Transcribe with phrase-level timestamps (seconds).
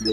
[0.00, 0.08] こん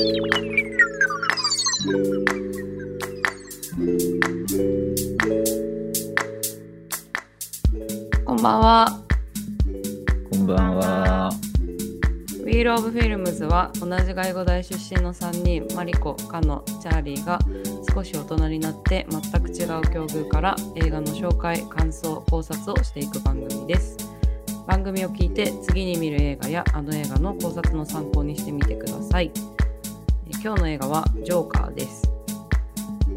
[8.42, 9.02] ばんは。
[10.30, 11.32] こんばんは。
[12.44, 17.40] Wheel of Films は同じ外語大出身の3人、マリコ、カノ、チャーリーが
[17.96, 23.96] 少し大人になって全く違う境遇から映画の紹介、感想、考察をしていく番組です。
[24.68, 29.32] 番組を聞いて次に見る映画やあの映画の考察の参考にしてみてください。
[30.48, 32.10] 今日の映画はジョーカーです。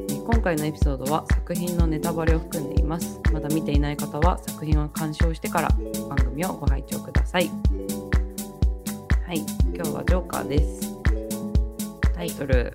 [0.08, 3.20] え今回のエピソードは作品のネタバレを含んでいます。
[3.32, 5.68] まだ見ていない方は作品を鑑賞してから
[6.08, 7.48] 番組をご拝聴ください。
[9.28, 10.92] はい、今日はジョーカーです。
[12.16, 12.74] タイトル、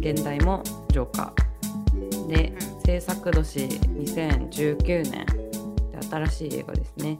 [0.00, 2.26] 現代もジョーカー。
[2.26, 2.52] で、
[2.84, 5.26] 制作年2019年で
[6.10, 7.18] 新しい映画ですね。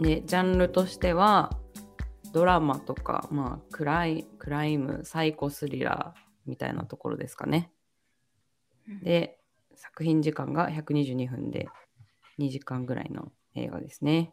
[0.00, 1.52] で、ジャンルとしては、
[2.32, 7.70] ドラマとか、まあ、クライクライム、サイコスリラーみたいなところですかね。
[9.02, 9.38] で、
[9.74, 11.68] 作品時間が122分で
[12.38, 14.32] 2時間ぐらいの映画ですね。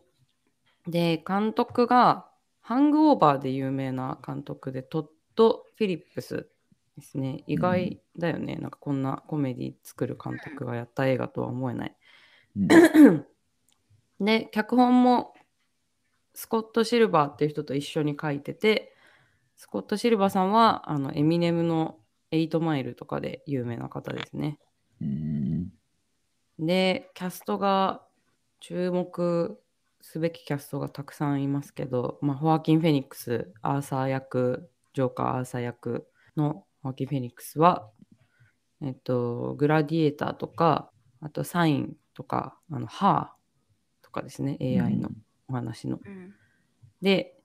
[0.88, 2.28] で、監督が
[2.62, 6.50] ハングオーバーで有名な監督でトッド・フィリップス
[6.98, 7.44] ですね。
[7.48, 8.56] 意外だよね。
[8.56, 11.96] なんかこんなコメディ作る監督がやった映画とは思えない。
[12.56, 13.26] うん
[14.20, 15.34] で、脚本も
[16.36, 18.94] スコット・シルバーっていう人と一緒に書いてて、
[19.56, 21.98] スコット・シルバーさんはあのエミネムの
[22.32, 24.60] 8マイルとかで有名な方ですね。
[25.02, 25.72] うん
[26.60, 28.06] で、キャストが
[28.60, 29.60] 注目
[30.02, 37.90] すべきキャストがたくさんいますけど、まあ、ホアキン・フェニックス、アーサー役、ジョーカー・アーサー役のホアキン・フェニックスは、
[38.82, 45.10] えっと、グラディエーターとか、あとサインとか、あのハーとかですね、AI の
[45.48, 46.00] お話の。
[46.06, 46.34] うん
[47.02, 47.38] で、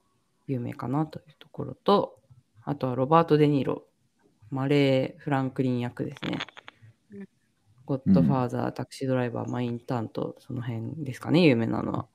[0.46, 2.18] 有名かなというところと、
[2.62, 3.84] あとはロバート・デ・ニーロ、
[4.50, 6.38] マレー・フランクリン役ですね
[7.12, 7.28] うん。
[7.84, 12.06] ゴッドファーザー、タクシードライバー、マインターンと、その辺ですかね、有名なのは。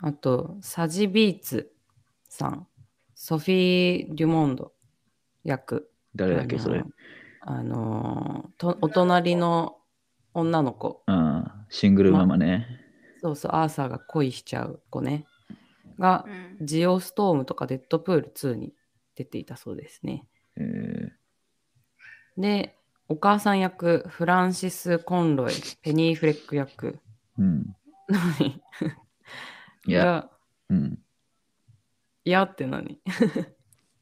[0.00, 1.72] あと、サジ・ビーツ
[2.28, 2.68] さん、
[3.14, 4.72] ソフィー・デュモンド
[5.42, 5.90] 役。
[6.14, 6.84] 誰だっけ、それ？
[7.40, 9.78] あのーと、お隣の
[10.34, 11.02] 女の子。
[11.06, 11.50] うん。
[11.68, 12.79] シングルママね。
[13.20, 15.26] そうそう、アーサーが恋しちゃう子ね。
[15.98, 18.74] がう、んジオストームとかデッドプール2に
[19.14, 20.26] 出ていたそうですね。
[20.56, 21.20] えー
[22.38, 26.98] で、お母さん役、フランシス・コンロイ、ペニー・フレック役。
[27.38, 27.76] うん。
[28.08, 28.62] 何
[29.86, 30.30] いや、
[30.68, 30.98] うん。
[32.24, 32.92] いやって何？
[32.94, 33.00] い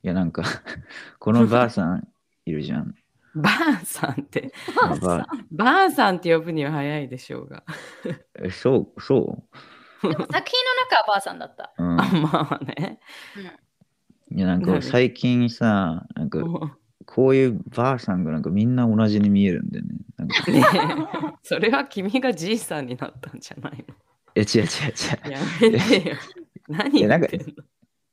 [0.03, 0.45] や、なんか、
[1.19, 2.09] このばあさん
[2.45, 2.95] いるじゃん。
[3.43, 4.53] ばあさんって、
[5.01, 7.65] ばあばあさんって呼ぶには早いでしょうが。
[8.43, 9.45] えそう、そ
[10.03, 11.73] でも作品の中はばあさんだった。
[11.79, 11.83] う。
[11.83, 13.01] うんあ、まあね。
[14.31, 16.71] いや、なん何か最近さ、なんかも
[17.07, 19.95] こういうばあさんがなんかみんな同じに見えるんだよね。
[20.17, 23.85] なんかうねえそれは君がじいさんになったんじゃない
[24.35, 24.67] え、違う違う違う。
[25.25, 26.17] のやめてよ。
[26.69, 27.47] 何言ってんの？
[27.47, 27.55] い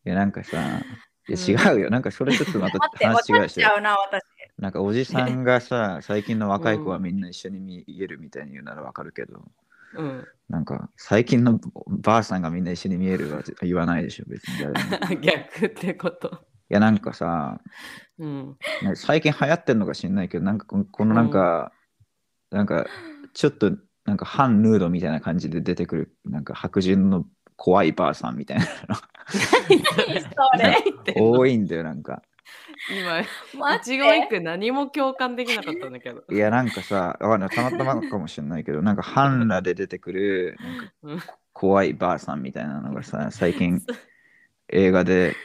[0.06, 0.80] や、なんかさ、
[1.28, 1.90] いや違うよ。
[1.90, 3.66] なんかそれちょっとまた話違うし分かっち。
[3.66, 4.24] ゃうな、私。
[4.58, 9.44] なんかおじさんがさ、 最近の若い子はみんな一緒に見えるみたいに言うならわかるけど、
[9.98, 15.14] うん、なんか最近のばあさんがみんな一緒に見えるは言わないでしょ、別に誰も。
[15.14, 16.46] い 逆ってこと。
[16.70, 17.60] や、なんかさ、
[18.18, 18.58] うん。
[18.84, 21.72] ね最近流行ってんのか知んないけど、なんかこのこのなんか、
[22.52, 22.86] なんか
[23.34, 23.72] ちょっと
[24.06, 28.66] なんか反ヌードみたいな感じで出てくる、なんか白人の怖いばあさんみたいな
[29.36, 31.14] それ。
[31.16, 32.22] の多いんだよ、なんか。
[32.90, 33.24] 今、
[33.60, 36.24] 待一言一句何も共感できなかったんだけど。
[36.30, 41.24] いや、なんかさ、わかんない、たまたまかもしれないけど、なんか半裸で出てくる、なんか
[41.54, 43.82] 怖いばあさんみたいなのがさ、最近
[44.70, 45.36] 映画で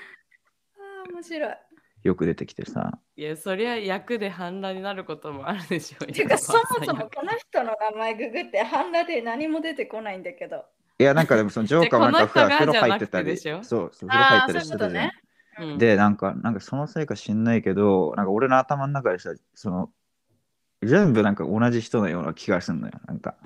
[0.78, 1.56] あー面白い。
[2.03, 6.15] よく出てきてさ、いや、そりゃ役で反乱になることもあるでしょうよ。
[6.15, 10.65] ていうか、そもそまあもこの人の名前ググって、半裸で何も出てこないんだけど。
[10.99, 13.62] いや、なんかでもそのジョーカーもなんか風呂入ってたり、でしょ？
[13.62, 15.05] そう、そう風呂入ったりしてたじゃん。
[15.05, 15.16] あーそ
[15.78, 19.91] で、なんか、なんかそのせいか知んないけど、なんか俺の頭の中でさ、その、
[20.83, 22.92] 全部なんか同じ人のような気がするのよ。
[23.07, 23.36] なんか。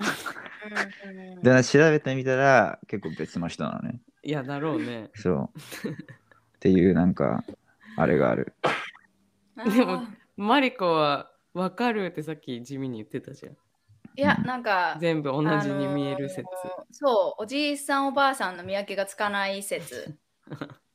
[1.43, 3.99] で、調べてみたら結構別の人なのね。
[4.23, 5.09] いや、だろうね。
[5.13, 5.59] そう。
[5.89, 7.43] っていうなんか、
[7.97, 8.53] あれがある。
[9.55, 10.03] でも
[10.37, 13.53] マリコは分かるってさっき地味に言ってたじゃん。
[13.53, 16.41] いや、なんか、全部同じに見える説。
[16.41, 20.17] あのーそう、おじいさんおばあさんの見分けがつかない説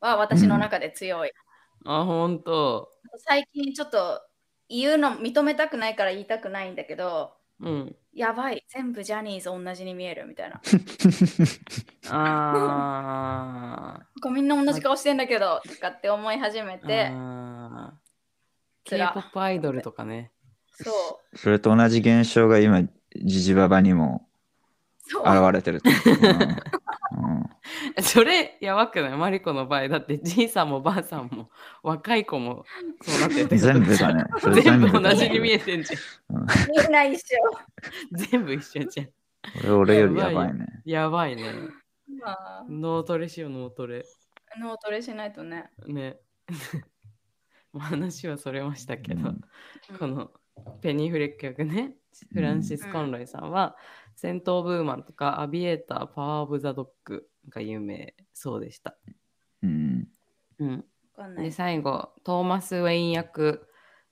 [0.00, 1.32] は私の中で強い。
[1.84, 2.90] あ、ほんと。
[3.26, 4.22] 最近ちょっと
[4.68, 7.96] 言うの認めたくないから言いたくないんだけど、うん。
[8.14, 10.60] やばい、全部ジャニーズ同じに見えるみたいな。
[12.10, 17.12] あなんかみんな同じ顔してんだけど、とかって思い始めーて、
[18.84, 20.32] K-POP アイドルとかね。
[20.72, 21.38] そう。
[21.38, 22.82] それと同じ現象が今、
[23.14, 24.26] ジジババにも。
[25.18, 25.82] 現れてる。
[27.12, 27.36] うん。
[27.36, 28.02] うん。
[28.02, 29.16] それやばくない？
[29.16, 31.50] マリコの場合だってじいさんもばあさんも
[31.82, 32.64] 若い子も
[33.02, 34.24] そうなってる全部だね。
[34.62, 35.94] 全部だ同じに見えてんじ
[36.30, 37.38] みんな一緒。
[38.12, 39.08] ゃん全部一緒じゃん
[39.64, 40.66] 俺俺よりやばいね。
[40.84, 41.42] やばいね。
[42.22, 44.04] まあ、脳トレしよう脳トレ。
[44.58, 45.70] 脳トレしないとね。
[45.86, 46.18] ね。
[47.78, 49.40] 話はそれましたけど、うん。
[49.98, 50.30] この
[50.80, 51.94] ペニー・フレック役ね。
[52.32, 53.76] フランシス・コンロイさんは、
[54.20, 58.98] 戦闘ブーマンとかアビエーターパワー・オブ・ザ・ドッグが有名そうでした、
[59.62, 60.08] うん。
[60.58, 60.84] うん、
[61.16, 61.52] わかんなでい。
[61.52, 63.66] 最後トーマス・ウェイン役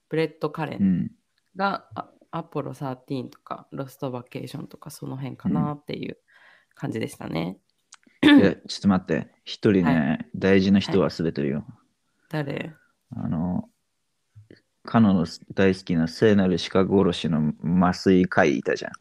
[0.09, 1.11] ブレット・カレンうん。
[2.31, 6.17] アポロ13とかロスト・バケーションとかその辺かなっていう
[6.75, 7.59] 感じでしたね、
[8.23, 9.29] いや、ちょっと待って。
[9.45, 11.67] 一人ね、は大事な人忘れてるよ。
[12.31, 12.73] 誰？
[13.17, 13.69] あの、
[14.85, 17.53] 彼女の大好きな聖なる鹿殺しの
[17.83, 18.93] 麻酔科医いたじゃん。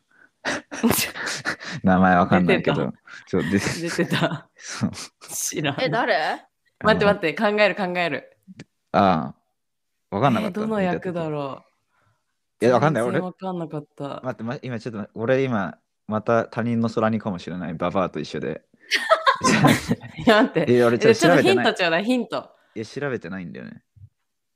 [1.84, 2.94] 名前わかんないけど。
[3.28, 4.50] そうで出てた
[5.30, 6.46] 知らんえ、誰？
[6.84, 8.66] 待って待っって考える考えるて。
[8.92, 9.34] あ
[10.12, 10.60] あ、わかんなかった。
[10.60, 11.32] えどの役だう。
[11.32, 11.64] ろ
[12.62, 13.04] ういや、わかんない？
[13.04, 13.20] 俺？
[13.20, 14.22] わかんなかった。
[14.24, 15.78] 待って、ま、今ちょっと、俺今、
[16.08, 17.74] また他人の空にかもしれない。
[17.74, 18.64] ババアと一緒で。
[20.26, 20.72] い や、待って。
[20.72, 21.74] いや、俺ちょえっと調べてないちょっとヒント。
[21.74, 22.52] ちょうだい、ヒント。
[22.76, 23.84] いや、調べてないんだよね。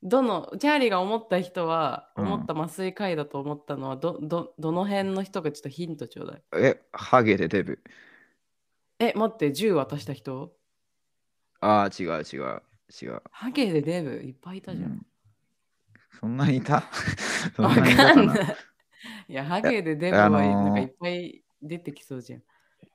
[0.04, 6.44] どの、チャーリーが思った人は、うん思った麻酔科医だと思ったのは、ど、ど、どの辺の人かちょっとヒントちょうだい。
[6.54, 7.80] え、ハゲでデブ。
[9.00, 10.54] え、待って、銃渡した人？
[11.60, 12.62] ああ、違う違う。
[13.02, 13.22] 違う。
[13.32, 14.86] ハゲでデブいっぱいいたじゃ。
[14.86, 15.06] うんん
[16.20, 16.84] そんなにいた？
[17.56, 18.58] そんわなにいたかんない。
[19.28, 22.44] いや、ハゲでデブはあのーなんかいっぱい出てきそうじゃん。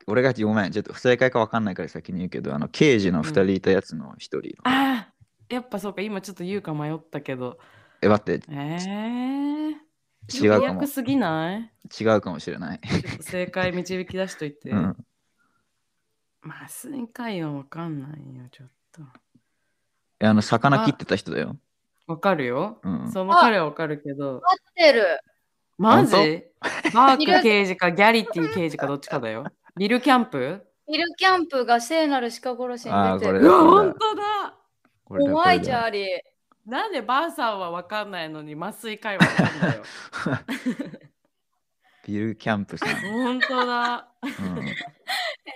[0.07, 4.55] 俺がごめん、ちょっと不正解かわかんないから先に言うけど、あの、刑事の二人いたやつの一人。
[4.65, 5.15] ああ、
[5.49, 7.59] やっぱそうか、今ちょっと言うか迷ったけど。
[8.03, 9.73] え、待って、えー、
[10.29, 10.87] 違うかも役。
[10.87, 11.71] すぎない？
[12.01, 12.81] 違うかもしれない。
[13.21, 14.71] 正解導き出しといて。
[14.71, 14.97] うん。
[16.43, 19.03] 麻酔科医はわかんないよ、ちょっと。
[20.21, 21.57] えあの、魚切ってた人だよ。
[22.07, 22.79] わかるよ。
[22.85, 24.37] うんその彼はわかるけど。
[24.37, 24.41] 合っ
[24.75, 25.21] てる。
[25.79, 26.15] マジ？
[26.15, 26.43] 本
[26.95, 29.45] バーク刑事かギャリティ刑事かどっちかだよ。
[29.77, 30.65] ビルキャンプ？
[30.89, 31.65] ビルキャンプ？
[31.65, 33.39] が聖なる鹿殺しに出てる。
[33.39, 34.55] うれだ本当だ
[35.07, 36.07] これだ怖いじこれだゃあり。
[36.67, 39.83] なんでばあさんはわかんないのに麻酔科医はわかんだよ。
[42.07, 42.95] ビルキャンプさん。
[43.01, 44.09] 本当だ。
[44.23, 44.67] うん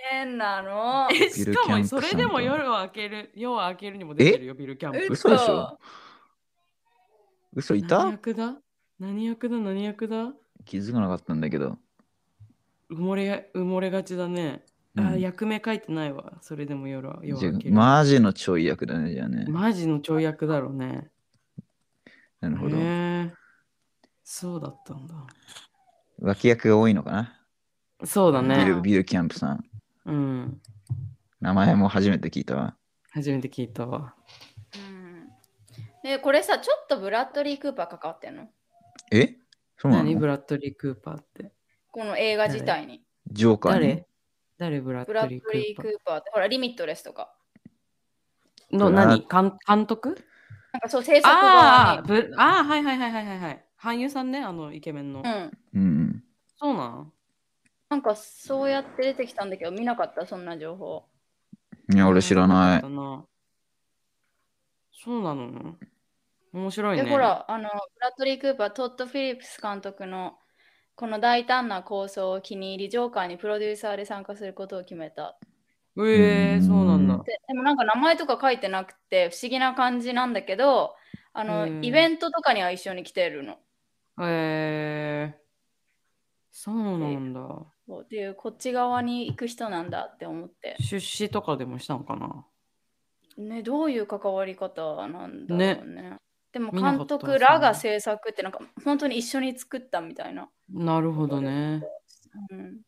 [0.09, 1.07] 変なの。
[1.11, 5.13] え、しかもそれでも夜を明ける、夜を明けるにも出てるよ、ビルキャンプ。
[5.13, 5.79] 嘘でしょ？
[7.53, 8.55] 嘘い何た役だ？
[8.99, 9.57] 何役だ？
[9.57, 10.33] 何役だ？
[10.65, 11.77] 気づかなかったんだけど。
[12.89, 14.63] 埋もれ埋もれがちだね。
[14.97, 16.33] あ、うん役名書いてないわ。
[16.41, 17.75] それでも夜は夜じゃあは明ける。
[17.75, 19.45] マジのちょい役だね、じゃあね。
[19.47, 21.09] マジの跳躍だろうね。
[22.39, 22.75] なるほど。
[22.75, 23.33] へえ
[24.23, 25.15] そうだったんだ。
[26.19, 27.39] 脇役が多いのかな、
[28.03, 28.57] そうだね。
[28.57, 29.65] ビルビルキャンプさん。
[30.05, 30.61] うん。
[31.39, 32.75] 名前も初めて聞いたわ。
[33.11, 34.13] 初めて聞いたわ。
[34.75, 35.29] うん
[36.03, 38.47] ねこれさ、ちょっとブラッドリー・クーパー関わってんの？
[39.11, 39.35] え？
[39.77, 41.51] そうな何ブのラッドリー・クーパーって？
[41.91, 43.03] この映画自体に。
[43.31, 43.79] ジョーカーに？
[43.79, 44.07] 誰？
[44.61, 45.85] 誰ブラッブラッドドリー・クリー・ーパー？
[45.87, 47.33] クーパーって、ほら、リミットレスとか。
[48.71, 49.25] の何？
[49.27, 50.09] 監監督？
[50.71, 52.07] なんかそう、制作側に。
[52.07, 53.65] ぶあー、はいはいはいはいはいはい。
[53.81, 55.23] 俳優さんね、あのイケメンの。
[55.25, 55.51] うん。
[55.73, 56.23] うん。
[56.59, 57.11] そうなん？
[57.89, 61.05] なんかそうやって出てきたんだけど、見なかった、そんな情報。
[61.91, 62.83] いや、俺知らない。
[62.83, 63.25] な
[64.93, 65.75] そうなの？
[66.53, 67.09] 面白いで、ね。
[67.09, 70.37] ほら、あの、ブラッドリー・クーパー、トッド・フィリップス監督の
[71.01, 75.35] この大胆な構想を気に入り、ジョーカーにプロデューサーで参加することを決めた。
[75.97, 77.17] えー、そうなんだ。
[77.25, 80.93] ででもなんか名前とか書いてなくて不思議な感じなんだけど、
[81.33, 83.57] あの、うんイベントとかには一緒に来てるの。
[84.21, 85.39] えー、
[86.51, 87.39] そうなんだ。
[87.87, 90.75] そうっていう、こっち側に行く人なんだって思って。
[90.81, 92.45] 出資とかでもしたのかな
[93.43, 96.17] ね、どういう関わり方なんだろうね。
[96.51, 100.49] でも監督らが制作ってなんか本当に一緒に作ったみたいな。
[100.69, 101.83] なるほどね。
[102.49, 102.81] うん。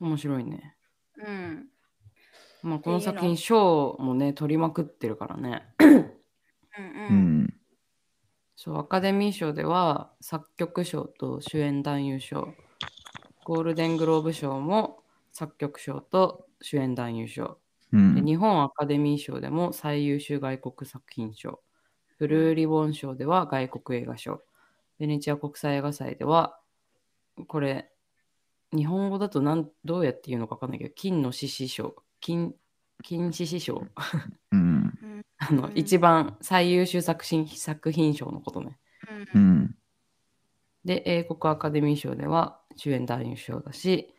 [0.00, 0.76] 面白いね。
[1.16, 1.68] うん。
[2.62, 5.66] まあ、この作品、賞もね、取りまくってるからね。
[5.80, 6.04] うんう
[7.10, 7.42] うん。
[7.42, 7.54] ん。
[8.56, 12.54] そう、アカデミー賞では作曲賞と主演男優賞、
[13.44, 17.58] ゴールデングローブ賞も作曲賞と主演男優賞、
[17.92, 18.14] うん。
[18.14, 21.60] で日本アカデミー賞でも最優秀外国作品賞、
[22.18, 24.42] ブルーリボン賞では外国映画賞、
[24.98, 26.58] ベネチア国際映画祭では
[27.46, 27.90] これ、
[28.72, 32.54] 日本語だとなんどうやって言うのかわかんないけど、金の獅子賞、金、
[33.02, 33.86] 金獅子賞、
[34.52, 34.98] うん。
[35.02, 38.78] う んあの、うん一番最優秀作品作品賞のことね。
[39.34, 39.76] ううんん。
[40.84, 44.14] で、英国アカデミー賞では主演男優賞だし、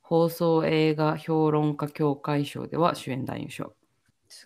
[0.00, 3.74] 放送映画評論家協会賞では主演男優賞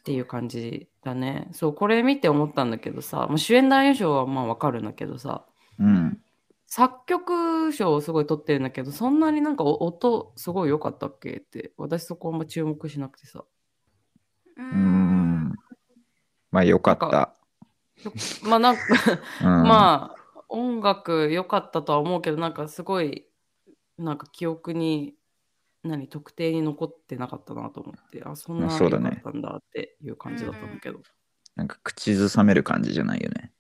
[0.00, 1.49] っていう感じだね。
[1.52, 5.44] そう、これ見て思ったんだけどさ、まあ、主演男優賞はまあわかるんだけどさ、
[5.78, 6.20] うん。
[6.66, 11.37] 作曲賞をすごい取ってるんだけど、そんなになんかお音すごい良かったっけ？
[11.37, 13.42] って、私そこあんま注目しなくてさ。
[14.58, 14.68] ううん
[15.47, 15.54] ん。
[16.50, 17.35] まあよかった。
[18.42, 18.82] まあなんか、
[19.40, 23.26] うん、まあ音楽良かったとは思うけどなんかすごい
[23.97, 25.14] なんか記憶に
[25.82, 29.18] 何特定に残ってなかったなと思ってあそんなまあそうだね。
[29.18, 31.00] ったんだっていう感じだったんだけど、
[31.56, 33.52] なんか口ずさめる感じじゃないよね。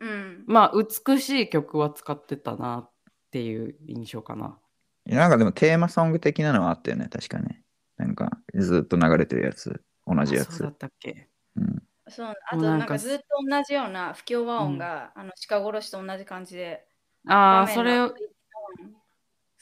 [0.00, 0.44] うん。
[0.46, 0.72] まあ
[1.06, 2.90] 美しい曲は使ってたなっ
[3.30, 4.58] ていう印象かな。
[5.06, 7.64] なんかでもテーマソング的なのはあったよね、確かね。
[7.96, 10.50] なんかずっと流れてるやつ、同じやつ。
[10.50, 10.72] あそうだ。
[10.72, 11.28] ったっけ。
[11.56, 16.86] うん、そうあもうなかとなんんかずっと同じような不協和音が、あの鹿殺しと同じ感じで
[17.26, 18.14] ああそれをの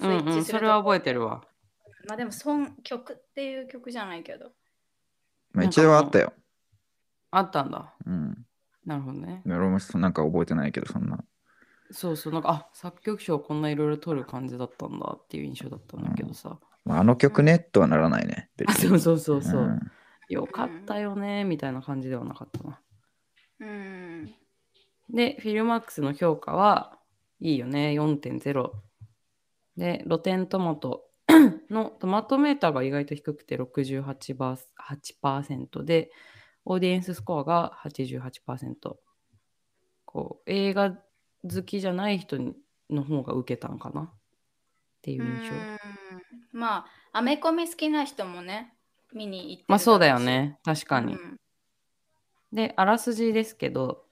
[0.01, 1.45] スイうんうんッチするとそれは覚えてるわ
[2.09, 4.51] まあでもそん曲っていう曲じゃないけど
[5.53, 6.33] まあ、一度はあったよ。
[7.31, 8.47] あったんだうん。
[8.85, 11.19] なるほどね俺もそなんか覚えてないけど、そんな。
[11.91, 18.51] そうそうなんかあ作曲賞こんないろいろ取る感じだったんだっていう印象だったんだけどさ、まあ、あの曲ねとはならないね。
[18.67, 19.81] あそうそうそうそう、ん
[20.29, 22.81] よかったよねみたいな感じではなかったな。
[23.61, 24.35] うん
[25.11, 26.99] で、フィルマックスの評価は
[27.41, 28.71] いいよね、4.0。
[29.77, 31.08] で、露天トマト
[31.71, 36.11] のトマトメーターが意外と低くて68%で、
[36.65, 38.97] オーディエンススコアが88%。
[40.05, 42.39] こう、映画好きじゃない人
[42.91, 44.03] の方が受けたんかな？
[44.03, 44.11] っ
[45.03, 45.55] ていう印象。
[45.55, 45.79] うん
[46.51, 48.75] まあアメコミ好きな人もね
[49.13, 51.15] 見に行ってるまあそうだよね、確かに。
[51.15, 51.39] うん
[52.53, 54.05] で、あらすじですけど、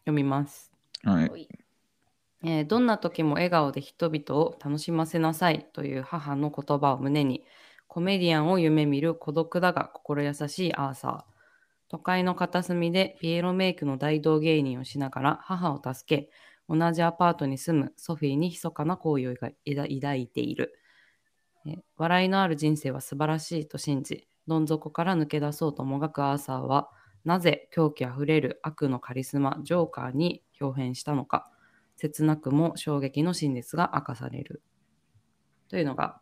[0.00, 0.72] 読みます。
[1.02, 1.48] はい。
[2.46, 7.44] えーどんな時も笑顔で人々を楽しませなさいという母の言葉を胸に
[7.88, 11.36] コメディアンを夢見る孤独だが心優しいアーサー
[11.88, 16.30] 都会の片隅でピエロメイクの大道芸人をしながら母を助け
[16.68, 20.74] 同じアパートに住むソフィーに密かな好意を抱いている、
[21.64, 26.90] え笑いのある人生は素晴らしいと信じどん底から抜け出そうともがくアーサーは
[27.24, 31.50] なぜ狂気あふれる悪のカリスマジョーカーに表変したのか。
[31.96, 34.62] 切なくも衝撃の真実が明かされる
[35.68, 36.20] というのが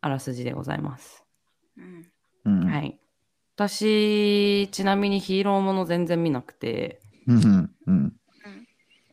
[0.00, 1.24] あらすじでございます。
[1.76, 2.06] うん
[2.44, 2.66] うん。
[2.66, 2.98] はい。
[3.56, 7.70] 私、ちなみにヒーローもの全然見なくて、うん。
[7.86, 8.16] うん。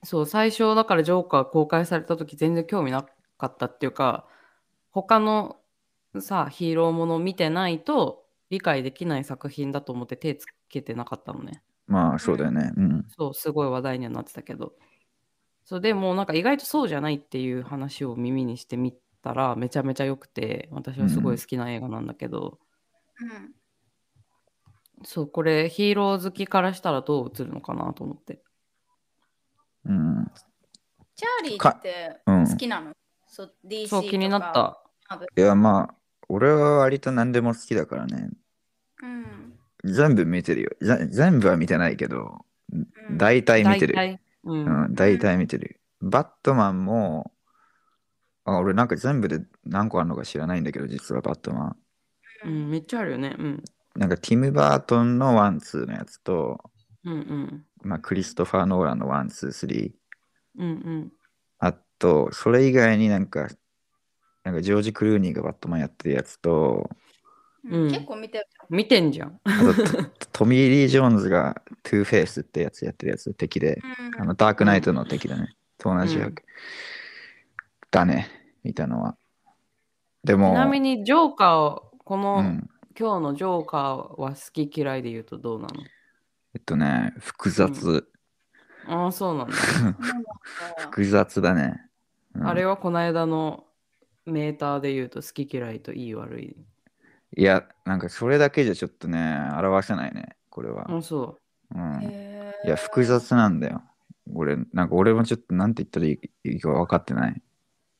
[0.03, 3.05] そう、最初だからジョーカー公開された時全然興味な
[3.37, 4.25] かったっていうか、
[4.91, 5.57] 他の
[6.19, 11.61] さ、ヒーローもの見てないと理解できない作品だと思って手つけてなかったのね。
[11.87, 12.71] まあ、そうだよね。
[12.77, 13.05] うん。
[13.09, 14.73] そう、すごい話題にはなってたけど。
[15.67, 22.57] そう、でもなんか意外とそうじゃないっていう話を耳にしてみたらめちゃめちゃ良くて、私はすごい好きな映画なんだけど、
[23.19, 23.51] うん
[25.03, 28.39] そう、これヒーロー好きからしたらどう映るのかなと思って。
[29.85, 30.31] うん。
[31.17, 32.47] チャーリーってうん。
[32.47, 32.93] 好きなの、
[33.27, 34.81] そう ?DC そう、気になった。
[35.35, 35.95] いや、まあ、
[36.29, 38.29] 俺は割と何でも好きだからね。
[39.03, 40.69] うん全部見てるよ。
[40.79, 44.19] ぜ全部は見てないけど、うん大体見てる。
[44.47, 45.79] うん、大体見てる。
[46.01, 47.31] バットマンも、
[48.45, 51.77] あ俺なんか全部で何個あるのか知らないんだけど、実はバットマン。
[52.45, 53.35] うん、めっちゃあるよね。
[53.37, 53.63] うん。
[53.95, 56.63] なんかティム・バートンの one, twoのやつと、
[57.03, 57.65] うんうん。
[57.81, 60.61] まあ、クリストファー・ノーランの one, two, three。
[60.61, 61.11] うんうん。
[61.59, 63.47] あと、それ以外になんか、
[64.43, 66.89] なんかジョージ・クルーニーがバットマンやってるやつと、
[67.69, 69.39] うん結構見てる見てんじゃん。
[69.43, 73.81] あとトトミー・リー・ジョーンズがトゥーフェイスってやつやってるやつ、敵で、
[74.15, 75.55] うんあのダークナイトの敵だね。
[75.77, 76.43] と同じ役。
[77.91, 78.29] だね、
[78.63, 79.17] 見たのは。
[80.23, 82.69] でも、ちなみにジョーカーを、この、うん、
[82.99, 85.67] 今日のジョーカーは好き嫌いで言うとどうな
[86.53, 88.07] えっとね、複雑。
[88.87, 89.53] のああ、そうなんだ。
[90.79, 91.81] 複雑だね。
[92.33, 93.65] うんあれはこの間の
[94.25, 96.55] メーターで言うと好き嫌いといい悪い。
[97.37, 100.91] いや、なんかそれだけじゃちょっとね、表せないね、これは。
[100.91, 101.37] あそ
[101.73, 103.83] うん、へーいや、複雑なんだよ。
[104.33, 107.41] 俺、なんか俺もちょっとなんて言ったらいいいいか分かってない。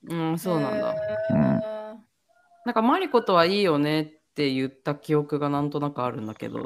[0.10, 0.16] う。
[0.16, 0.94] うん、そうなんだ。
[0.94, 0.98] へ
[1.30, 1.96] うんー
[2.66, 6.60] なんかマリコとはいいよねって言った記憶がなんとなくあるんだけど。
[6.60, 6.64] うん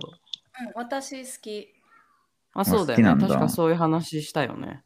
[0.76, 1.74] 私好き。
[2.54, 3.28] あ、そうだよね。
[3.28, 4.84] 確かそういう話したよね。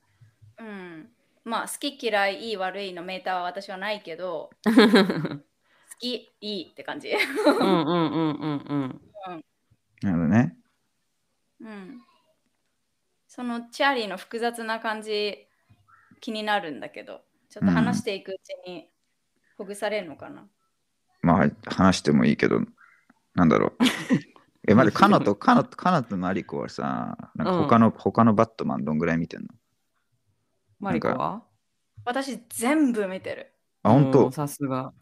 [0.57, 1.09] うん。
[1.43, 4.71] まあ好き嫌いいい悪いのメーターは私はないけど、好
[5.99, 7.09] きいいって感じ。
[7.09, 7.13] う
[7.51, 9.01] んうんうんうんうん。
[10.01, 10.55] なるほどね。
[11.61, 12.01] うん。
[13.27, 15.47] そのチャーリーの複雑な感じ
[16.21, 18.89] 気になるんだけど、ちょっと話していくうちに
[19.57, 20.47] ほぐされるのかな？
[21.21, 22.61] まあ話してもいいけど、
[23.33, 23.77] なんだろう。
[24.67, 29.47] え、まずカノと、 カノと、カノとマリコはさ、なんか他の、他のバットマンどんぐらい見てんの？
[30.79, 31.43] マリコは？
[32.05, 33.51] 私全部見てる。
[33.83, 34.93] あ、本うん当さすが。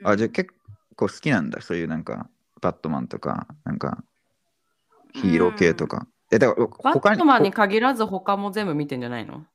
[0.00, 0.50] うんあ、じゃあ結
[0.96, 1.60] 構好きなんだ。
[1.60, 2.28] そういうなんか、
[2.60, 4.04] バットマンとか、なんか、
[5.12, 6.06] ヒーロー系とか。
[6.30, 9.46] え、だから、バ他ットマンに限らず他も全部見てんじゃないの？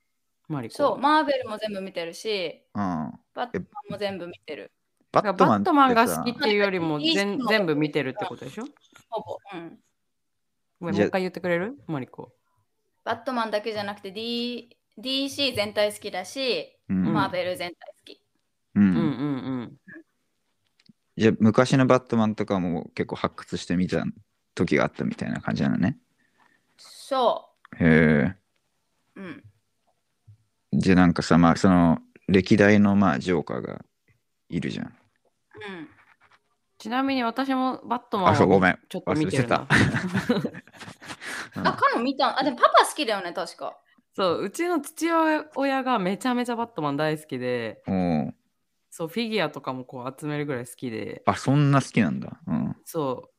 [0.48, 0.90] マリコは。
[0.90, 2.82] そう、マーベルも全部見てるし、うん。
[3.34, 4.72] バットマンも全部見てる。
[5.12, 8.64] バットマンがってさ好きっていうよりも全全部見てるってことでしょ？
[9.10, 9.38] ほぼ。
[9.54, 9.78] うん。
[10.80, 11.78] ごめん、もう一回言ってくれる？
[11.88, 12.32] マリコ。
[13.04, 18.22] バットマンだけじゃなくて、D、DC 全体好きだし、うんマーベル全体好き。
[18.76, 18.96] うんうん。
[21.18, 24.04] じゃあ昔のバットマンとかも結構発掘してみた
[24.56, 25.98] 時があったみたいな感じなのね。
[26.78, 27.50] そ
[27.80, 28.36] へえ。
[29.16, 29.22] う。
[29.22, 29.44] うん。
[30.74, 33.82] じゃあなんかさ、まあその歴代のまあジョーカーが
[34.50, 34.86] いるじゃん。
[34.86, 34.94] うん。
[36.78, 38.80] ちなみに私もバットマンあ、そう、ごめん。
[38.90, 39.60] ちょっと見てるな。
[39.60, 39.68] うん
[41.54, 43.78] あ、カノ見たあ、でもパパ好きだよね、確か。
[44.14, 48.34] そう、うちの父親がめちゃめちゃバットマン大好きで、おう
[48.92, 52.40] そう、フィギュアとかもこう集めるぐらい好きで、あ、そんな好きなんだ。
[52.46, 52.76] うん。
[52.86, 53.30] そ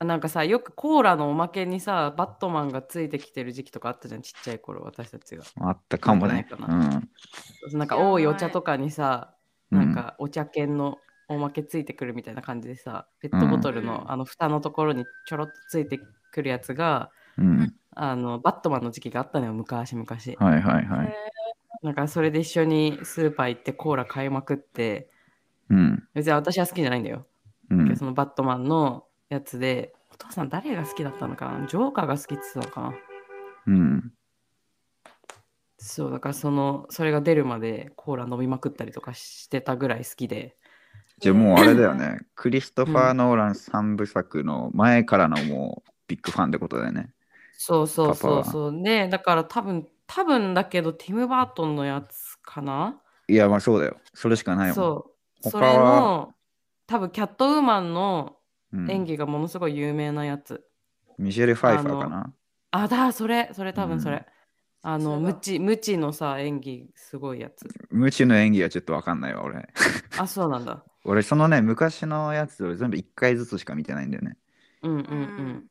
[0.00, 0.04] う。
[0.04, 5.44] なんかさ、よくコーラのおまけにさ、バットマンがついてきてる時期とかあったじゃん、ちっちゃい頃、私たちが。
[5.60, 6.46] あったかもね。
[6.58, 6.90] なうん。
[6.90, 7.02] か
[7.72, 9.34] なんか多いお茶とかにさ、
[9.70, 15.98] うんなんかお茶犬のおまけついてくるみたいな感じでさ、ペットボトルの、うんあの蓋のところにちょろっとついて
[16.30, 17.74] くるやつが、うん。
[17.94, 20.04] あのバットマンの時期があったのよ、昔々。
[20.06, 21.14] はいはいはい。
[21.82, 25.10] へなんかそれで一緒にスーパー行ってコーラ買いまくって、
[25.68, 26.02] うん。
[26.14, 27.26] 別に私は好きじゃないんだよ。
[27.70, 27.96] うん。
[27.96, 31.66] そのバットマンのやつで、お父さん誰が好きだったのかな？
[31.66, 32.94] ジョーカーが好きって言ってたのかな？
[33.66, 34.12] うん。
[35.78, 40.56] そう、だからその、それが出るまでコーラ飲みまくったりとかしてたぐらい好きで。
[41.18, 42.18] じゃあもうあれだよね。
[42.34, 47.10] クリストファー・ノーラン3部作の前からのもうビッグファンってことだよね。
[47.52, 48.72] そうそうそうそう。
[48.72, 53.00] ねだから多分、多分だけど、ティム・バートンのやつかな？
[53.28, 53.96] いや、まあそうだよ。
[54.14, 54.74] それしかないもん。
[54.74, 55.42] そう。
[55.42, 56.34] 他それはの、
[56.86, 58.36] 多分、キャットウーマンの
[58.72, 60.64] うん演技がものすごい有名なやつ。
[61.18, 62.32] ミシェル・ファイファーかな？
[62.72, 64.16] あ、だ、それ、それ多分それ。
[64.16, 64.24] うん
[64.84, 67.68] あの、無知、無知のさ、演技、すごいやつ。
[67.90, 69.68] 鞭の演技はちょっとわかんないわ、俺。
[70.18, 70.84] あ、そうなんだ。
[71.04, 74.36] 俺、そのね、昔のやつを全部1回ずつしか見てないんだよね。
[74.82, 75.66] うんうんうん。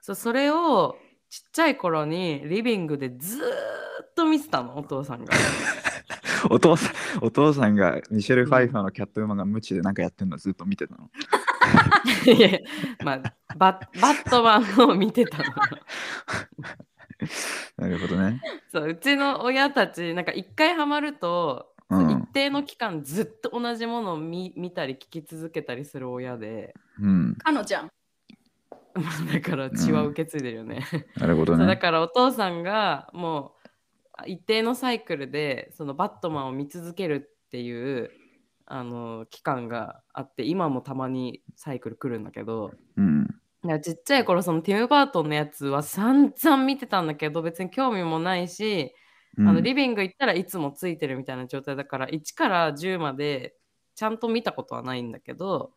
[0.00, 0.96] そう、それを
[1.28, 5.34] ちっちゃい頃にリビングでずーっと見てたの、お父さんが。
[6.50, 11.10] お父さん、お父さんがミシェル・ファイファーのキャットウーマンが鞭でなんかやってるのずっと見てたの。
[12.32, 12.60] いや
[13.04, 15.44] まあバ、バットマンを見てたの。
[17.76, 18.40] なるほどね。
[18.70, 27.36] そう、うちの親たち、なんか一回ハマると、うん一定の期間ずっと同じものを見見たり聞き続けたりする親で、うん。
[27.38, 27.90] カノちゃん。
[28.96, 30.84] まあだから血は受け継いでるよね。
[31.16, 31.76] なるほどそうだね。
[31.76, 33.54] からお父さんがも
[34.24, 38.10] う一定のサイクルでそのバットマンを見続けるっていう
[38.64, 43.26] あの期間があって今もたまにサイクル来るんだけどうん。
[43.64, 48.94] いやちっちゃい頃そのティム・バートンのやつは 散々見てたんだけど別に興味もないし、
[49.36, 53.54] うんあのリビング行ったらいつもついてるみたいな状態だから1から10まで
[53.94, 55.72] ちゃんと見たことはないんだけど、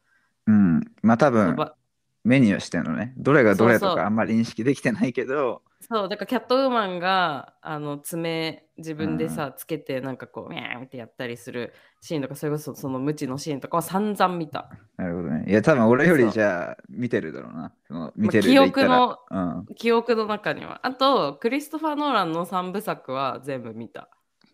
[0.46, 0.80] うん。
[1.02, 1.76] まあ多分、ば
[2.24, 3.14] メニューしてんのね。
[3.18, 15.46] どれがどれとかあんまり認識できてないけど、そうだからキャットウーマンがあの爪自分でさ、つけてなんかこうミャーンってやったりするシーンとかそれこそその無知のシーンとかは散々見たなるほどね。
[15.48, 17.74] いや、多分俺よりじゃあ見てるだろうな。
[17.88, 24.10] その見てる記憶ので言った記憶の中にはあとクリストファー・ノーランの3部作は全部見た。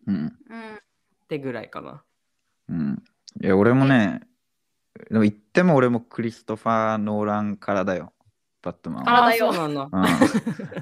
[0.07, 0.15] うん。
[0.15, 0.31] うん。
[1.27, 2.03] てぐらいかな
[2.69, 2.77] うん。
[2.77, 3.03] うん。
[3.41, 4.21] いや、俺もね、
[5.09, 8.13] でも言っても俺もクリストファー・ノーランからだよ。
[8.61, 9.11] バットマンは。
[9.11, 10.11] あああだよそうなんだ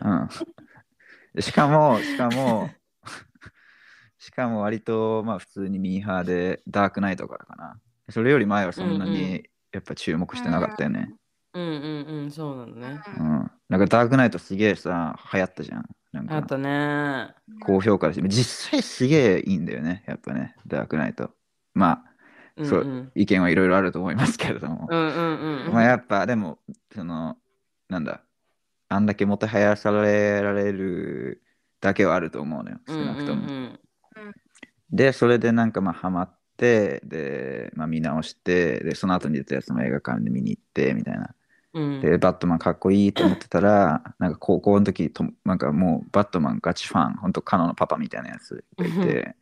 [0.04, 0.22] うん。
[0.22, 1.42] うん。
[1.42, 2.70] しかも、しかも、
[4.20, 7.80] しかも割とまあ普通にミーハーでダークナイトからかな。
[8.10, 11.14] それより前はそんなうんうんにやっぱ注目してなかったよね。
[11.54, 13.52] うんうんうんそうなのねうん。
[13.70, 15.90] なんかダークナイトすげえさ、流行ったじゃん。
[16.12, 21.32] なんかあとね高評価だし、実際すげえいいんだよね、やっぱね、ダークナイト。
[21.74, 22.13] まあ、
[22.56, 24.88] うんそうん意見はいろいろあると思いますけれども。
[24.90, 26.60] うんうんうんまあやっぱでも、
[26.94, 27.38] その、
[27.90, 28.22] なんだ、
[28.90, 31.42] あんだけもてはやされられる
[31.82, 33.42] だけはあると思うのよ、少なくとも。
[33.42, 33.80] うんうん
[34.94, 41.34] で、それでなんかまあハマって、で、まあ見直して、で、その後に出たやつも映画館で見に行って、みたいな。
[41.74, 42.02] うん。
[42.02, 49.36] で、バットマンかっこいいと思ってたら、なんか高校の時と、なんかもうバットマンガチファン、本当カノのパパみたいなやつがいて、で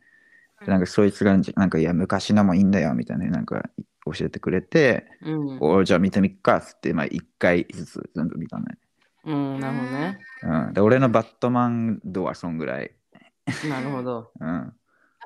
[0.66, 3.62] なんかそいつが、なんかいや、昔のもいいんだよ、みたいな、なんか
[4.04, 5.58] 教えてくれて、うん。
[5.60, 8.64] おじゃあ見てみっかっつって、まあ一回ずつ全部見たね。
[9.24, 10.18] うん、なるほどね。
[10.42, 10.72] うん。
[10.74, 12.90] で、俺のバットマン度はそんぐらい。
[13.68, 14.32] なるほど。
[14.40, 14.72] うん。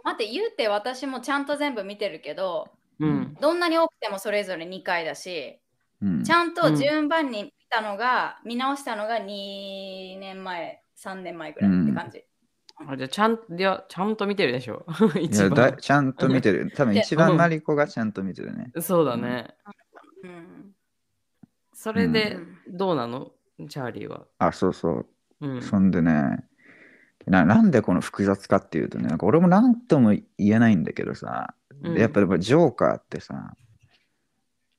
[0.05, 2.69] 待って、言うて私もちゃんと全部見てるけど、
[3.01, 3.35] うん。
[3.41, 5.59] どんなに多くてもそれぞれ2回だし、
[6.03, 12.26] うん、ちゃんと順番に見たのが、見直したのが2年前、3年前ぐらいって感じ。
[12.79, 14.85] あじゃあちゃんいやちゃんと見てるでしょ。
[15.19, 15.77] い一やだ番。
[15.79, 16.71] ちゃんと見てる。
[16.77, 18.71] 多分一番マリコがちゃんと見てるね。
[18.81, 19.55] そうだね。
[20.23, 20.75] うん
[21.73, 22.39] それでう
[22.73, 23.33] んどうなの？
[23.69, 24.27] チャーリーは。
[24.39, 25.07] あ、そうそう。
[25.41, 25.63] うん。
[25.63, 26.45] そんでね
[27.27, 33.57] な、なんでこの複雑かっていうとね、なんか俺も何とも言えないんだけどさ、うんやっぱりジョーカーってさ、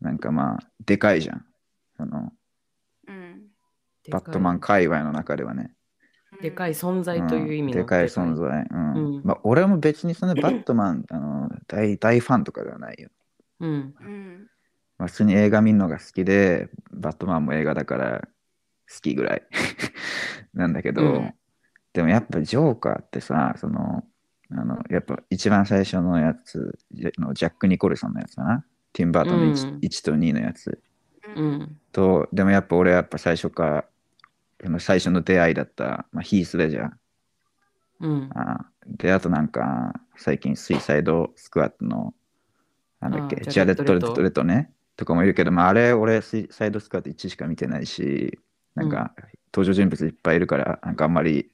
[0.01, 1.45] なんかまあ、でかいじゃん。
[1.97, 2.31] その
[3.07, 3.47] うん
[4.10, 5.73] バットマン界隈の中ではね。
[6.41, 7.84] でかい存在という意味のん。
[7.84, 8.67] でかい存在。
[8.69, 9.15] うん。
[9.15, 9.21] うん。
[9.23, 13.10] まあ、俺も別にそのバットマンあの大大ファンとかではないよ。
[13.60, 13.69] うん。
[13.69, 14.47] うん。
[14.97, 18.28] まあ、普通に映画見るのが好きで、バットマンも映画だから
[18.93, 19.43] 好きぐらい。
[20.54, 21.34] なんだけど、うん。
[21.93, 24.04] でもやっぱジョーカーってさ、その、
[24.52, 28.65] あのやっぱ一番最初のやつ、ジャのジャック・ニコルソンのやつかな？
[28.93, 29.80] ティンバートンの 1,、うん。
[29.80, 30.80] 1と2のやつ。
[31.36, 31.78] うん。
[31.91, 33.86] と、でもやっぱ俺はやっぱ最初から、
[34.80, 36.91] 最初の出会いだった、まあ、ヒース・レジャー。
[38.00, 38.30] うん。
[38.34, 42.13] あで、あとなんか、最近、スイサイド・スクワットの、
[43.00, 48.39] なんだっけ、ジャレット・レットットね、とかもいるけど、まあ、あれ、俺、スイサイド・スクワット1しか見てないし、
[48.76, 49.13] なんか、
[49.54, 51.52] 登場人物いっぱいいるから、なんかあんまり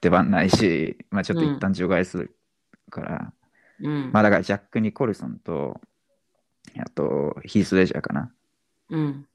[0.00, 2.36] 出番ないし、まあ、ちょっと一旦除外する
[2.90, 3.32] から、
[3.80, 4.10] うん。
[4.12, 5.80] まあ、だから、ジャック・ニコルソンと、
[6.78, 8.32] あと、ヒース・レジャーかな。
[8.90, 9.26] うん。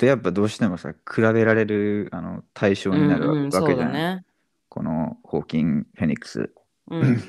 [0.00, 3.92] と、やっぱどうしてもさ、比べられるあの対象になるわうんうんそうわけじゃん。
[3.92, 4.24] だね。
[4.70, 6.50] このホーキン・フェニックス。
[6.90, 7.22] うん。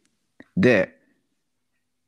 [0.56, 0.98] で、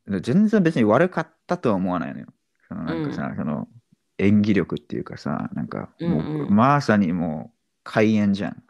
[0.09, 2.29] 全然別に悪かったとは思わないのよ。
[2.67, 3.69] そのなんかさ、その
[4.17, 8.63] 演技力っていうかさ、なんかもう、うんうんまさにもう開演じゃん。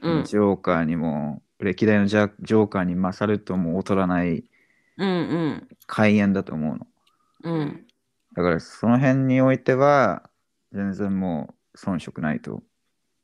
[0.00, 0.24] うん。
[0.24, 4.42] ジョーカーにも、歴代のジャジョーカーに勝るとも劣らない
[4.96, 5.12] うんう
[5.50, 5.68] ん。
[5.86, 6.86] 開演だと思うの。
[7.44, 7.86] うん。
[8.34, 10.29] だからその辺においては、
[10.72, 12.62] 全然もう遜色ないと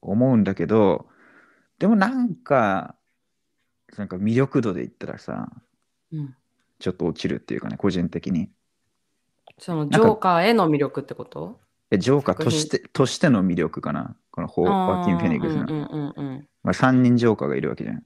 [0.02, 1.06] 思うんだけど、
[1.78, 2.94] でもなんか、
[3.96, 5.50] なんか魅力度で言ったらさ、
[6.12, 6.34] うん。
[6.78, 8.50] ちょっと落ちるっていうかね、個人的に。
[9.58, 11.60] そのジョーカーへの魅力ってこと？
[11.90, 15.62] えジョーカーとしてとしての魅力かなこのホーワーキン・フェニックスの。
[15.62, 16.48] うんうんうんうん。
[16.62, 18.02] まあ、3人ジョーカーがいるわけじゃん。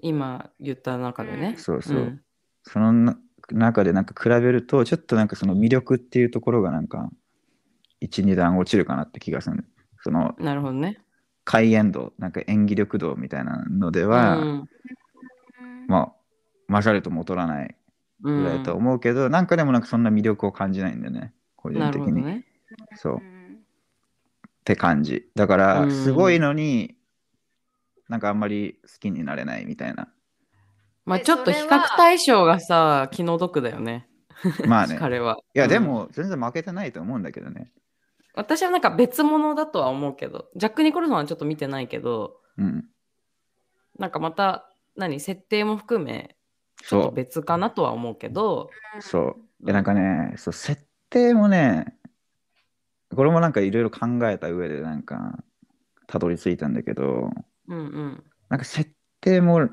[0.00, 1.54] 今言った中でね。
[1.58, 1.98] そうそう。
[1.98, 2.20] ん
[2.64, 3.18] そのな
[3.52, 7.08] 中でなんか比べると、ちょっとなんかその魅力っていうところがなんか、
[8.00, 9.64] 1、2段落ちるかなって気がする。
[10.02, 11.00] そのなるほどね。
[11.44, 14.68] 開演度、なんか演技力度みたいなのでは、うん
[15.86, 16.12] まあ、
[16.68, 17.76] 勝るとも劣らない
[18.24, 22.24] うんぐらいだと思うけど、なんかでもなんかそんな魅力を感じないんだよね、個人な的に。
[22.24, 22.44] ね。
[22.96, 23.14] そう。
[23.14, 23.36] っうん
[24.66, 25.30] て感じ。
[25.36, 26.96] だから、うんすごいのに、
[28.08, 30.08] なんかあんまり好きになれないみたいな。
[30.10, 30.16] え
[31.06, 34.08] まあちょっと比較対象がさ、気の毒だよね。
[34.66, 34.96] まあね。
[35.00, 35.38] 彼は。
[35.54, 37.70] いや、うんでも、全然負けてないと思うんだけどね。
[38.36, 42.84] 私はなんか別物だとは思うけど、ジャック・ニコルソンはちょっと見てないけど、うん。
[43.98, 46.36] なんかまた、何、設定も含め、
[46.82, 49.02] ちょっとそ別かなとは思うけど、う。
[49.02, 49.66] そう。
[49.66, 51.96] で、なんかね、そう、設定もね、
[53.14, 55.42] これもなんかいろいろ考えた上で、なんか、
[56.06, 57.30] たどり着いたんだけど、
[57.68, 58.24] うんうん。
[58.50, 58.90] なんか設
[59.22, 59.70] 定も、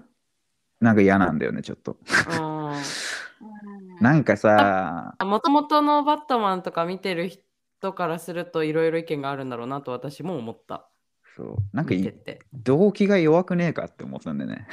[0.80, 1.97] なんか嫌なんだよね、ちょっと。
[2.30, 2.82] あ
[3.99, 7.43] なんかさ、もともとのバットマンとか見てる人
[7.91, 10.89] からするといろいろ意見があるんだろうなと私も思った。
[11.36, 11.56] そう。
[11.74, 12.39] なんかい見てて。
[12.54, 14.67] 動機が弱くねえかって思ったんだよね。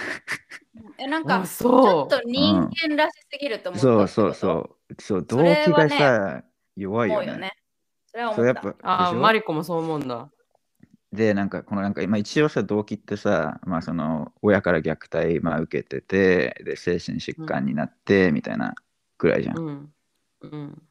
[0.98, 2.54] えなんかあちょそうっと人
[2.88, 4.94] 間らしすぎると思ったそうそううそう。
[5.02, 6.44] そう、動それはね機がさ、
[6.76, 7.22] 弱いよね。
[7.22, 7.52] 思うよね
[8.06, 9.22] それはそう、やっ思ったぱ、ああ、でしょ？
[9.22, 10.30] マリコもそう思うんだ。
[11.12, 18.74] で、なんか、このなんか、今一応さ、動機ってさ、まあその、親から虐待、まあ受けてて、で、精神疾患になって、みたいな
[19.18, 19.58] くらいじゃん。
[19.58, 19.92] うん。
[20.42, 20.82] うん。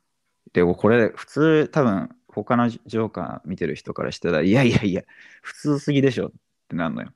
[0.54, 5.04] で、これ、普通、多分、他のジョーカー見てる人からしたら、いやいやいや、
[5.42, 6.32] 普通すぎでしょっ
[6.70, 7.10] てなるのよ。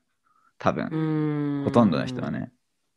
[0.58, 2.30] 多分、うんほとんどの人は。
[2.30, 2.52] ね。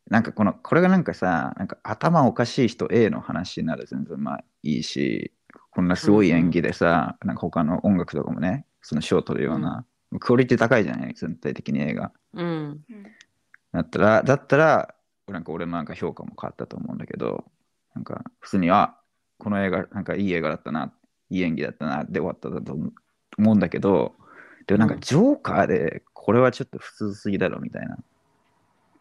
[0.10, 5.34] なんかこの、これがなんかさ、なんか頭おかしい人 A の話なら全然まあいいし、
[5.71, 9.86] こんなすごい演技でさ、なんか他の音楽とかもね、その賞を取るような、
[10.19, 12.12] クオリティ高いじゃない全体的に映画。
[12.34, 12.45] うん。
[12.45, 13.04] うん
[13.73, 14.95] だったら、だったら、
[15.28, 17.45] 俺なんか俺のなんか評価も変わったと思うんだけど、
[17.93, 18.95] なんか普通に、あ
[19.38, 20.93] この映画、なんかいい映画だったな、
[21.30, 22.73] いい演技だったな、で終わったと
[23.38, 24.15] 思うんだけど、
[24.65, 27.97] でもなんかうんジョーカーで、これはちょっと普通すぎだろみたいな。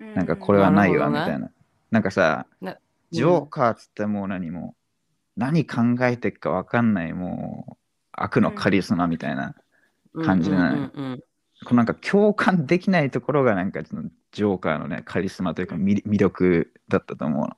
[0.01, 1.51] うんなんかこれはないわみたいな。
[1.91, 2.77] なんかさ、な
[3.11, 4.75] ジョーカーっつってもう何も、
[5.37, 7.77] 何考えてっか分かんない、もう
[8.13, 9.55] 悪のカリスマみたいな。
[10.25, 11.23] 感じじゃない
[11.65, 17.57] このなんか共感できないところがなんかジョーカーのねカリスマというか魅魅力だったと思うの。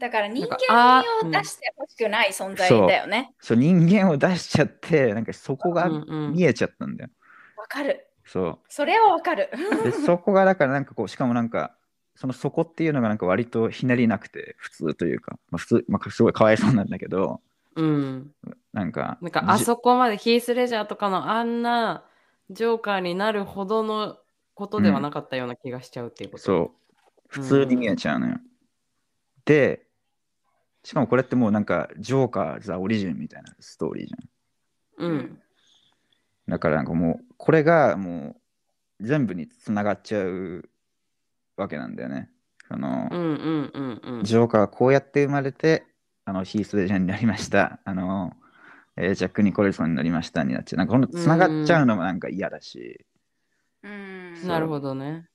[0.00, 3.34] だから人間味を出してほしくない存在だよね。
[3.38, 7.10] そう人間を出しちゃってなんかそこがうんうん見えちゃったんだよ。
[7.58, 8.06] わかる。
[8.24, 9.50] そそれはわかる。
[9.52, 9.84] う。
[9.84, 11.76] で そこがだからなんかこうしかもなんか
[12.16, 17.42] そのそこっていうのがなんか割とひねりなくて普通というか、まあ、普通、まあ、すごいかわいそうなんだけど
[17.76, 18.34] うん。
[18.72, 22.04] なんかなんかあじそこまでヒース・レジャーとかのあんな
[22.48, 24.16] ジョーカーになるほどの
[24.54, 26.42] ことではなかったような気がしちゃうっていうこと。
[26.42, 26.70] そう
[27.28, 28.38] 普通に見えちゃうのよ。
[29.44, 29.86] で
[30.82, 35.06] しかもこれってもうなんかジョーカーザ・オリジンみたいなストーリーじゃん。
[35.06, 35.12] う。
[35.12, 35.38] うん
[36.48, 38.36] だからなんかもうこれがも
[38.98, 40.68] う全部につながっちゃう
[41.56, 42.28] わけなんだよね。
[42.66, 44.24] その、うんうんうんうん。
[44.24, 45.84] ジョーカーはこうやって生まれて
[46.24, 47.78] あのヒース・レジャーになりました。
[47.84, 48.32] あの、
[48.96, 50.78] えージャック・ニコルソンになりましたになっちゃう。
[50.78, 53.04] なんかこのつながっちゃうのもなんか嫌だし、
[53.82, 55.28] うんなるほどね。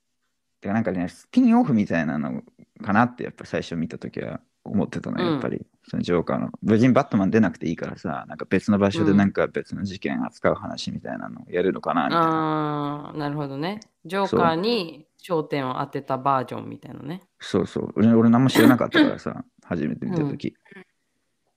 [0.60, 2.42] てかなんかねスピンオフみたいなの
[2.82, 12.26] かなってやっぱ最初見た時は思ってたのよやっぱり、そのジョーカーの無事にバットマン出なくていいからさなんか別の場所でなんか別の事件扱う話みたいなのをやるのかなみたいな。
[12.26, 13.80] ああ、なるほどね。
[14.04, 17.22] ジョーカーに焦点を当てたバージョンみたいなね。
[17.40, 17.92] そうそう。
[17.96, 20.54] 俺、俺何も知らなかったからさ、 初めて見たとき。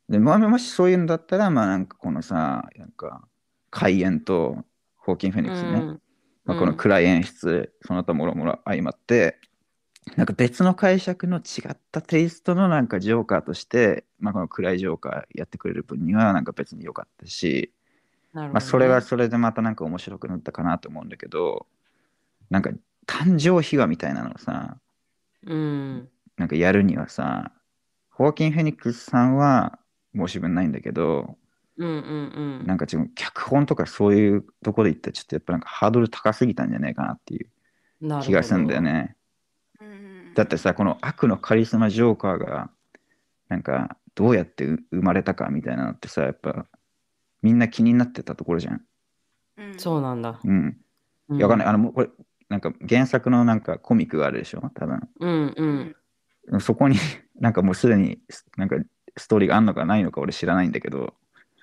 [0.08, 3.28] で、まあ、もしそういうのだったら、まあなんかこのさ、なんか、
[3.70, 6.02] 開演とホーキン・フェニックスね、うん
[6.46, 9.40] まあ、この暗い演出、その他もろもろ相まって、
[10.16, 17.72] なんか別の解釈の違ったテイストのなんかジョーカーとして、まあ、この暗いジョーカーやってくれる分にはなんか別に良かったし、
[18.34, 21.68] ねまあ、それはそれでまたなんか面白くなったかなと思うんだけど、
[22.50, 22.72] なんか
[23.08, 24.78] 誕生秘話みたいなのをさ、
[25.46, 26.10] うん。
[26.38, 27.52] なんかやるにはさ、
[28.10, 29.80] ホーキン・フェニックスさんは
[30.16, 31.38] 申し分ないんだけど、
[31.78, 32.68] うんうんうん。
[32.68, 37.50] なんか自分、脚本とかそういうところで言ったら、ちょっとやっぱなんかハードル高すぎたんじゃないかなっていう
[38.22, 38.82] 気がするんだよ。
[38.82, 39.16] ね。
[40.40, 42.70] うんだってさ、この悪のカリスマジョーカーが、
[43.50, 46.66] なんかどうやってう生まれたかみたいなのってさ、やっぱ
[47.42, 48.82] みんな気になってたところじゃん。
[49.58, 50.40] うんそうなんだ。
[50.44, 50.78] うん。
[51.38, 51.68] やわかんない。
[51.68, 52.10] あの、もうこれ、
[52.48, 54.62] なんか原作のなんかコミックがあるでしょ？
[54.74, 55.10] 多分。
[55.20, 55.96] うん
[56.50, 56.62] うん。
[56.62, 56.96] そこに
[57.40, 58.20] なんかもうすでに
[58.58, 58.78] なんか
[59.18, 61.14] ストーリーがあんのかないのか俺知らないんだけど、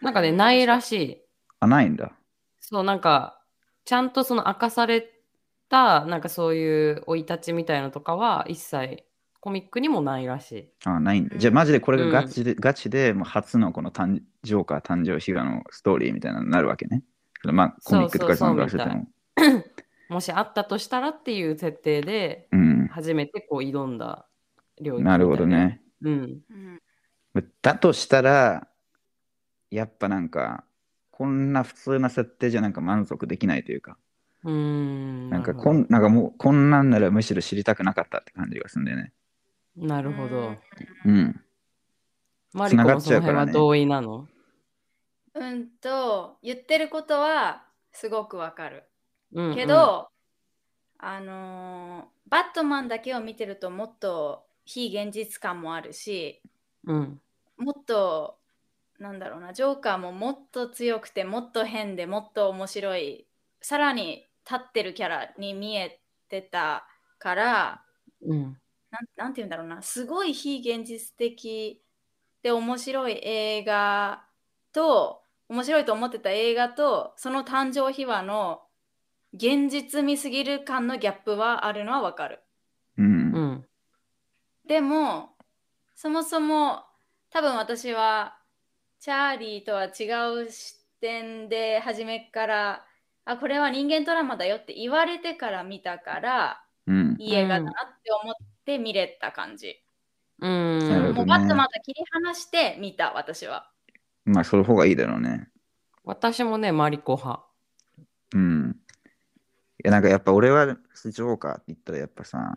[0.02, 1.22] なんかね、ないらしい。
[1.60, 2.12] あ、ないんだ。
[2.60, 3.40] そう、なんか、
[3.84, 5.00] ちゃんとその明かされ
[5.68, 9.05] た、なんかそういう生い立ちみたいなのとかは一切
[9.40, 10.68] コミックにもないらしい。
[10.85, 11.35] あ、ないんだ。
[11.35, 17.02] うんじゃあマジでこれがガチで、ガチでもう初のこの誕ジョーカー誕生秘話のストーリーみたいなのになるわけね。
[17.44, 18.92] まあコミックとかそうそうそう参加
[19.35, 19.64] してても。
[20.09, 22.88] もしあったとしたらっていう設定で、うん。
[22.88, 24.26] 初めてこう挑んだ
[24.81, 25.81] 領域みたいなるほどね。
[26.02, 26.40] うん。
[26.50, 26.81] うん
[27.61, 28.66] だとしたら、
[29.70, 30.64] やっぱなんか、
[31.11, 33.98] こんな普通な設定じゃなんか満足できないというか、
[34.46, 35.28] うーん。
[35.28, 39.12] なんかこんなんかもうこんなんならむしろ知りたくなかったって感じがするんだよね。
[39.76, 40.56] なるほど。
[41.04, 41.40] うん。
[42.54, 44.28] マリコもその繋がっちゃうからね辺は同意なの？
[45.35, 48.85] うんと言ってることはすごくわかる。
[49.32, 50.09] うんうんけど、
[50.98, 56.42] あのーバットマンだけを見てるともっと非現実感もあるし
[56.85, 57.20] うん。
[57.56, 58.38] もっと
[58.98, 63.28] なんだろうなジョーカーももっと強くてもっと変でもっと面白い
[63.61, 66.87] さらに立ってるキャラに見えてた
[67.18, 67.82] から
[68.22, 68.42] うん。
[68.90, 71.82] なんなんて言うんだろうなすごい非現実的
[72.42, 74.24] で面白い映画
[74.72, 78.62] と面白いと思ってた映画とその誕生秘話の
[79.32, 82.40] 現実味すぎる感のギャップはあるのはわかる。
[82.96, 83.06] うん。
[83.06, 83.66] うん。
[84.66, 85.30] でも
[85.94, 86.85] そもそも
[87.30, 88.38] 多分私は
[89.00, 92.86] チャーリーとは違う視点で初めから
[93.26, 97.16] あこれは人間ドラマだよって言われてから見たからうん。
[97.18, 98.34] いい映画だなって思っ
[98.64, 99.76] て見れた感じ。
[100.40, 101.12] うん。
[101.14, 103.70] もうバットマンと切り離して見た私は。
[104.24, 105.48] まあ、その方がいいだろうね。
[106.04, 107.44] 私もね、マリコ派。
[108.34, 108.76] うん。
[109.84, 112.56] いや、なんかやっぱ俺はジョーカーって言ったらやっぱさ、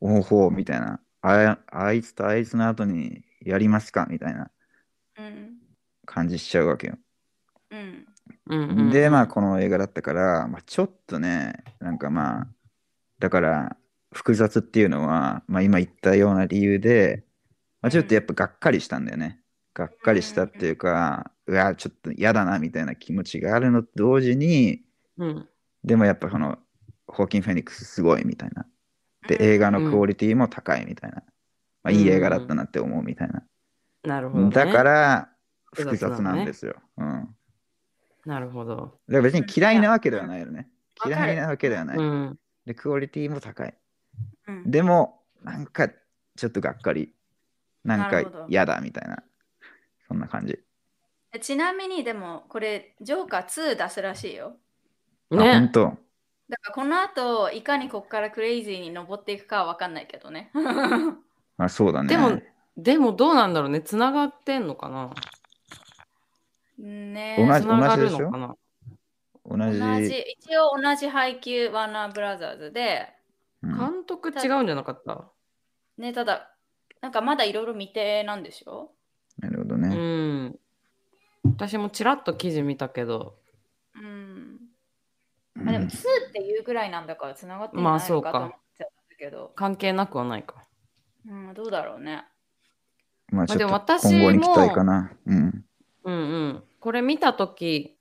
[0.00, 4.50] おほうみたいな、ああいつとあいつの後にやりますかみたいな
[5.18, 5.58] うん。
[6.06, 6.98] 感じしちゃうわけよ。
[7.70, 8.06] うん。
[8.46, 12.46] うんうんうんで、まあこの映画だったから、まあ、ちょっとね、なんかまあ、
[13.18, 13.76] だから
[14.12, 17.24] 複雑っていうのは、まあ、今言ったような理由で、
[17.82, 19.40] まあ、ちょっとやっぱがっかりしたんだよね。
[19.74, 24.82] がっかりしたっていうか、うわ、ちょっと嫌だなみたいな気持ちがあるのと同時に、
[25.18, 25.48] うん。
[25.82, 26.58] でもやっぱこの、
[27.06, 28.66] ホーキン・フェニックスすごいみたいな。
[29.26, 31.22] で、映画のクオリティも高いみたいな。
[31.82, 33.42] まあ、いい映画だったなって思うみたいな。
[34.04, 34.50] なるほど、ね。
[34.50, 35.28] だから、
[35.64, 36.76] 複複雑なんですよ。
[36.96, 37.28] うん。
[38.26, 38.76] なるほど。
[38.76, 40.68] だから別に嫌いなわけではないよね。
[41.04, 41.98] 嫌いなわけではない。
[41.98, 42.38] うん。
[42.66, 43.74] で、クオリティも高い。
[44.46, 47.12] うんでも、なんかちょっとがっかり。
[47.84, 49.22] なんか嫌だみたいな。
[50.08, 50.58] そんな感じ。
[51.32, 54.56] えちなみにでもこれジョーカー2出すらしいよ。
[55.30, 55.70] あ、本ね。
[55.72, 55.84] 当。
[56.48, 60.50] だからこの後いかにここからクレイジーに登っていくかは分かんないけどね。
[61.58, 62.08] あ、そうだね。
[62.08, 62.40] でも、
[62.76, 63.80] でもどうなんだろうね。
[63.80, 65.10] つながってんのかな
[66.78, 68.56] ね同じつながる同じでしょのかな？
[69.46, 69.78] 同じ。
[69.78, 73.08] 同じ一応同じ配給ワーナーブラザーズで、
[73.62, 75.24] うん監督違うんじゃなかった？
[75.96, 76.50] ね、ただ
[77.00, 78.90] なんかまだいろいろ未定なんでしょ？
[79.38, 79.88] うなるほどね。
[80.48, 80.58] ん。
[81.44, 83.36] 私もちらっと記事見たけど、
[83.94, 84.58] うん。
[85.56, 85.92] うんあでも2っ
[86.32, 90.56] ていうぐらいなんだからつながってないのかそうかと思っちゃったけど、関係なくはないか。
[91.28, 92.24] うん、どうだろうね。
[93.30, 95.12] まあちょっとでも私今後に期待もかな。
[95.26, 95.64] うん。
[96.04, 96.64] うんうん。
[96.80, 97.98] これ見たとき、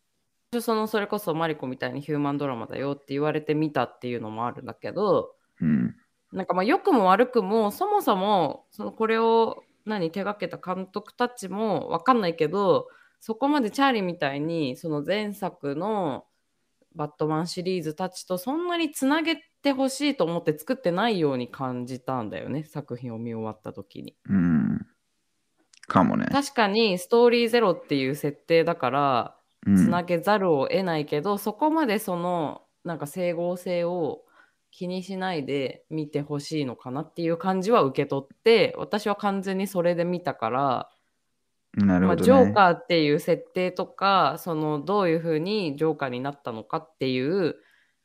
[0.61, 5.95] そのそれこそマリコみたいにヒューマンドラマだよって言われてみたっていうのもあるんだけど、うん。
[6.33, 12.87] なんかまあ良くも悪くもそもそもそのこれを何手がけた監督たちも分かんないけど
[13.19, 16.25] そこまでチャーリーみたいにその前作の
[16.95, 24.15] バットマンシリーズたちとそんなにつなげてほしいと思って作ってないように感じたんだよね作品を見終わった時に。
[24.27, 24.85] うん。
[25.87, 26.27] かもね。
[26.31, 34.23] 確かにストーリーゼロっていう設定だからうんつなげざるを得ないけど、そこまでそのなんか整合性を
[34.71, 40.89] 気にしないで見てほしいのかなっていう感じは受け取って私は完全にそれで見たから、
[41.73, 42.25] まあ、なるほどね。
[42.25, 47.55] ジョーカーっていう設定とかそのどういうふうにジョーカーになったのかっていう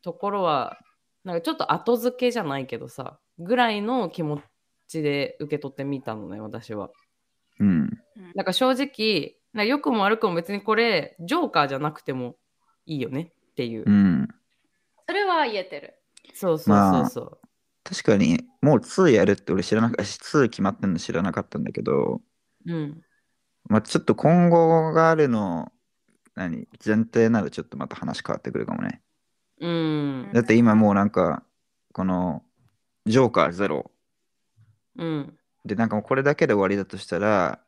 [0.02, 0.78] ところは
[1.24, 4.40] なんかちょっと後付けじゃないけどさぐらいの気持
[4.88, 6.90] ちで受け取ってみたのね私は。
[7.58, 8.00] うん。
[8.34, 12.36] なんか正直、なんか良くも悪くも別にこれ、ジョーカーじゃなくても
[12.86, 13.84] いいよねっていう。
[13.86, 14.28] うん。
[15.06, 15.94] それは言えてる。
[16.34, 17.38] そうそうそうそう。
[17.84, 22.20] 確かに、もう2やるって俺知らなかった、2決まってんの知らなかったんだけど、
[22.66, 23.00] うん。
[23.64, 25.72] まあちょっと今後があるの、
[26.34, 29.02] 何、前提ならちょっとまた話変わってくるかもね。
[29.60, 30.30] うん。
[30.32, 31.42] だって今もうなんか、
[31.92, 32.44] この、
[33.06, 33.90] ジョーカーゼロ。
[34.96, 35.38] うん。
[35.68, 37.60] で、なんかもうこれだけで終わりだとしたら、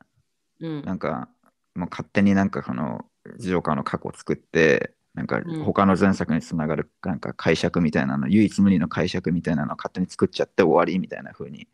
[0.60, 0.84] うん。
[0.84, 1.30] なんか、
[1.74, 3.06] もう勝手になんかこの、
[3.38, 11.68] ジョーカーの過去を作って、なんかうん他の前作につながるなんか解釈みたいなの、唯一無二の解釈みたいなのを勝手に作っちゃって終わりみたいな風に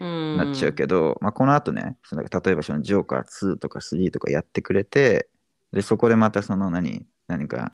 [0.00, 5.28] うんなっちゃうけど、まあ、この後ね、その例えばそのジョーカー2とか3とかやってくれて、
[5.72, 7.72] で、そこでまたその何、何か、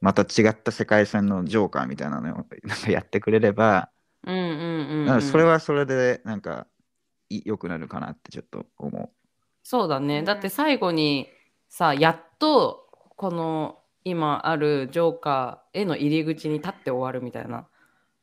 [0.00, 3.90] また違った世界線のジョーカーみたいなのをなんかやってくれれば、
[4.24, 5.20] うんうんうん、なんうん。
[5.20, 6.75] かそれはそれでなんかい
[7.28, 9.10] 良くなるかなってちょっと思
[9.62, 10.20] そうだね。
[10.20, 11.28] うんだって最後に
[11.68, 17.66] さ、やっとこの今あるジョーカーへの入り口に立って終わるみたいな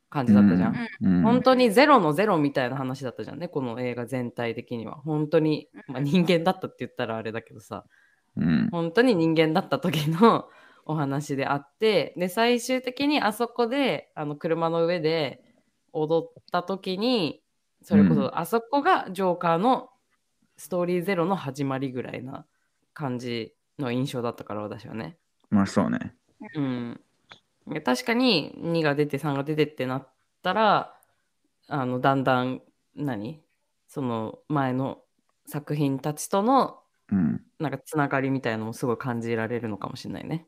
[0.10, 0.74] 感じだったじゃん。
[0.74, 0.78] う。
[1.02, 4.96] うん、本当にゼロのゼロみたいな話だったじゃんね、この映画全体的には。
[4.96, 7.84] 本当に、まあ、人間だったって言ったらあれだけどさ、
[8.38, 8.70] うん。
[8.72, 10.48] 本当に人間だった時の
[10.86, 15.44] お話であって、で、最終的にあそこで、あの車の上で
[15.92, 17.42] 踊った時に、
[17.84, 19.89] それこうんそあそこがジョーカーの
[20.58, 22.46] ストーリーゼロの始まりぐらいな
[22.93, 25.17] 感じの印象だったから私はね。
[25.50, 26.15] まあそうね。
[26.56, 27.02] うん。
[27.72, 30.08] いや確かに2が出て3が出てってなっ
[30.41, 30.96] たら、
[31.67, 32.62] あの、だんだん、
[32.96, 33.41] 何？
[33.88, 35.00] その前の
[35.46, 36.80] 作品たちとの
[37.12, 37.41] うん。
[37.60, 40.48] なんかつながりみたいなのもすごい感じられるのかもしれないね。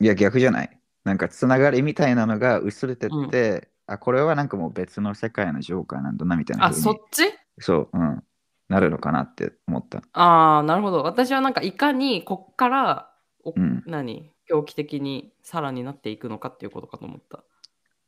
[0.00, 0.80] いや逆じゃない。
[1.04, 7.24] なんかつながりみたいなのが薄れてって、あ、これはなんかもう別の世界のジョーカーなんだなみたいなあ、そっち？
[7.58, 8.22] そう、うん。
[8.68, 9.98] なるのかなって思った。
[10.12, 11.02] ああ、なるほど。
[11.02, 13.10] 私はなんかいかにこっから、
[13.42, 14.30] おうん何？
[14.46, 17.42] 狂気的にさらになっていくのかっていうことかと思った。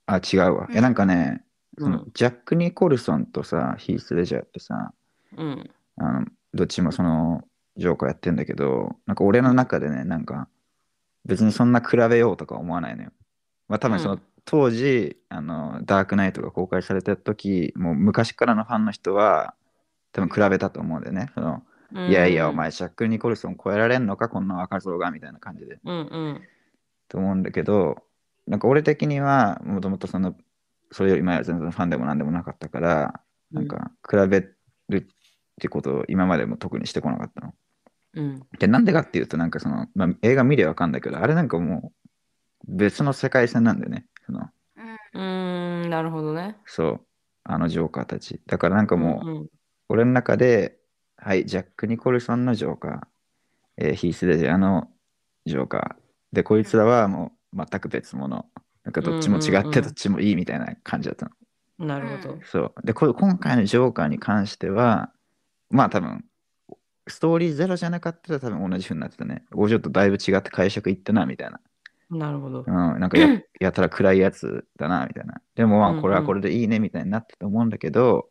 [0.07, 0.69] あ、違うわ。
[0.71, 1.45] いやなんかね、
[1.79, 2.11] うそのん。
[2.15, 4.93] ジャック・ニコルソンとさ、ヒース・レジャーってさ、
[5.37, 5.71] うん。
[5.97, 7.43] あのどっちもその
[7.77, 10.47] ジョーカーやってんだけど、なんか俺の中でね、なんか
[11.25, 13.11] 別にそんな比べようとか思わないのよ。
[13.67, 19.55] まあ多分その、うん当時あの、ダークナイトが公開された時、もう昔からのファンの人は
[20.13, 21.31] 多分比べたと思うんだよね。
[21.35, 21.63] その
[22.09, 25.79] いやいや、お前、ジャック・ニコルソン超えられんのか、こんな若造がみたいな感じで。
[25.85, 26.41] うんうん。
[27.09, 27.99] と思うんだけど、
[28.47, 30.35] なんか俺的にはもともとその
[30.93, 33.21] それより前は全然ファンでもなんでもなかったから、
[33.51, 34.41] なんか比べ
[34.89, 35.07] るっ
[35.61, 37.55] てことを今までも特にしてこなかったの。
[38.15, 38.43] うん。
[38.59, 41.93] で、なんでかっていうと、なんかその、まあ、映画見りゃわかんだけど、あれなんかも
[42.69, 44.07] う別の世界線なんだよね。
[44.25, 44.49] その
[45.15, 46.57] うんなるほどね。
[46.67, 47.01] そう、
[47.45, 48.41] あのジョーカーたち。
[48.47, 49.47] だからなんかもう、うんうん
[49.89, 50.79] 俺の中で、
[51.19, 53.01] はい、ジャック・ニコルソンのジョーカー、
[53.77, 54.89] えーヒース・レジャーの
[55.45, 56.35] ジョーカー。
[56.35, 58.47] で、こいつらはもう全く別物。
[58.85, 61.31] なんかどっちも違うんうんうんってどっちもいいみたいな感じだった
[61.79, 61.87] の。
[61.87, 62.39] なるほど。
[62.45, 62.87] そう。
[62.87, 65.13] で、こ今回のジョーカーに関しては、
[65.69, 66.25] まあ多分、
[67.07, 69.45] ストーリーゼロじゃなかったら多分同じ風になってたね。
[69.53, 71.61] こうちょっとだいぶ違って解釈いったなみたいな。
[72.19, 72.71] なるほどう。
[72.71, 75.41] ん、なんかや やたら暗いやつだなみたいな。
[75.55, 78.29] でもまあこれはこれでいいねみたいになったと思うんだけど、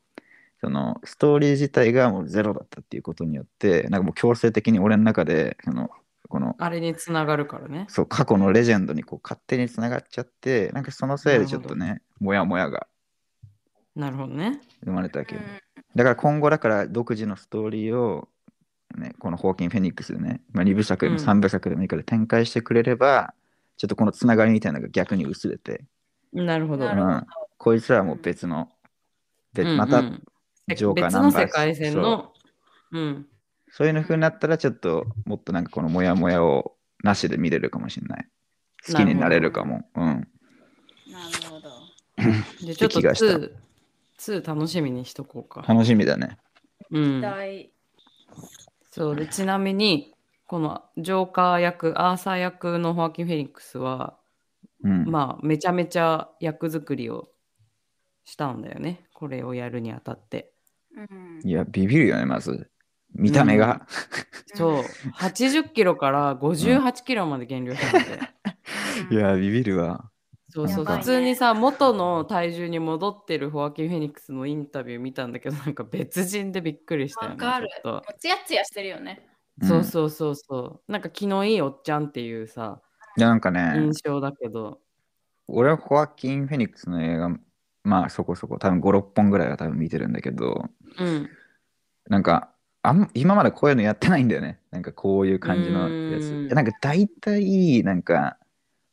[0.59, 5.89] そのストーリー自体がもうゼロだったっていうことによって、なんかもう強制的に俺の中で、その
[6.29, 7.85] このあれにつながるからね。
[7.89, 12.87] そう過去のレジェンドにこう勝手につながっちゃって、なんかそのせいでちょっとね、もやもやが
[13.95, 14.61] なるほどね。
[14.85, 15.41] 生まれたわけよ。
[15.41, 18.29] うんだから今後だから独自のストーリーを、
[18.97, 23.33] ね、このホーキン・フェニックスでね、まあ、2部作でもうん3部作でもいいから展開してくれれば、
[23.81, 25.83] ちょっとこのつながりみたいなのが逆に薄れて、
[26.31, 26.85] なるほど。
[26.85, 27.25] うん
[27.57, 28.69] こいつらはもう別の、
[29.53, 30.03] 別うんうんまた
[30.75, 32.31] ジョーカー別ナンバーの世界線の。
[32.91, 33.25] うん。
[33.71, 38.27] そういうの風になったらちょっともっとなんかこのモヤモヤをなしで見れるかもしれない。
[38.87, 39.89] 好きになれるかも。
[39.95, 40.03] うん。
[40.03, 40.27] なる
[41.49, 41.71] ほど。
[42.63, 43.51] で、ちょっと気がした2、
[44.19, 45.63] 2楽しみにしとこうか。
[45.67, 46.37] 楽しみだね。
[46.91, 47.21] うん。
[47.21, 47.71] 大
[48.91, 50.10] そうで、ちなみに、
[50.51, 54.17] このジョーカー役、アーサー役のホアキン・フェニックスは、
[54.83, 55.05] うん。
[55.05, 57.29] まあ、めちゃめちゃ役作りを
[58.25, 59.05] したんだよね。
[59.13, 60.51] これをやるにあたって。
[60.93, 62.69] うんいや、ビビるよね、まず。
[63.13, 63.87] 見た目が。
[64.53, 64.83] そう、
[65.15, 68.19] 80キロから58キロまで減量したんで。
[69.09, 70.11] いや、ビビるわ。
[70.49, 77.45] そうそう、普通にさ、元の体重に戻ってるホアキン・フェニックスのインタビュー見たんだけど、なんか別人でびっくりしたよね。
[77.45, 79.30] わかるちょっもうツヤツヤしてるよね。
[79.63, 80.91] そうそうそうそう。
[80.91, 82.81] なんか気のいいおっちゃんっていうさ、
[83.17, 84.79] いや、なんかね、印象だけど。
[85.47, 87.29] 俺はホアキン・フェニックスの映画、
[87.83, 91.29] まあそこそこ、多分5、6本ぐらいは多分見てるんだけど、うん。
[92.07, 92.51] なんか、
[92.83, 94.59] あん今までこういうのやってないんだよね。
[94.71, 96.55] なんかこういう感じのやうーんつ。
[96.55, 98.37] なんか大体、なんか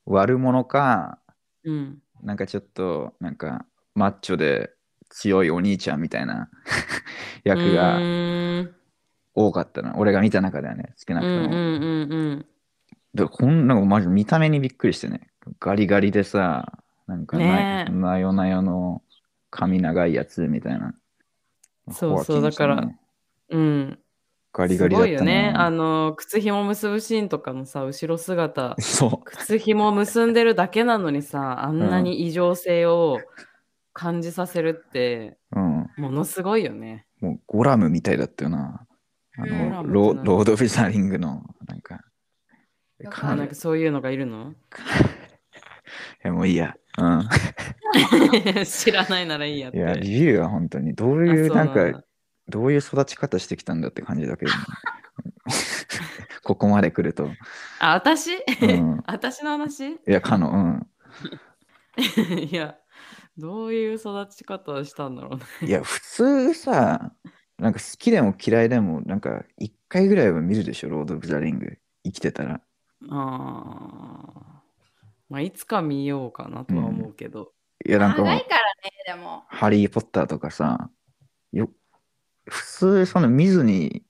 [0.05, 1.21] 悪者か、
[1.65, 2.03] うん。
[2.23, 3.65] なんかちょっと、なんか
[3.95, 4.71] マッチョで
[5.11, 6.51] 強いお兄ちゃんみたいな
[7.45, 8.01] 役うが
[9.39, 9.95] 多かったな。
[9.97, 11.45] 俺が見た中ではね、少なくとも。
[11.45, 12.47] うんうんうんうん。
[13.15, 15.29] でこんなのマジ見た目にびっくりしてね。
[15.61, 16.73] ガリガリでさ、
[17.07, 19.03] なんかな,、ねえなよなよの
[19.51, 20.95] 髪長いやつみたいな。
[21.91, 22.89] そうそうだから
[23.51, 23.99] うん。
[24.53, 25.53] ガリガリだったすごいよね。
[25.55, 25.77] あな。
[25.77, 28.75] の、靴紐結ぶシーンとかのさ、後ろ姿。
[28.81, 29.25] そう。
[29.25, 33.21] 靴紐結んでるだけなのにさ、あんなに異常性を
[33.93, 35.91] 感じさせるって、うん。
[35.97, 37.07] ものすごいよね。
[37.21, 38.87] もうゴラムみたいだったよな。
[39.39, 42.01] あゴのロロード・オブ・ザ・リングの、なんか。
[43.05, 44.55] わあなんかそういうのがいるの？
[46.23, 46.75] や、もういいや。
[46.99, 47.29] うん。
[48.67, 49.79] 知らないならいいやって。
[49.79, 50.95] いや、ビビるわ、本当に。
[50.95, 52.03] どういう、なんだか、
[52.49, 54.59] どういう育ち方してきたんだって感じだけどね、
[56.45, 57.31] ここまで来ると。
[57.79, 59.93] あ、私、うん私の話？
[59.93, 60.89] いや、かの、うん。
[62.49, 62.77] いや、
[63.37, 65.69] どういう育ち方をしたんだろうね。
[65.69, 67.13] いや、普通さ、
[67.59, 71.79] なんか好きでも嫌いでも、なんか一回ぐらいは見るでしょ、ロード・オブ・ザ・リング。
[72.05, 72.55] 生きてたら。
[72.55, 72.61] あ
[73.11, 74.63] あ。
[75.29, 77.53] まあ、いつか見ようかなとは思うけど。
[77.85, 79.45] いや、なんかもう長いからね、でも。
[79.49, 80.91] ハリー・ポッターとかさ、
[81.53, 81.69] よ
[82.47, 84.05] 普通、その見ずに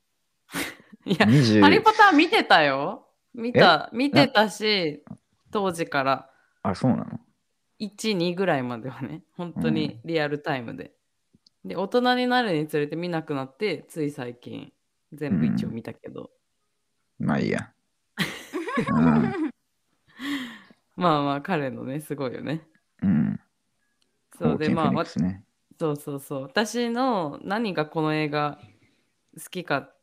[1.07, 3.09] いや、20ハリー・ポッター見てたよ。
[3.35, 5.03] 見た、見てたし、
[5.51, 6.31] 当時から
[6.63, 7.21] あ、そうなの
[7.81, 10.93] ？1、2ぐらいまではね、本当にリアルタイムで。
[11.65, 14.73] で、大人になるにつれて見なくなって、つい最近、
[15.13, 16.31] 全部一応見たけど。
[17.19, 17.73] まあいいや。
[18.91, 19.51] うん。
[20.97, 22.67] まあまあ、彼のね、すごいよね。
[23.03, 23.41] うん。
[24.39, 25.45] そうで、まあ、ね。
[25.79, 26.43] そうそうそう。
[26.43, 28.59] 私の何がこの映画
[29.37, 29.97] 好きかっ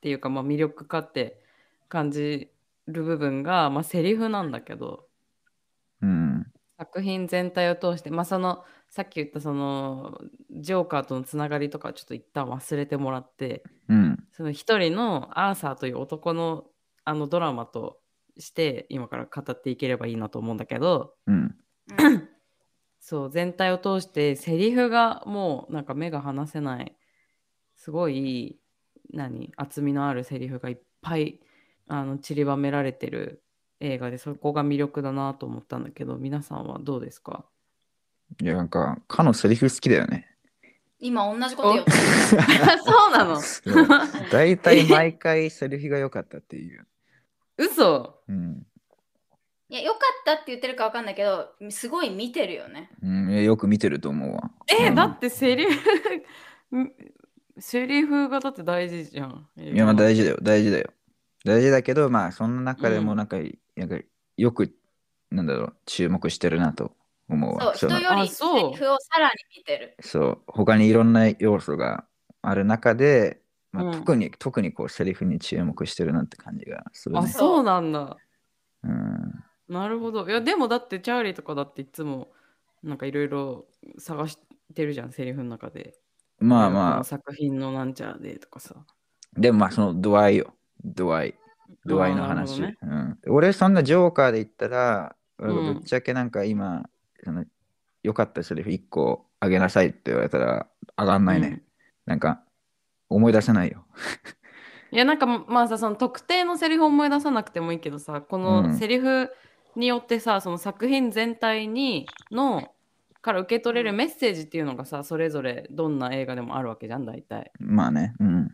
[0.00, 1.42] ていうか、まあ、魅力かって
[1.88, 2.50] 感じ
[2.86, 5.11] る部分が、まあ、セリフなんだけど、うん。
[6.92, 10.20] 作品全体を通して、まあ、そのさっき言ったその
[10.50, 14.18] ジョーカーとのつながりとかはちょっと一旦忘れてもらってうん。
[14.32, 16.64] その一人のアーサーという男の
[17.04, 17.98] あのドラマと
[18.38, 21.56] して今から語っていければいいなと思うんだけどうん。
[21.98, 22.28] う ん
[23.00, 26.96] そう全体を通してセリフがもうなんか目が離せない
[27.74, 28.60] すごい
[29.12, 31.40] 何厚みのあるセリフがいっぱい
[31.88, 33.42] あの散りばめられてる
[33.84, 37.44] 映画でそこが魅力だなと思ったんだけど皆さんはどうですか？
[38.40, 40.28] いや、なんか、かのセリフ好きだよね。
[41.00, 41.90] 今同じこと言おうと
[42.86, 43.40] そうなの？
[44.30, 46.86] 大体毎回セリフが良かったっていう。
[47.58, 48.20] 嘘？
[48.28, 48.64] うん。
[49.68, 52.90] いや、よかったって言ってるかわかんないけど、すごい見てるよね。
[53.02, 54.50] うん、よく見てると思うわ。
[54.70, 55.80] え、うんだってセリフ
[57.58, 59.48] セリフがだって大事じゃん。
[59.58, 60.90] いや、まあ大事だよ、大事だよ。
[61.44, 63.36] 大事だけど、まあ、その中でうんもなんか、
[63.76, 63.98] なんか
[64.36, 64.74] よく、
[65.30, 66.92] なんだろう、注目してるなと
[67.28, 67.74] 思うわ。
[67.76, 69.96] そう、の人よりセあそうリフをさらに見てる。
[70.00, 72.06] そう、他にいろんな要素が
[72.42, 73.40] ある中で、
[73.72, 77.28] まあうん特に、特にこう、セリフに注目してるなって感じがするあ、ね。
[77.28, 78.16] そうなんだ。
[78.84, 79.44] うん。
[79.68, 80.28] なるほど。
[80.28, 82.32] いや、でもだってチャーリーとかだっていつも
[82.82, 83.66] なんかいろいろ
[83.98, 84.38] 探し
[84.74, 85.94] てるじゃん、セリフの中で。
[86.38, 88.74] こまあまの作品のなんちゃらでとかさ。
[88.78, 90.54] あ、でもまあ、その度合いよ。
[90.84, 91.34] 度合い。
[91.86, 92.62] 度合いの話。
[92.62, 96.88] あーなるうん、俺、そんなジョーカーで言ったら、ぶっちゃけなんか今、
[97.24, 97.44] その
[98.02, 100.66] 良かったセリフ1個あげなさいって言われたら、
[100.96, 101.48] 上がんないね。
[101.48, 101.62] うん
[102.04, 102.42] なんか、
[103.08, 103.84] 思い出せないよ。
[104.90, 109.30] いやなんかまあさその特定のセリフを思い出さなくてもいいけどさこうんのセリフ
[109.74, 112.68] によってさ、その作品全体にの
[113.22, 118.14] から受け取れるメッセージっていうのがさそれぞれどんな映画でもあるわけじゃん大体まあね。
[118.20, 118.48] うん。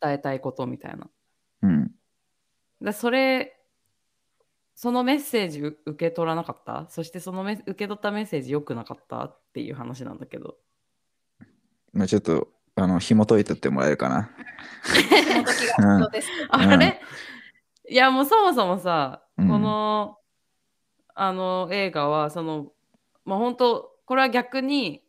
[0.00, 1.08] 伝えたいことみたいな。
[1.62, 1.92] うん。
[2.82, 3.54] だそれ
[4.74, 6.86] そのメッセージう受け取らなかった？
[6.88, 10.56] そしてそのメ受け取ったメッセージ良くなかったっていう話なんだけど。
[11.92, 14.30] まあちょっと、あの、紐解いてってもらえるかな。
[14.84, 16.28] その時が必要です。
[16.50, 17.00] あれ、
[17.88, 20.18] いやもうそもそもさ、うんこの
[21.14, 22.70] あの映画はその
[23.24, 25.02] まあ本当これは逆に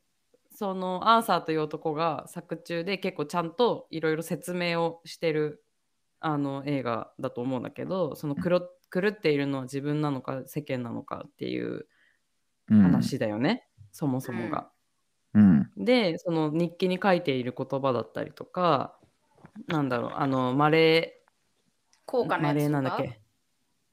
[0.56, 5.64] そのアーサーという男が作中で結構ちゃんといろいろ説明をしてる
[6.20, 8.62] あの映画だと思うんだけどその狂
[8.92, 11.88] 狂っているのは自分なのか世間なのかっていう
[12.72, 12.82] うん。
[12.84, 14.70] 話だよね、そもそもが。
[15.34, 15.72] うん。
[15.76, 19.00] でその日記に書いている言葉だったりとか
[19.68, 21.30] なんだろうあのマレー
[22.06, 23.22] 効果のやつなんだっけ？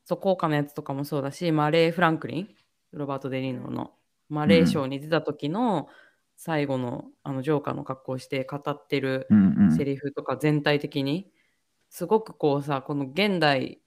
[0.05, 2.49] そう効果のやつとかもそうだしマレー・フランクリン
[2.93, 3.95] ロバート・デ・リーノの
[4.29, 5.89] マレーショーに出た時の
[6.37, 9.77] 最後のあのジョーカーの格好をして語ってるうんうん。
[9.77, 11.31] セリフとか全体的に
[11.91, 13.81] すごくこうさこの現代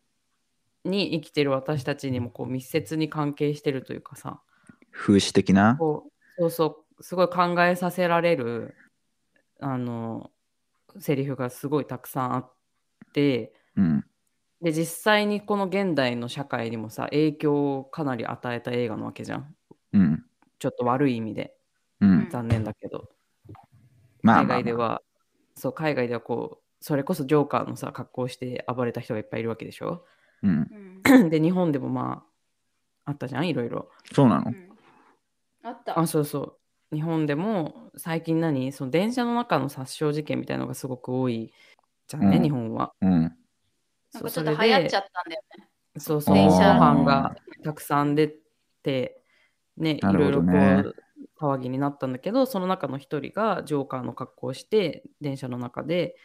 [0.85, 4.41] に生きてる私たちにもこう密接に関係してるというかさ
[4.91, 5.77] 風刺的な？
[5.77, 8.75] そうそうすごい考えさせられる
[9.59, 10.31] あの
[10.99, 12.53] セリフがすごいたくさんあっ
[13.13, 14.05] てうん。
[14.61, 19.55] で実際にこの現代の社会にもさ影響をかなり与えた映画なわけじゃん
[19.93, 20.25] うん。
[20.59, 21.53] ちょっと悪い意味で
[22.01, 22.29] うん。
[22.29, 23.09] 残念だけど、
[24.21, 24.87] まあまあ、海外でまあ。
[24.89, 25.01] は
[25.55, 30.05] そう海外ではこうそれこそジョーカーのさ格好をして暴れた人がいっぱいいるわけでしょ？
[30.43, 31.01] うん。
[31.05, 31.29] うん。
[31.29, 32.23] で日本でもま
[33.05, 33.47] ああったじゃん？
[33.47, 33.89] いろいろ。
[34.13, 34.45] そうなの。
[34.47, 34.69] うん。
[35.63, 35.99] あった。
[35.99, 36.57] あそうそ
[36.91, 36.95] う。
[36.95, 38.71] 日本でも最近何？
[38.71, 41.53] その電車の中の殺傷事件みたいなのがすごく多い
[42.07, 42.43] じゃんね、うん。
[42.43, 42.93] 日本は。
[43.01, 43.21] うん。
[43.21, 43.35] なんか
[44.13, 44.57] ちょっそうそれで。
[44.57, 45.67] と流行っちゃったんだよね。
[45.97, 48.33] そうそう、電車模範がたくさん出
[48.83, 49.21] て、
[49.75, 50.95] ね、いろいろこう、
[51.41, 56.15] 騒ぎになったんだけど、その中の一人がジョーカーの格好をして、電車の中で、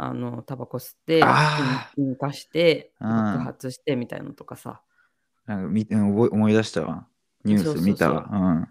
[0.00, 4.82] あの、タバコ吸って、あ引火して、うん爆発してみたいなのとかさ。
[5.46, 7.06] なんかみ思い出したわ。
[7.44, 8.28] ニュース見たわ。
[8.30, 8.68] うん。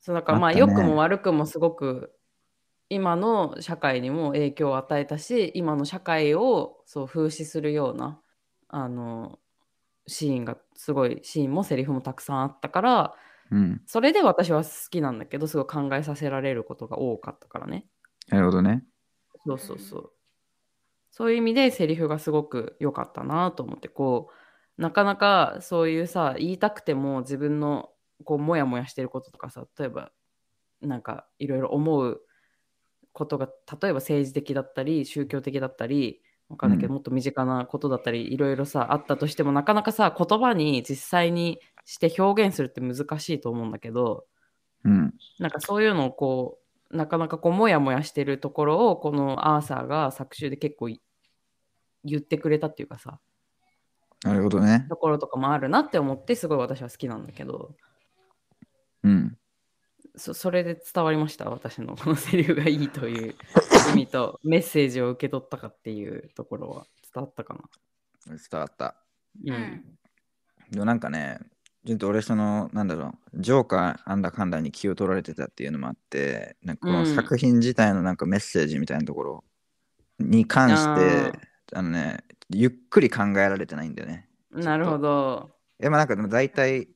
[0.00, 2.12] そうだからまあ、ね良くも悪くもすごく、
[2.90, 8.20] 今の社会にも影響を与えたし、今の社会をそう風刺するような、
[8.68, 9.38] あの、
[10.06, 13.14] シーンがすごいシーンもセリフもたくさんあったから
[13.50, 13.82] うん。
[13.86, 17.86] それで私は好きなんだけどすごい考えさせられることが多かったからね
[18.28, 18.84] なるほどね。
[19.46, 20.10] そうそうそう
[21.16, 24.30] そういう意味でセリフがすごく良かったなと思ってこ
[24.76, 27.90] うなかなかそういうさ言いたくても自分の
[28.24, 30.10] こうモヤモヤしてることとかさ例えば
[30.80, 32.20] なんかいろいろ思う
[33.12, 33.46] ことが
[33.80, 44.24] 例えば政治的だったり宗教的だったりわかんないけど、うんもっと身近なことだったりいろいろさあったとしてもなかなかさ言葉に実際にして表現するって難しいと思うんだけど
[44.84, 45.14] うん。
[45.38, 51.00] なんかそういうのをこうなかなかこうモヤモヤしてるところをこのアーサーが作中で結構い
[52.04, 53.18] 言ってくれたっていうかさ
[54.22, 54.86] なるほどね。
[54.88, 57.74] ところとかもあるなって思ってすごい私は好きなんだけど
[59.02, 59.36] うん。
[60.16, 63.34] そそれで伝わりました私の このセリフがいいという
[63.90, 67.62] 意味とメッセージを受け取ったかっていうところは伝わったかな。
[68.26, 68.96] 伝わった。
[69.44, 69.98] ううんん
[70.70, 71.38] でもなんかね、
[71.86, 79.44] ちょっと俺その、なんだろう、ジョーカーあんだかんだに気を取られてたっていうのもあって、なんかこのうん作品自体のなんかメッセージみたいなところ
[80.18, 81.32] に関して、
[81.74, 84.28] あのね、ゆっくり考えられてないんだよね。
[84.50, 85.50] なるほど。
[85.80, 86.88] いやまあなんかでも大体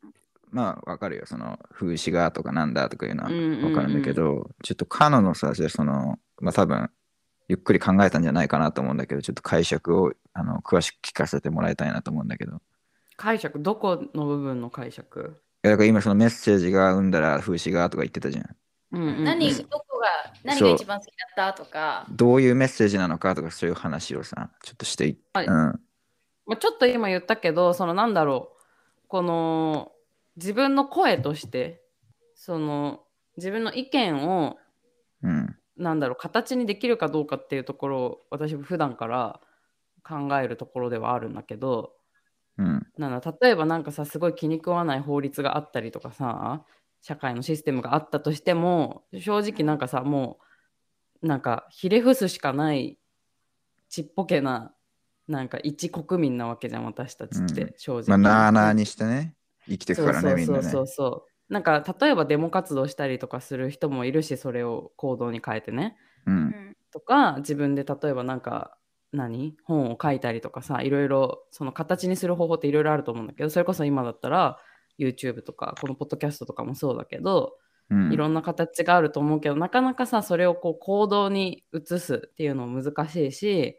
[0.50, 1.26] まあわかるよ。
[1.26, 6.90] その風刺画とかなんだとかいうのはうんうんうんわかるんだけど、ちょっとカノのさ、その、まあ多分、
[7.48, 12.60] ゆっくり考えたんじゃないかなと思うんだけど、ちょっと解釈をあの詳しく聞かせてもらいたいなと思うんだけど。
[13.18, 15.42] 解釈どこの部分の解釈？
[15.64, 18.56] いやだから今そのメッセージが生んだら風刺画とか言ってたじゃん。
[18.92, 20.06] うんうんうん何、どこが、
[20.44, 22.06] 何が一番好きだったとか。
[22.08, 25.52] どういうメッセージなのかとかそういう話をさ、ちょっとしていっはいうん。
[26.46, 29.92] まあ、ちょっと今言ったけどそのなんだろうこの
[30.36, 31.82] 自分の声として
[32.34, 33.00] その
[33.36, 34.56] 自分の意見を
[35.22, 35.56] うん。
[35.76, 39.40] なんだろう形にできるかどうかっていうところを私普段から
[40.02, 41.92] 考えるところではあるんだけど
[42.58, 42.86] うん。
[42.98, 46.64] なんだ例えばなんかさすごい気に食わない法律があったりとかさ
[47.00, 50.38] 社会のシステムがあったとしても正直なんかさも
[51.22, 52.98] うなんかひれ伏すしかない
[53.88, 54.74] ちっぽけな
[55.28, 58.04] なんか一国民なわけじゃん私たちって、うん正直。
[58.08, 59.34] まあ、なあなあにしてね、
[59.68, 60.86] 生きていくからね、みんなねそうそうそう。
[60.86, 65.96] そうなんか例えばデモ活動したりとかする人もいるしそれを行動に変えてね
[66.26, 66.30] う。
[66.30, 68.77] うんんとか自分で例えばなんか
[69.12, 69.56] 何？
[69.64, 74.58] 本を書いたりとかさいろいろその形にする方法っていろいろあると思うんだけどそれこそ今だったら
[74.98, 77.54] YouTube とかこのポッドキャストとかもそうだけど、
[77.90, 78.12] うん。
[78.12, 83.78] いろんな形があると思うけどなかなかさそれをこう行動に移すっていうのも難しいし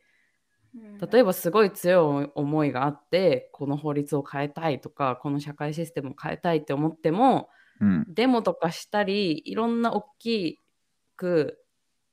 [1.12, 7.50] 例えばすごい強い思いがあってこの法律を変えたいとかこの社会システムを変えたいって思っても
[7.82, 8.06] うん。
[8.08, 10.60] デモとかしたりいろんな大き
[11.16, 11.60] く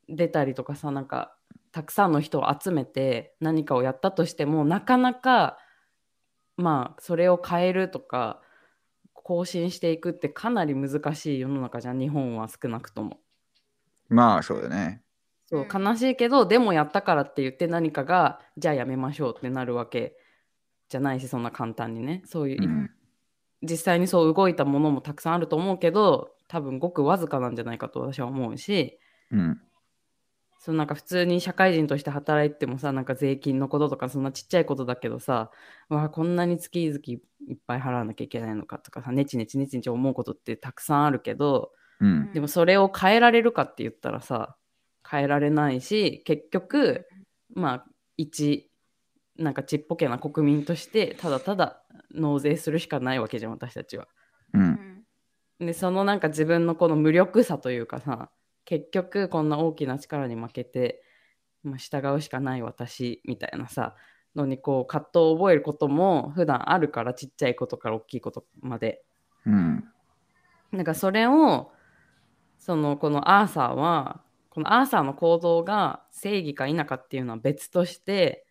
[0.09, 1.36] 出たりとかさなんか
[1.77, 5.59] たくさんの人を集めて何かをやったとしてもなかなか
[6.57, 8.41] まあそれを変えるとか
[9.13, 13.19] 更新していくってかなり難しい世の中じゃん日本は少なくとも。
[14.09, 15.03] まあ、そうだね。
[15.45, 20.17] そううん悲しいけどでもやったからって言って何かがじゃあやめましょうってなるわけ
[20.89, 22.91] じゃないしそんな簡単にねそういう、うん
[23.63, 28.99] 実際にそう動いたものもたくさんあると思うけど多分ごくわずかなんじゃないかと私は思うし
[29.33, 29.61] うん。
[30.67, 35.53] そのなんか普通に社会人として働いてもさなんか税金のこととかそんなちっちゃいことだけどさ
[35.89, 36.99] わあこんなに月々
[37.49, 42.33] いっぱい払わなきゃいけないのかとかさネチネチネチネチ思うことってたくさんあるけどうん。
[42.33, 44.57] でもそれを変えられるかって言ったらさ
[45.09, 47.07] 変えられないし結局
[47.55, 47.85] まあ
[48.17, 48.69] 一
[49.37, 54.09] なんかちっぽけな国民としてただただ納税するしかないわけじゃん私たちは。
[54.53, 54.59] う。
[54.59, 55.05] うんん
[55.61, 58.31] でそのなんか自分のこの無力さというかさ
[58.67, 61.03] 結局こんな大きな力に負けて、
[61.63, 63.95] まあ、従うしかない私みたいなさ
[64.35, 69.03] のにこう葛藤を覚えることも普段あるからちっちゃいことから大きいことまで。
[69.47, 69.85] うん。
[70.73, 71.73] なんかそれを
[72.59, 78.47] そのこのアーサーはこのアーサーの行動が正義か否かっていうのは別として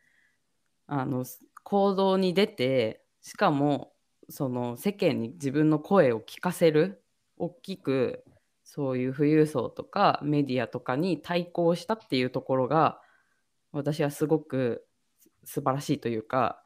[0.87, 1.25] あの
[1.63, 3.91] 行動に出てしかも
[4.29, 7.03] その世間に自分の声を聞かせる
[7.37, 8.23] 大きく
[8.75, 12.99] そういう富裕層とかメディアとかに対抗したっていうところが
[13.71, 14.85] 私はすごく
[15.45, 16.61] 素晴らしいというか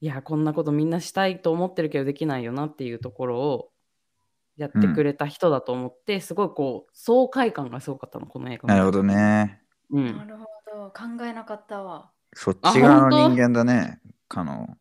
[0.00, 3.68] いやこんなことみんなしたいと思ってるけどできないよなっていうところを
[4.58, 9.02] やってくれた人だと思って、すごいこう爽快感がすごかったのこの映画なるほど。
[9.02, 9.62] ね。
[9.90, 10.90] うんなるほど。
[10.90, 12.10] 考えなかったわ。
[12.34, 14.00] そっち側の人間だね。
[14.28, 14.76] かの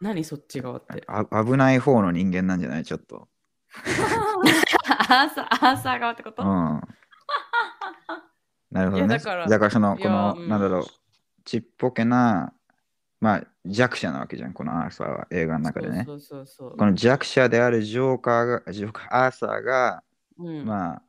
[0.00, 1.02] 何そっち側って？
[1.08, 2.84] あ危ない方の人間なんじゃない？
[2.84, 3.28] ちょっと。
[5.08, 6.48] アーサー、アーサー側ってこと、うん。
[8.70, 9.08] なるほどね。
[9.08, 10.48] だからだからその、この、うん。
[10.48, 10.84] なんだろう、
[11.44, 12.52] ちっぽけな、
[13.20, 16.04] まあ弱者なわけじゃん、このアーサーは映画の中でね。
[16.06, 20.02] そうそうそうこの弱者であるジョーカーが、ジョーカー、アーサーが、
[20.38, 20.64] うん。
[20.64, 21.02] まあ、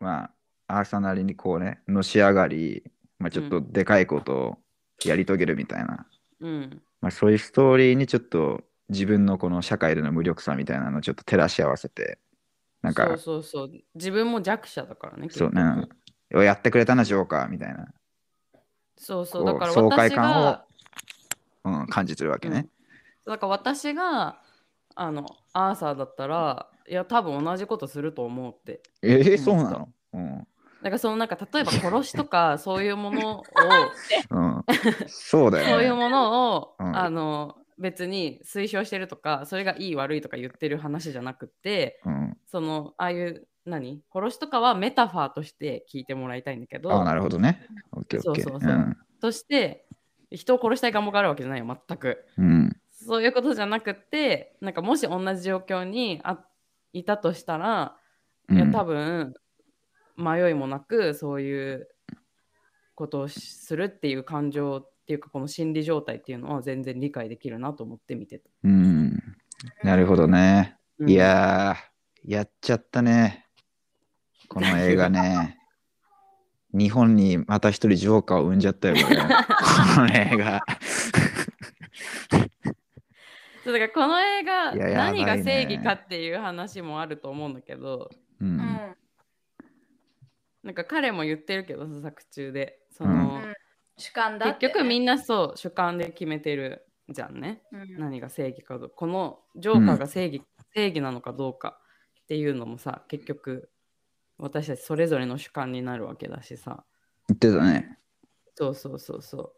[0.00, 0.30] ま
[0.66, 2.82] あ、アーサーなりにこうね、のし上がり、
[3.18, 4.58] まあちょっとでかいことを
[5.04, 6.06] やり遂げるみたいな、
[6.40, 6.82] うん。
[7.00, 12.18] まあそういうストーリーにちょっと自分のこの社会での無力さみたいなのをちょっと照らし合わせて、
[12.82, 13.70] なんか、そうそうそう。
[13.94, 15.88] 自分も弱者だからねそうね、
[16.44, 17.86] やってくれたな、ジョーカーみたいな、
[18.96, 19.44] そうそう。
[19.44, 20.64] だから爽快私感をが、
[21.64, 22.68] うん、感じてるわけね。
[23.26, 24.40] だから私が
[24.94, 28.82] あのアーサーだったらいや多分同じことすると思うって。
[29.02, 29.88] えー、うんそうなの？
[30.12, 30.38] うん。
[30.38, 30.44] だ
[30.84, 33.44] からそのなんか例えば殺しとか そういうものを
[34.30, 34.64] うん、
[35.08, 35.70] そうだよね。
[35.72, 36.96] そういうものを、うん。
[36.96, 44.02] あの別に推奨してるとかそれがいい悪いとか言ってる話じゃなくってうん、そのああいう何？
[44.12, 47.66] 殺しとかはメタファーとして聞いてもらいたいんだけどあなるほどね。
[47.92, 49.84] そうそうそうとして
[50.30, 52.44] 人を殺したい願望があるわけじゃないよ全くうん。
[52.44, 52.76] うん。
[52.90, 56.38] そういうことじゃなくってなんかもし同じ状況にあ
[56.92, 57.96] いたとしたら、
[58.48, 59.34] うんいや多分
[60.16, 61.88] 迷いもなくそういう
[62.94, 68.48] ことをするっていう感情っていうかこの心理状態っていうのは全然理解できるなと思って見てた。
[68.64, 69.20] うん。
[69.82, 70.76] なるほどね。
[70.98, 73.46] うんいやー、やっちゃったね。
[74.48, 75.58] この映画ね。
[76.72, 79.00] 日本にまた一人ジョーカーを生んじゃったよ、こ
[80.00, 80.60] の映画。
[83.64, 88.44] そうだからこの映画、何が正義かっていう話もあると思うんだけどう。
[88.44, 88.96] うんん
[90.62, 93.41] なんか彼も言ってるけどさ作中でそうんの、うん
[94.02, 97.62] 主観だって、結局みんなそう主観で決めてるじゃんね。
[97.72, 97.98] うん。
[97.98, 98.96] 何が正義かどうか。
[98.96, 100.42] このジョーカーが正義,、
[100.74, 101.78] 正義なのかどうか
[102.22, 103.70] っていうのもさ結局
[104.38, 106.84] 私たちそれぞれの主観になるわけだしさ。
[107.28, 107.98] 言ってたね。
[108.54, 109.54] そうそうそうそ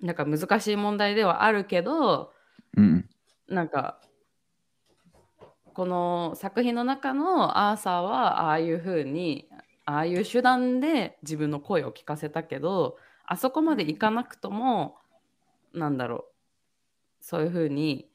[0.00, 0.06] う。
[0.06, 2.32] なんか難しい問題ではあるけど
[2.76, 3.08] うん。
[3.48, 4.00] なんか
[5.74, 9.48] この作品の中のアーサーはああいう風に
[9.84, 12.98] ああいう手段で自分の声を聞かせたけど
[13.30, 14.96] あそこまでいかなくとも
[15.74, 16.24] なんだろう。
[17.20, 18.10] そういう風に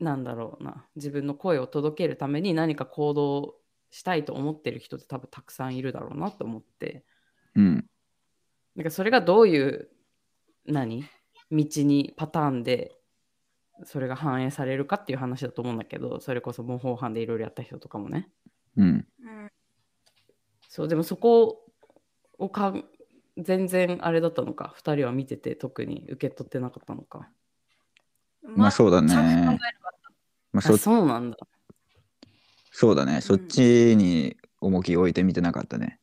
[0.00, 0.86] なんだろうな。
[0.96, 3.56] 自分の声を届けるために何か行動
[3.90, 7.04] したいと思ってる人って多分たくさんいるだろうなと思って。
[7.54, 7.86] うん。
[8.74, 9.90] なんかそれがどういう
[10.64, 11.04] 何？
[11.50, 12.96] 道にパターンで
[13.84, 18.30] それが反映されるかっていう話だと思うんだけどそれこそ模倣犯でいろいろやった人とかもね。
[18.78, 18.86] うん。
[18.86, 19.50] うん。
[20.68, 21.66] そうでもそこ
[22.38, 22.86] をかん
[23.38, 27.28] 全然あれだったのか2人は見てて特に受け取ってなかったのか。
[28.42, 29.14] まあそうだね。
[30.52, 31.36] まあそあそうなんだ。
[32.70, 33.20] そうだね。
[33.20, 36.00] そっちに重きを置いて見てなかったね。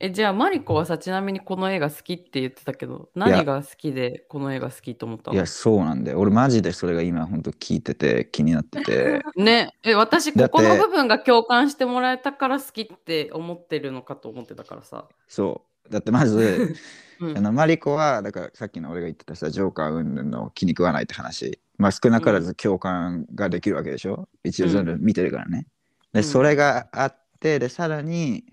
[0.00, 5.34] えじゃあマリコはさちなみにこの映画好きって言ってたけど何が好きでこの映画好きと思ったの？
[5.34, 6.20] いや、そうなんだよ。
[6.20, 9.22] 俺マジでそれが今本当聞いてて気になってて。
[9.36, 15.92] ねえ私だってここの部分が共感してもらえたから好きって思ってるのかと思ってたからさ、そう。
[15.92, 16.76] だってまず、
[17.20, 21.58] うんあのマリコは、だからさっきの俺が言ってたさ、ジョーカー云々の気に食わないって話。
[21.76, 24.28] まあ少なからず共感ができるわけでしょ？
[24.44, 25.66] 一応全部見てるからね。
[26.12, 28.44] で、うんそれがあって、で、さらに、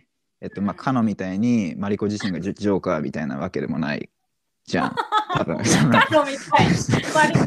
[0.41, 4.09] えっと、まあ、カノみたいにマリコ自身がジョジョーカーみたいなわけでもない
[4.65, 4.95] じゃん。
[5.35, 6.67] カノみたい
[7.13, 7.45] マリコ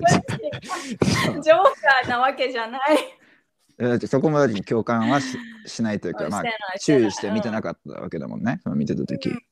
[1.41, 6.43] ジョーカーなわけじゃないそこまでに共感はししないというか、 まあ
[6.80, 9.30] 注意して見てなかったわけだもんね、その見てた時。
[9.30, 9.43] うん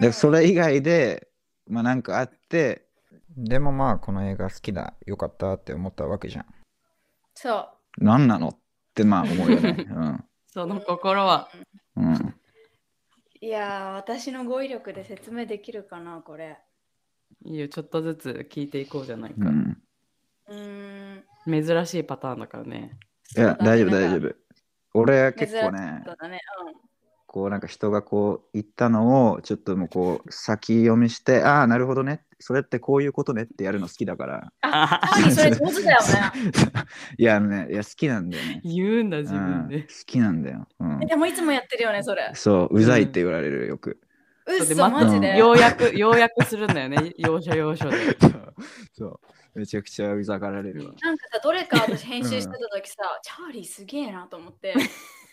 [0.00, 1.28] で、それ以外で、
[1.68, 2.86] まあなんかあって、
[3.36, 6.46] でもまあこの映画好きだ、よかったって思ったわけじゃん。
[7.34, 7.68] そう
[7.98, 8.56] 何なのっ
[8.94, 9.86] てまあ思うよね。
[9.88, 10.24] うん。
[10.46, 11.48] その心は
[11.96, 12.34] うん。
[13.44, 16.56] いやー私の語彙力で説明できるかなこれ
[17.44, 19.76] いいよちょっとずつ聞いていこうじゃないか、うん、
[20.48, 22.96] うーん珍しいパターンだからね
[23.36, 24.28] いや、大丈夫、大丈。
[24.28, 24.34] 夫。
[24.94, 26.40] 俺は珍しい結構ねそ、うだね
[27.34, 32.22] こうなんか人がこう言ったのをちょっともうこう先読みして、ああ、なるほどね。
[32.38, 34.52] それってこういうことねってやるの好きだから。
[34.60, 36.52] あ ーそれ上手だよね
[37.18, 38.60] いや、あのね、いや、好きなんだよね。
[38.62, 40.68] 言うんだ自分うん、で好、きなんだよ。
[40.78, 43.98] うんえ、でもいつもやってるよねそれそう、うざいって言われるよく。
[44.46, 47.96] うっそマジでようやくようやくするんだよね要所要所で
[48.96, 50.92] そう、めちゃくちゃうざがられるわ。
[51.02, 54.74] なんかさどれか私編集してた時さ、チャーリーすげえなと思って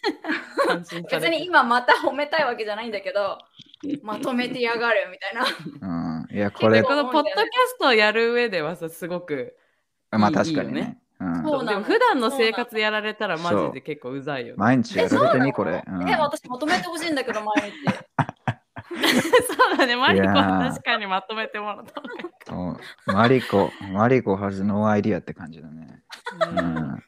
[1.11, 3.37] 別に今また褒めたいわけじゃないんだけど
[4.03, 6.25] まとめてやがるみたいな。
[6.25, 6.81] うん、いや、 これ。
[6.81, 7.35] で、このポッドキャ
[7.67, 9.55] ストをやる上ではさすごく
[10.11, 10.79] まあいい確かにね。
[10.79, 10.97] いいよね。
[11.19, 11.43] うん。
[11.43, 14.53] そうなのでも普段の生活やられたらマジで結構うざいよね。
[14.57, 15.73] 毎日やられてみ、これ。
[15.73, 17.77] ええ私まとめてほしいんだけど毎日。
[18.91, 26.03] そうだね、マリコは確かにまとめてもらったマリコ、マリコはずのアイディアって感じだね。
[26.45, 27.03] ううんん、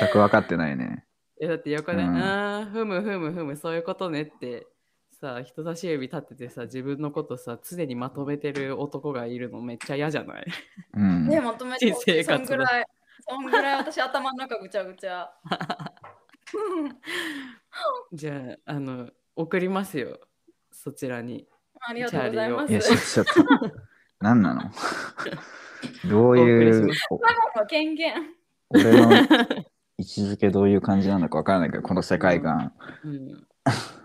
[0.00, 1.04] 全く分かってないね。
[1.40, 4.66] えだって横で、ううんん、ふむふむふむ、そういうことねって
[5.20, 10.46] さ、人差し指立ててさ、自分のことさ、常にまとめてる男がいるのめっちゃ嫌じゃない？
[10.94, 11.26] うん。
[11.26, 12.86] ねまとめてそ生活んぐらい
[13.28, 15.30] そんぐらい私頭の中ぐちゃぐちゃ。
[18.12, 20.18] じゃあ、あの、送りますよ、
[20.72, 21.46] そちらに。
[21.80, 23.32] ありがとうございまいや、すちちょっと、
[24.20, 24.62] 何なの？
[26.10, 26.90] どういう？
[28.70, 29.10] 俺の
[29.98, 32.72] 位置づけどういう感じなのか分からないけど、この世界観。
[33.04, 33.46] うん、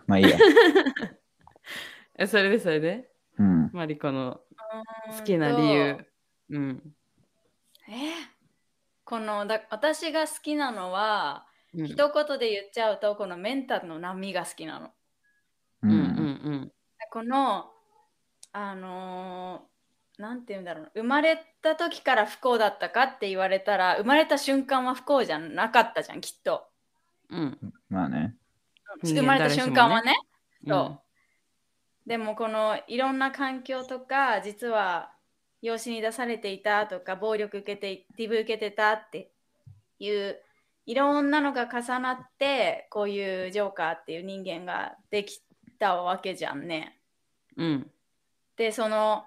[0.07, 0.37] まあいいや。
[2.17, 3.69] えそれでそれで、うん。
[3.73, 4.41] マリコの
[5.11, 6.05] 好好きな理由。
[6.49, 6.59] う？
[6.59, 6.95] ん。
[7.87, 7.91] え？
[7.91, 8.33] ー
[9.05, 11.53] このだ私が好きなのは、うん
[11.87, 14.93] 一言で言っちゃうとこのメンタルの波が好きなの。
[15.81, 15.99] ううんうん
[16.65, 16.71] ん
[17.11, 17.71] この
[18.51, 19.72] あのー
[20.17, 26.63] なんて言うんだろう生まれた時から不幸だったかって言われたら生まれた瞬間は不幸じゃなかったじゃんきっと。
[27.29, 27.39] うん。
[27.39, 27.73] うん。
[27.89, 28.35] まあね。
[29.03, 30.15] 生まれた瞬間はね。
[30.65, 30.99] うんそう
[32.07, 35.11] でもこのいろんな環境とか実は
[35.61, 39.31] 養子に出されていたとか暴力受けて DV 受けてたって
[39.99, 40.37] いう
[40.85, 45.41] いろんなのが重なってこういうジョーカーっていう人間ができ
[45.79, 46.99] たわけじゃんね。
[47.55, 47.91] うん。
[48.57, 49.25] でその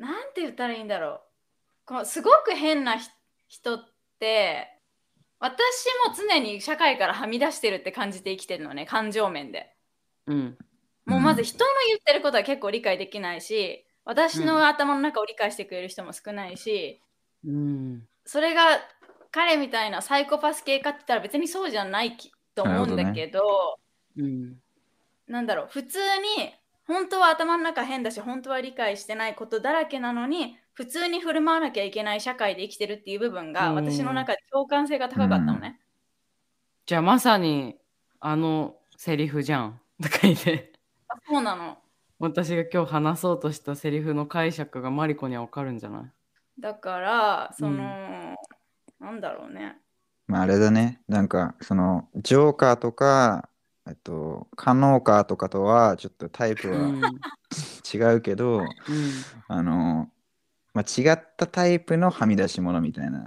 [0.00, 1.20] なんて言ったらいいんだろう
[1.84, 3.08] このすごく変なひ
[3.48, 3.84] 人っ
[4.18, 4.66] て
[5.38, 5.60] 私
[6.08, 9.74] も常に社会からはみ出してるって感じて生きてるのね感情面で。
[10.26, 10.58] うん。
[11.06, 17.00] もうまず人の言ってることは結構理解できないし私の頭の中を理解してくれる人も少ないし、
[17.44, 18.02] うん。
[18.24, 18.62] それが
[19.30, 23.78] 彼みたいなサイコパス系かって言ったら別にそうじゃないきと思うんだけど
[24.16, 24.56] うん。
[25.26, 25.98] なんだろう普通
[26.38, 26.52] に
[26.86, 35.78] 本当は頭の中変だし本当は理解してないことだらけなのに普通に振る舞わなきゃいけない社会で生きてるっていう部分がうん私の中で共感性が高かったのね。
[36.86, 37.76] じゃあまさに
[38.18, 39.80] あのセリフじゃん。
[40.02, 40.72] とか言って。
[41.08, 41.78] あそうなの。
[42.18, 46.02] 私が今日話そうとしたセリフの解釈がマリコにはわかるんじゃない？
[46.60, 48.34] だからその、
[48.98, 49.76] なんだろうね。
[50.26, 51.00] まああれだね。
[51.08, 53.48] なんかそのジョーカーとか、
[53.90, 57.02] えっと、カノーカーとかとはちょっとタイプうん。
[57.02, 57.10] は
[57.92, 58.66] 違うけど、うん。
[59.48, 60.08] あの、
[60.72, 63.26] まあ、違ったタイプのはみ出し物みたいな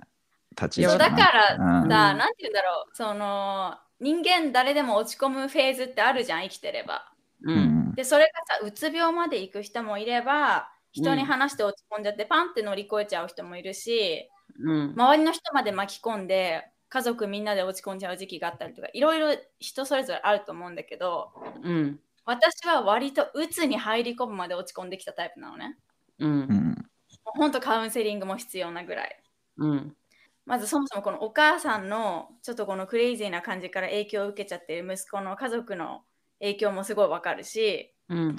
[0.51, 7.11] 立ち位置だからさ、うんなんて言うんだろうその人間誰でも落ち込むフェーズってあるじゃん生きてれば。
[7.43, 7.51] う。
[7.51, 7.59] うん
[7.91, 14.93] んでそれがさうつ病まで行く人もいれば人に話して落ち込んじゃってパンって乗り越えちゃう人もいるしうん。
[14.95, 21.31] 周りの人まで巻き込んで家族みんなで落ち込んじゃう時期があったりとかいろいろ人それぞれあると思うんだけど
[21.63, 21.99] うん。
[22.23, 25.75] 私は割とうつに入り込むまで落ち込んできたタイプなのね。
[26.19, 26.27] う。
[26.27, 26.85] うん
[27.25, 29.23] ほんとカウンセリングも必要なぐらい。
[29.57, 29.95] うん。
[30.45, 36.03] まずそもそもこのお母さんのちょっとこのクレイジーな感じから影響を受けちゃってる息子の家族の
[36.39, 38.35] 影響もすごいわかるしうん。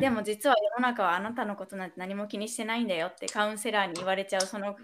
[0.00, 4.74] でも実は世の中はあなたのことなんて何も気にしてないんだよってカウンセラーに言われちゃうその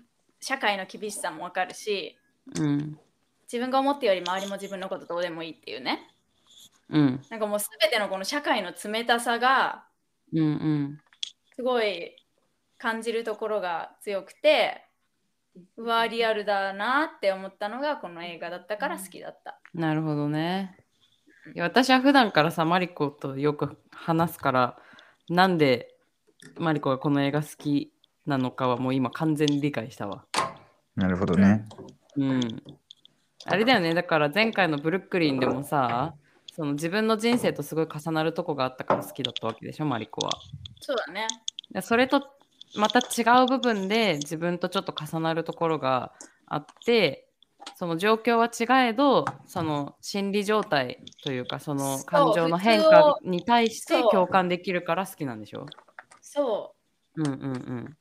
[0.40, 2.16] 社会の厳しさもわかるし
[2.54, 2.98] うん。
[3.44, 6.10] 自分が思ってより周りも自分のことどうでもいいっていうね
[6.88, 7.20] うん。
[7.30, 9.84] なんかもう全てのこの社会の冷たさが
[10.32, 10.40] うん。
[10.40, 11.00] うん。
[11.54, 12.16] すごい
[12.78, 14.82] 感じるところが強くて
[15.76, 19.60] うわリアルだなって思ったのがこの映画だったから好きだった。
[19.74, 20.76] なるほどね。
[21.54, 24.78] いや私は普段からさ、マリコとよく話すから、
[25.28, 25.94] なんで
[26.58, 27.92] マリコがこの映画好き
[28.26, 30.24] なのかはもう今完全に理解したわ。
[30.96, 31.64] なるほどね。
[32.16, 32.62] うん。
[33.44, 36.14] あれだよね、だから前回のブルックリンでもさ、
[36.52, 40.32] その自分の人生とすごい重なるとこがあったから好きだったわけでしょ、マリコは。
[40.80, 41.28] そうだね。
[41.70, 42.28] でそれと
[42.76, 46.12] また違う部分で自分とちょっと重なるところが
[46.46, 47.28] あって
[47.74, 55.66] その状況は違えどその心理状態というかその感情の変化に対して共感できるから好きなんでしょ？
[56.20, 56.74] そ
[57.16, 57.22] う。
[57.22, 57.96] うんうんうん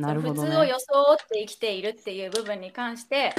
[0.00, 3.34] なるほど普通をね装って生きているっていう部分に関して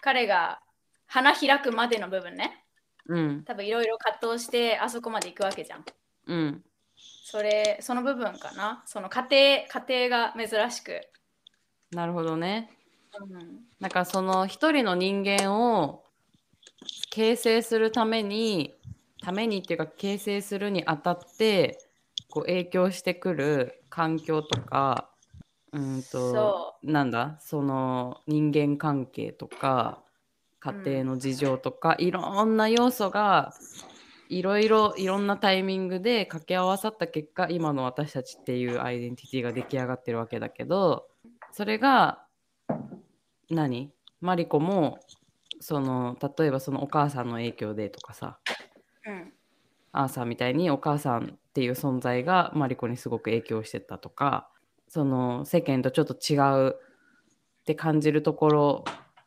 [0.00, 0.60] 彼が
[1.06, 2.64] 花開くまでの部分ね。
[3.06, 3.44] うん。
[3.44, 5.84] 多分いろいろ葛藤してあそこまで行くわけじゃん。
[6.26, 6.64] うん。
[6.96, 8.82] それその部分かな。
[8.86, 11.00] その家庭家庭が珍しく、
[11.92, 12.70] なるほどね。
[13.20, 16.02] うん、なんかその一人の人間を
[17.10, 18.74] 形成するために
[19.22, 21.78] ためにっていうか形成するにあたって
[22.30, 25.11] こう影響してくる環境とか
[25.72, 27.38] うんとそなんだ？
[27.40, 30.02] その人間関係とか
[30.60, 33.52] 家庭の事情とか、いろんな要素が
[34.28, 41.06] いろいろいろんなタイミングで掛け合わさった結果今の私たちっていうアイデンティティが出来上がってるわけだけど
[41.52, 42.24] それが
[43.50, 43.92] 何？
[44.20, 45.00] マリコも
[45.60, 48.38] その例えばそのお母さんの影響でとかさ
[49.04, 49.32] うん、
[49.90, 54.48] アーサーみたいにお母さんっていう存在がマリコにすごく影響してたとか
[54.92, 56.36] その世間とちょっと違
[56.66, 58.84] うって感じるところ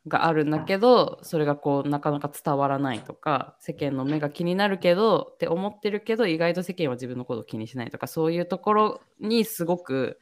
[0.07, 10.20] があるんだけどそれがこうなかなか伝わらないとか世間の目が気になるけどって思ってるけど意外と世間は自分のことを気にしないとかそういうところにすごく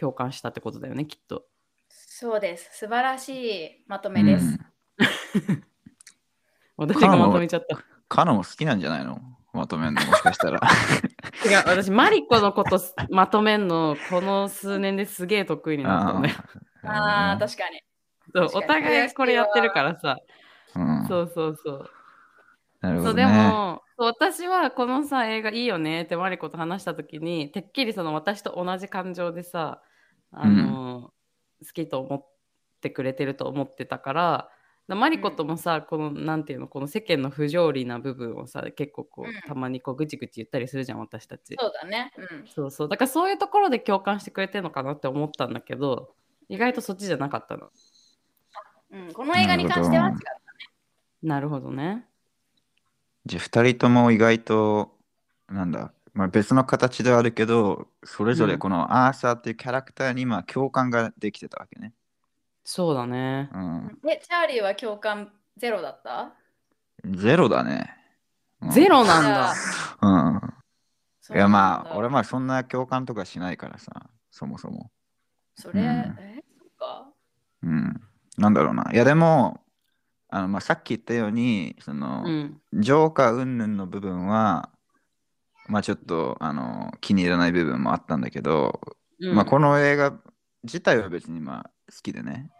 [0.00, 1.44] 共感したってことだよねきっと。
[1.90, 4.58] そうです素晴らしいまとめです、うん
[6.78, 7.78] 私がまとめちゃった。
[8.08, 9.20] カノも好きなんじゃないの？
[9.52, 10.60] まとめんのもしかしたら。
[11.44, 16.34] 違う私マリコのことすまとめんのこの数年ですげえ得意になったんだよ。
[16.84, 17.82] ああー確かに
[18.34, 20.18] そうお互いこれやってるからさ。
[20.76, 21.78] うんそうそうそう。
[21.78, 21.90] そう
[22.80, 23.24] なるほどね。
[23.24, 29.82] でもそう私はこのさ映画いいよねってマリコと話した時にてっきりその私と同じ感情でさ
[30.30, 31.10] あの、
[31.64, 32.26] 好きと思っ
[32.82, 34.50] てくれてると思ってたからだ
[34.96, 39.40] マリコともさ、このなんていうのこの世間の不条理な部分をさ結構こう、うん。
[39.46, 41.56] たまにこうぐちぐち言ったりするじゃん私たち。
[41.58, 42.12] そうだね。
[42.16, 42.46] うん。
[42.46, 42.88] そうそう。
[42.88, 46.14] だからそういうところで共感してくれてるのかなって思ったんだけど
[46.48, 47.68] 意外とそっちじゃなかったの。
[48.90, 50.16] うん、この映画に関しては違う。
[51.22, 52.06] なるほどね。
[53.26, 54.96] じゃあ2人とも意外と、
[55.48, 61.92] なんだ、まあ、別の形ではあるけど、それぞれこのアーサーっていうキャラクターにまあ共感ができてたわけね。
[62.70, 63.98] そうだねうん。
[64.10, 66.34] え、チャーリーは共感ゼロだった？
[67.02, 67.96] ゼロだね。
[68.60, 69.54] うんゼロなんだ
[70.02, 71.34] うん。
[71.34, 72.14] いやまあ、俺も。
[72.14, 74.90] まあそんな共感とかしないからさ、そもそも。
[75.54, 75.88] それ、うん
[76.18, 77.06] え、そっか。
[77.62, 78.02] うん。
[78.36, 78.90] なんだろうな。
[78.92, 79.64] いやでも、
[80.28, 84.68] あのまあ、さっき言ったように、その、うんジョーカー云々の部分は、
[85.68, 88.78] まあちょっとあの気に入らない部分もあったんだけど、
[89.20, 90.12] うんまあこの映画
[90.64, 92.50] 自体は別にまあ好きでね。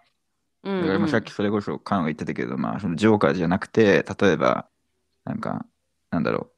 [0.69, 4.69] うんだからまあさっきそれこそカノが言ってたけど、まあそのジョーカーじゃなくて、例えば、
[5.25, 5.65] なんか、
[6.11, 6.51] なんだろ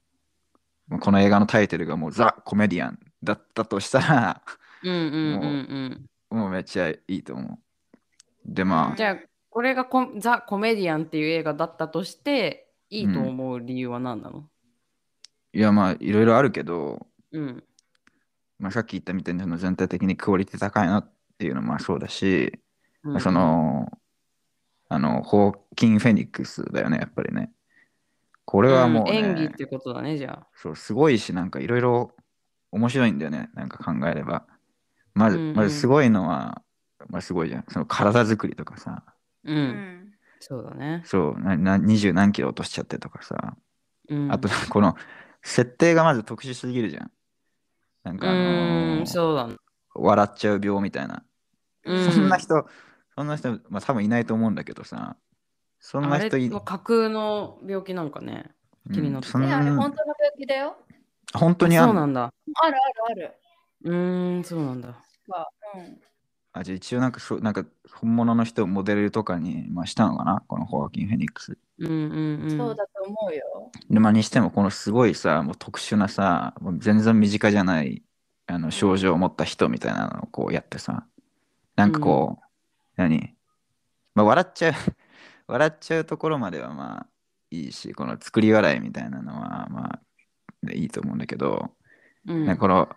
[0.89, 0.93] う。
[0.93, 4.43] まあこの映画のタイトルがもうザ・コメディアンだったとしたら、
[4.83, 7.59] うんうんうんうんもうめっちゃいいと思う。
[8.45, 9.17] でまあ、じゃあ
[9.51, 14.49] これがコザ・コメディアンっていう映画だったとしていいと思う理由は何なの？
[15.53, 17.65] いやまあいろいろあるけど、うん。
[18.59, 22.61] まあ、さっき言ったみたいにその全体的にクオリティ高いなっていうのもまあそうだし、
[23.05, 23.91] うんまあその、
[24.91, 27.53] あの、ホーキン・フェニックスだよね、やっぱりね。
[28.45, 32.13] これはもう、ねん演技ってことだねじゃあそう、すごいし、なんかいろいろ
[32.73, 34.47] 面白いんだよね、なんか考えれば。
[35.15, 36.63] まず、うんうんまずすごいのは、
[37.09, 37.65] まあすごいじゃん。
[37.69, 39.05] その体作りとかさ、
[39.45, 40.15] ううんん。
[40.41, 43.57] そうだねそう、なな20何キロ落としちゃってとかさ、
[44.09, 44.97] うんあと、この
[45.43, 47.13] 設定がまず特殊すぎるじゃん。
[48.05, 49.57] なんうかあのーーんそうだね
[49.95, 51.25] 笑っちゃう病みたいな。
[51.85, 52.67] うんそんな人、
[53.21, 55.15] そんな人、まあ多分いないと思うんだけどさ、
[55.79, 58.47] そんな人いは架空の病気なんかね
[58.91, 60.79] 気になってうんそんえ、あれ本当の病気だよ。
[61.35, 61.93] 本当にあんの？
[61.93, 62.77] そうなんだある
[63.11, 63.35] あるある。
[63.85, 64.95] うーんそうなんだうん。
[66.53, 70.43] あじゃあ一応なんかそうなんか本物の人をモデルとかに、まあ、したのかな？
[70.49, 71.59] このホアキン・フェニックス。
[71.79, 73.71] うんうんうんそうだと思うよ。
[73.91, 78.03] でまあにしてもこのすごいさもう特殊なさもう全然身近じゃない
[78.47, 81.05] あの症状を持った人みたいなのをこうやってさ
[81.77, 82.45] なんかこう、
[82.97, 83.37] 何、
[84.15, 84.73] まあ、笑っちゃう
[85.49, 87.07] 笑っちゃうところまではまあ
[87.51, 90.01] いいしこの作り笑いみたいなのはまあ
[90.63, 91.71] でいいと思うんだけど、
[92.27, 92.57] うん。
[92.57, 92.89] この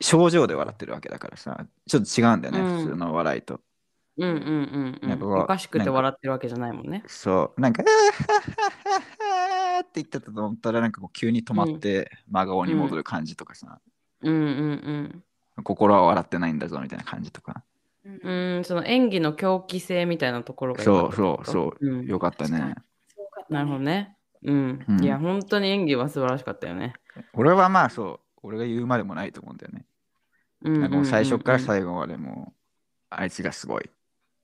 [0.00, 2.84] 症状で笑ってるわけだからさちょっと違うんだよね、うん。
[2.84, 3.60] 普通の笑いと。
[4.18, 4.36] うんうん
[5.02, 5.40] うんうん。
[5.42, 7.02] おかしくて笑ってるわけじゃないもんね。
[7.06, 7.84] そう、なんか、っ
[9.84, 13.78] て言ってたと思ったら、なんかこう急に止まって、真顔に戻る感じとかさ、
[14.22, 15.64] うんうん。
[15.64, 17.62] 心は笑ってないんだぞみたいな感じとか。
[18.22, 22.74] うんその演技の狂気性みたいなところがそうそうそう、んよかったね。
[23.48, 23.78] なるほど。
[23.80, 26.94] ねうん、うんいや本当に演技は素晴らしかったよね
[27.32, 29.84] 俺はまあそう、俺が言うまでもないと思うんだよね。
[30.62, 32.52] うう最初から後最後までもう、
[33.10, 33.90] あいつがすごい。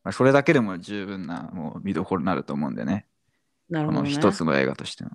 [0.04, 3.06] まあ、それだけでも十分なもう見どころになると思うんだよね。
[3.68, 5.10] なるほどね一つの映画としての。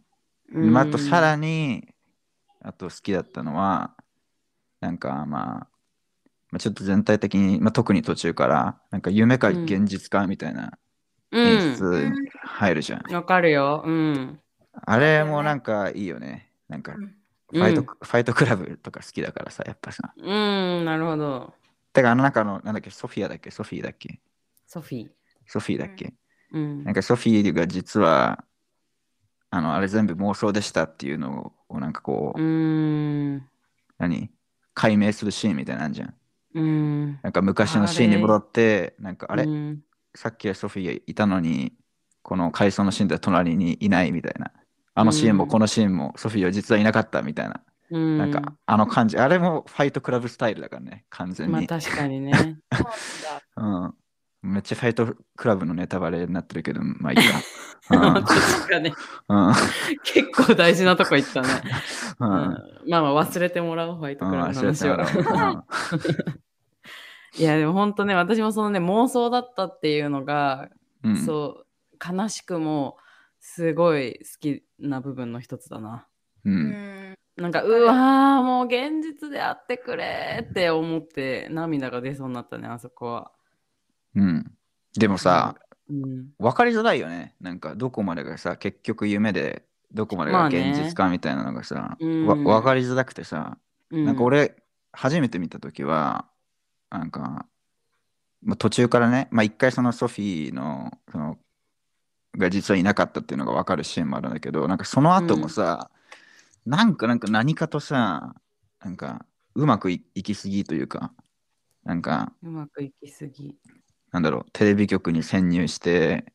[0.53, 1.93] うんまあ、あとさらに、
[2.61, 3.95] あと好きだったのは、
[4.79, 5.67] なんかまあ、
[6.51, 10.77] まあ、ちょっと全体的に、まあ、特に途中から、なんか夢か現実かみたいな
[11.31, 13.03] 演出に入るじゃん。
[13.07, 13.83] うんわかるよ。
[13.85, 14.39] うん。
[14.73, 16.51] あれもなんかいいよね。
[16.69, 17.15] なんかうん。
[17.51, 20.13] ファイト、うんファイトクラブとか好きだからさ、やっぱさ。
[20.17, 21.53] うんなるほど。
[21.93, 24.19] てか、あの中の、なんだっけ、ソフィアだっけ、ソフィーだっけ、
[24.67, 25.09] ソフィー。
[25.47, 26.13] ソフィーだっけ？
[26.51, 26.83] うん。
[26.83, 28.43] なんかソフィーが実は、
[29.49, 33.47] あの、あれ全部妄想でしたっていうのを、なんかこう、うん。
[33.97, 34.29] 何？
[34.73, 36.13] 解明するシーンみたいなんじゃん。
[36.57, 39.81] うんなんか昔のシーンに戻って、なんかあれ、うん
[40.15, 41.73] さっきはソフィーがいたのに、
[42.23, 44.51] この回想のシーンでは隣にいないみたいな。
[44.95, 47.61] あのシーンもうんこのシーンもソフィーは実はいなかったみたいな。
[47.91, 51.53] うんなんかあの感じ、あれもファイトクラブスタイルだからね、完全に。
[51.53, 52.33] まあ確かにね
[52.73, 53.95] そ うなん。
[54.41, 57.23] めっちゃファイトクラブのネタバレになってるけど、まあいいか。
[57.89, 58.91] 確かに。
[60.03, 61.47] 結構大事なとこ行ったね、
[62.19, 62.89] う うんん。
[62.89, 65.65] まあまあ忘れてもらおうファイトうんクラブの話は
[67.37, 70.69] いやでも本当ね私もそのね妄想だったっていうのが、
[71.03, 71.11] うん。
[71.11, 71.67] うんそう
[71.99, 72.97] 悲しくも
[73.39, 76.05] すごい好きな部分の一つだな
[76.45, 76.49] う。
[76.49, 83.31] うんんなんかうわーもう現実であってくれって思って涙が出そうになったねあそこは
[84.15, 84.51] うん。
[84.97, 85.55] でもさ、
[85.89, 87.33] うん分かりづらいよね。
[87.39, 89.63] なんかどこまでがさ、結局夢で、
[89.93, 93.57] どこまでがまあね現実かみたいなのがさ、うんわ分かりづらくてさ、
[93.89, 94.55] うんなんか俺、
[94.91, 96.25] 初めて見たときは、
[96.89, 97.45] なんか、
[98.41, 101.37] まあ、途中からね、まあ、一回そのソフィーの、その、
[102.37, 105.89] が実はいなかったっていうのが分かるシーンもあるんだけどなんかその後もさ、
[106.65, 108.35] なんかなんか何かとさ
[108.83, 109.25] なんか
[109.55, 111.13] うまくいいきすぎというか
[111.83, 113.55] なんかうまくいきすぎ。
[114.11, 116.25] なんだろうテレビ局に潜入して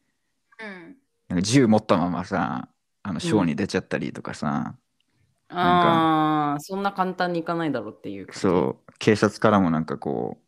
[0.58, 0.96] うん。
[1.28, 2.68] なんか銃持ったままさ
[3.02, 4.74] あのショーに出ちゃったりとかさ、
[5.54, 8.28] ああ、そんな簡単にいかないだろうっていう。
[8.32, 8.92] そう。
[8.98, 10.38] 警察からもなんかこ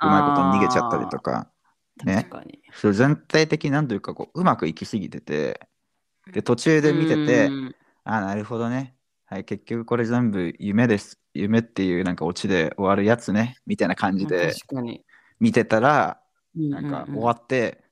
[0.00, 1.48] ううまいこと逃げちゃったりとか。
[2.02, 2.16] うね。
[2.16, 2.62] 確かに。
[2.74, 5.60] そう全体的になんというかこううまくいきすぎてて
[6.32, 8.96] で途中で見ててうんあなるほどね。
[9.26, 11.18] はい結局これ全部夢です。
[11.34, 13.56] 夢っていうなんかオチで終わるやつね。
[13.66, 14.52] みたいな感じで。
[15.40, 16.20] 見てたら
[16.54, 17.82] ななんか終わって、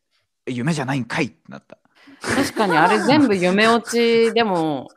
[0.46, 1.79] え夢じゃないんかいってなった
[2.20, 4.88] 確かにあれ全部夢落ちでも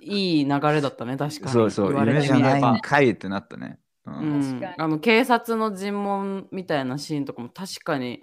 [0.00, 1.52] いい流れだったね、確かに。
[1.52, 4.60] そうそう言われ夢じゃないんかいってなったね、ううん。
[4.76, 8.22] あの警察の尋問みたいなシーンとかも確かに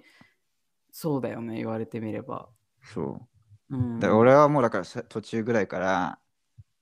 [0.90, 2.48] そうだよね、言われてみれば。
[2.82, 3.20] そ
[3.70, 3.76] う。
[3.76, 6.18] うん、俺はもうだからさ途中ぐらいから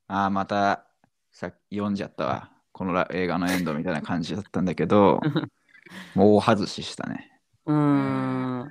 [0.06, 0.84] ああまた
[1.32, 2.50] さ読んじゃったわ。
[2.72, 5.20] このラ映画のエンドみたいな感じだったんだけど
[6.14, 7.30] もう大外ししたね。
[7.66, 8.68] うーん。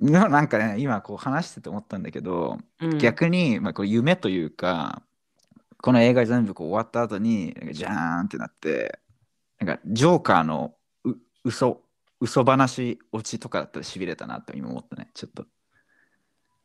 [0.00, 2.98] ななんかね今こう話してて思ったんだけど、うん。
[2.98, 5.02] 逆に、まあ、これ夢というか
[5.82, 8.98] この映画全部こう終わった後にジャーンってなって
[9.60, 10.74] なんかジョーカーの
[11.04, 11.82] う嘘
[12.20, 15.46] 嘘話落ちとかだったらしびれたなって今思ったねちょっと。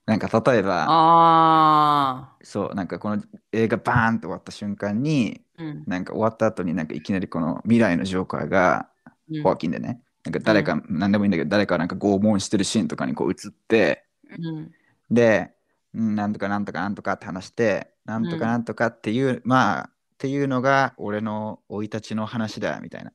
[0.06, 3.24] なんか例えばあそうなんかこの
[3.54, 5.64] 映画バーンって終わった瞬間にあ。
[5.64, 5.84] うん。
[5.88, 8.90] なんか終わった後になんかいきなりこの未来のジョーカーが
[9.32, 9.44] うん。
[9.44, 14.06] ホアキンでね、なんか誰か、何でもいいんだけど誰かなんか拷問してるシーンとかにこう映って
[14.40, 14.72] うん。
[15.12, 15.52] で、
[15.94, 23.12] うん、なんとかなんとかなんとかって話してなんとかなんとかっていう、まあっていうのが俺の生い立ちの話だみたいな、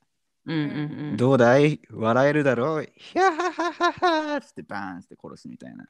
[0.46, 1.16] うんうんうん。
[1.16, 1.80] どうだい？
[1.90, 2.88] 笑えるだろう？
[2.96, 5.86] ヒャハハハハっつってバーンって殺すみたいな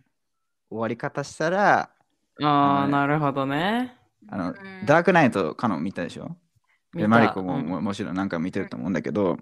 [0.71, 1.91] 終わり方したら
[2.41, 3.97] ああ、なるほどね。
[4.29, 6.37] あの、うんダークナイトカノン見たでしょ
[6.95, 9.39] でマリコも,、うんももちろん何回も見てると思うんだけど、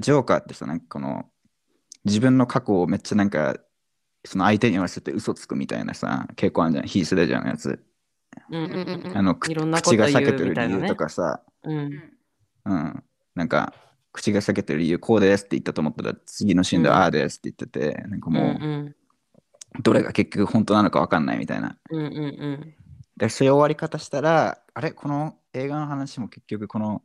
[0.00, 1.26] ジョーカーってさなんかこの
[2.04, 3.56] 自分の過去をめっちゃなんか
[4.24, 6.84] その相手に言わせて嘘つくみたいなさ結構あるじゃん。
[6.86, 7.84] ヒースレジャーのやつ、
[8.50, 9.18] うんうんうんうん。
[9.18, 9.54] あの口
[9.96, 12.12] が裂けてる理由とかさ、うん。
[12.64, 13.02] うん、
[13.34, 13.74] なんか
[14.12, 16.94] 口が裂けてる理由こうですって言ったと思ったら次のシーンでうん。
[16.94, 18.96] ああですって言ってて、なんかうんうもうん。
[19.82, 21.76] どれが結局本当なのか分かんないみたいな。
[21.90, 22.74] うんうんうん。
[23.16, 24.92] でそういう終わり方したらあれ？
[24.92, 27.02] この映画の話も結局この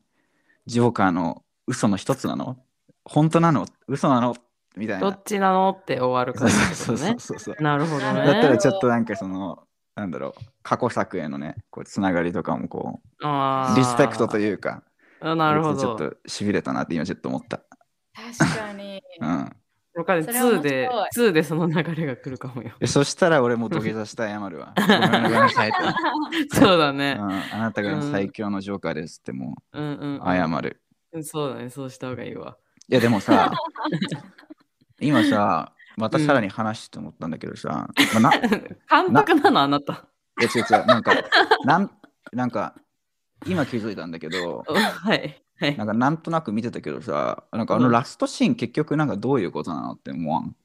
[0.65, 2.57] ジョーカーの嘘の一つなの？
[3.09, 3.65] 本当なの？
[3.87, 4.35] 嘘なの？
[4.77, 5.77] みたいなどっちなの？
[5.79, 6.97] って終わるからってそう。
[6.97, 8.25] そうそうそう なるほどね。
[8.25, 9.63] だったらちょっとなんかその
[9.95, 14.83] なんだろう過去作へのねこうつながりとかもこうリスペクトというか
[15.21, 16.11] あなるほちょっど。
[16.11, 17.61] としびれたなって今ちょっと思った
[18.37, 19.01] 確かに。
[19.21, 19.55] うん
[19.95, 20.23] わかる。
[20.23, 22.71] それは面2で白い、2でその流れが来るかもよ。
[22.79, 25.77] でそしたら俺も土下座して謝るわごめんなさいって、
[26.55, 27.15] そうだうね。
[27.15, 30.81] ん、あなたが最強のジョーカーですってもうんうんう謝る
[31.11, 31.23] うん。
[31.25, 31.69] そうだね。
[31.71, 32.55] そうした方がいいわ。
[32.89, 33.51] いやでもさ
[34.99, 38.31] 今さまたさらに話して思ったんだけどさ、まあな
[39.03, 40.05] 監督なのあなた。
[40.39, 41.11] いや違う違う、なんか、
[41.65, 41.91] なん
[42.31, 42.73] なんか、
[43.45, 45.43] 今気づいたんだけど、お はい。
[45.59, 50.55] はいなんかなんとなく見てたけどさ、なんかあのラストシーン結局なんかどういうことなのって思わん？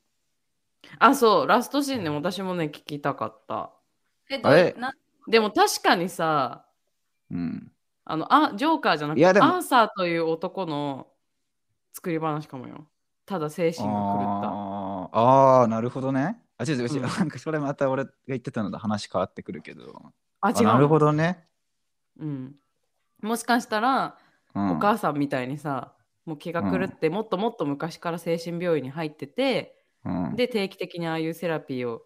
[1.00, 1.46] あ、そう。
[1.48, 3.72] ラストシーンね、私もね、聞きたかった。
[4.30, 4.72] えあれ？
[4.78, 4.94] な
[5.26, 6.64] でも確かにさ、
[7.28, 7.72] うん。
[8.04, 11.08] あの、あ、ジョーカーじゃなくて、アーサーという男の
[11.95, 12.88] 作り話かもよ。
[13.24, 13.99] ただ精神が狂
[14.38, 14.49] った。
[14.49, 16.42] あーあー、なるほどね。
[16.59, 20.12] あ、違う違う違う、うんなんかそれまた俺が言ってたのと話変わってくるけど。
[20.40, 21.47] あ、違うなるほどね。
[22.18, 22.55] うん。
[23.23, 24.18] もしかしたら、
[24.55, 25.94] うん、お母さんみたいにさ、
[26.27, 32.02] もう気が狂って、もっともっと昔から精神病院に入ってて、うん、で、定期的にああいうセラピーを、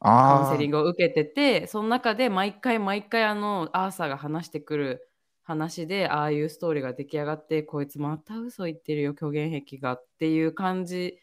[0.00, 5.09] カウンあセリングを受けてて、その中で毎回毎回あの、アーサーが話してくる
[5.50, 11.18] 話で、ああいうストーリーが出来上がって、こいつまた嘘言ってるよ、虚言癖がっていう感じ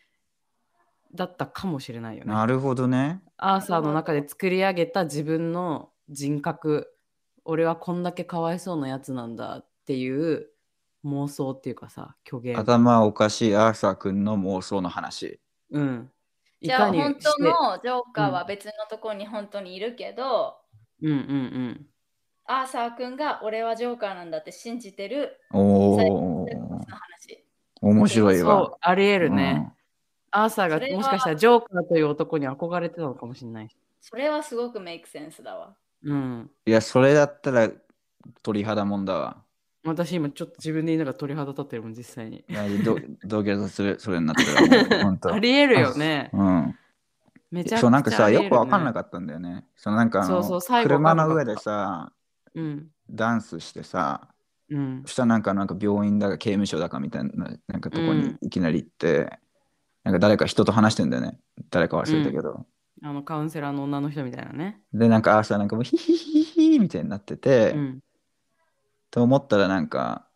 [1.14, 2.34] だったかもしれないよあ、ね。
[2.34, 3.22] なるほどね。
[3.38, 6.94] アーサーの中で作り上げた自分の人格
[7.44, 10.50] 俺はこんだけかわいそうなやつなんだっていう
[11.06, 15.40] 妄想っていうかさ虚言頭おかしいアーサー君の妄想の話。
[15.72, 16.12] うん
[16.60, 20.58] いじゃあ本当のジョーカーは別のところに本当にいるけど、
[21.02, 21.88] うんうんうん
[22.48, 26.48] アーサー君が俺はジョーカーなんだって信じてるお最お。
[27.82, 28.62] 面白いそわ。
[28.64, 29.72] うありえるね、
[30.32, 33.70] アーサーがもしかしたらジョーカーという男に憧れてたのかもしれない
[34.02, 35.76] それはすごくメイクセンスだわ。
[36.04, 37.70] うんいや、それだったら
[38.42, 39.38] 鳥肌もんだわ。
[39.84, 45.34] 私今ちょっと自分で言いながら鳥肌立ってるもん実際にいやど土下座する、それになったら本当。
[45.34, 46.78] ありえるよねうん。
[47.52, 49.66] めちゃくちゃそうなんかさ、よくわかんなかったんだよね。
[49.76, 52.12] そのなんかあのそうそう車の上でさ、
[52.58, 52.88] うん。
[53.10, 54.28] ダンスしてさ、
[54.70, 55.14] うんそ。
[55.14, 59.40] したらなんかなんか病院だか刑務所だかみたいななんかとこにうんいきなり行って、
[60.04, 61.40] なんか誰か人と話してんだよね。
[61.70, 62.66] 誰か忘れたけど。
[63.04, 64.82] あのカウンセラーの女の人みたいなね。
[64.94, 68.00] で、なんか朝なんかもうヒヒヒヒみたいになってて、うん。
[69.12, 70.28] と思ったらなんか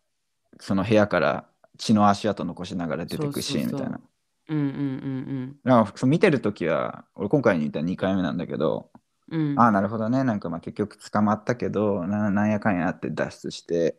[0.60, 1.46] その部屋から
[1.78, 4.00] 血の足跡残しながら出てくシーンみたいな。
[4.48, 8.90] うんうんなんかそう見てるときは、俺今回に言った2回目なんだけど、
[9.32, 9.50] うんうん。
[9.52, 9.58] うん。
[9.58, 10.24] ああ、なるほどね。
[10.24, 13.96] なんかまあ結局捕まったけどな、なんやかんやって脱出して、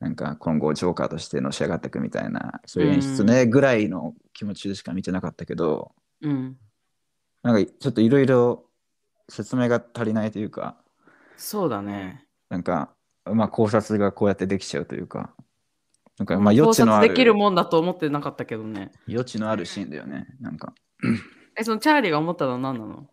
[0.00, 6.56] なんか今後ジョーカーとしてのし上がっていくみたいな、そういう演出ね、ぐらいの気持ちでしか見てなかったけど、うん。
[7.42, 8.64] なんかちょっといろいろ
[9.28, 10.76] 説明が足りないというか、
[11.36, 12.26] そうだね。
[12.50, 12.90] なんか、
[13.24, 15.34] まあ考察がこうやってできちゃうというか、
[16.18, 18.92] なんかまあ余考地のある、察できるもんだと思ってなかったけどね。
[19.08, 20.26] 余地のあるシーンだよね。
[20.40, 20.74] なんか、
[21.56, 23.08] え、そのチャーリーが思ったのは何なの？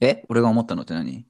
[0.00, 1.26] え俺が思ったのって何？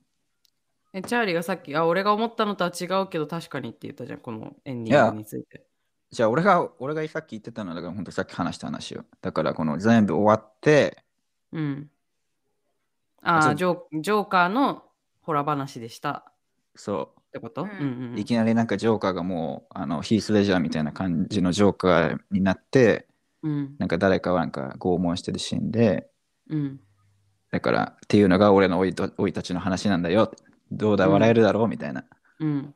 [0.93, 5.67] え、チャーリーがさっき、あ、俺が思ったのとは違うけど確かにって言ったじゃん、このエンディングについて。
[6.11, 9.05] じゃあ俺が、俺がさっき言ってたのは、だから本当さっき話した話よ。
[9.21, 11.03] だからこの全部終わって、
[11.53, 11.91] うん。
[13.23, 14.85] ああージョー、ジョーカーの
[15.23, 16.31] ホラ話でした
[16.77, 23.09] そってこと、ううんんうんうう、いん、きなりなんかジョーカーがもう、あの、ヒース・レジャーみたいな感じのジョーカーになって、
[23.43, 26.09] うんなんか誰かはなんか拷問してるシーンで、
[26.49, 26.81] うん。
[27.55, 30.33] だからっていうのが俺のおいとおいたちの話なんだよ。
[30.73, 32.05] どうだ、うん笑えるだろうみたいな。
[32.41, 32.75] うん。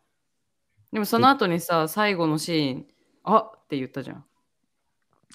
[0.93, 2.87] でもその後にさ、最後のシーン、
[3.25, 4.25] あって言ったじゃん。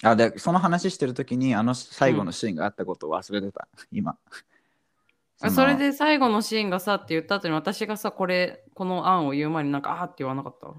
[0.02, 4.12] あ、で、その話してる時に、あの最後のシーンがあったことを忘れてた、今。
[4.12, 4.18] の
[5.42, 10.68] あそれで最後のシーンがさって言った後に私がさ、これ、この案を言う前になんか、あーって言わなかった？
[10.68, 10.72] い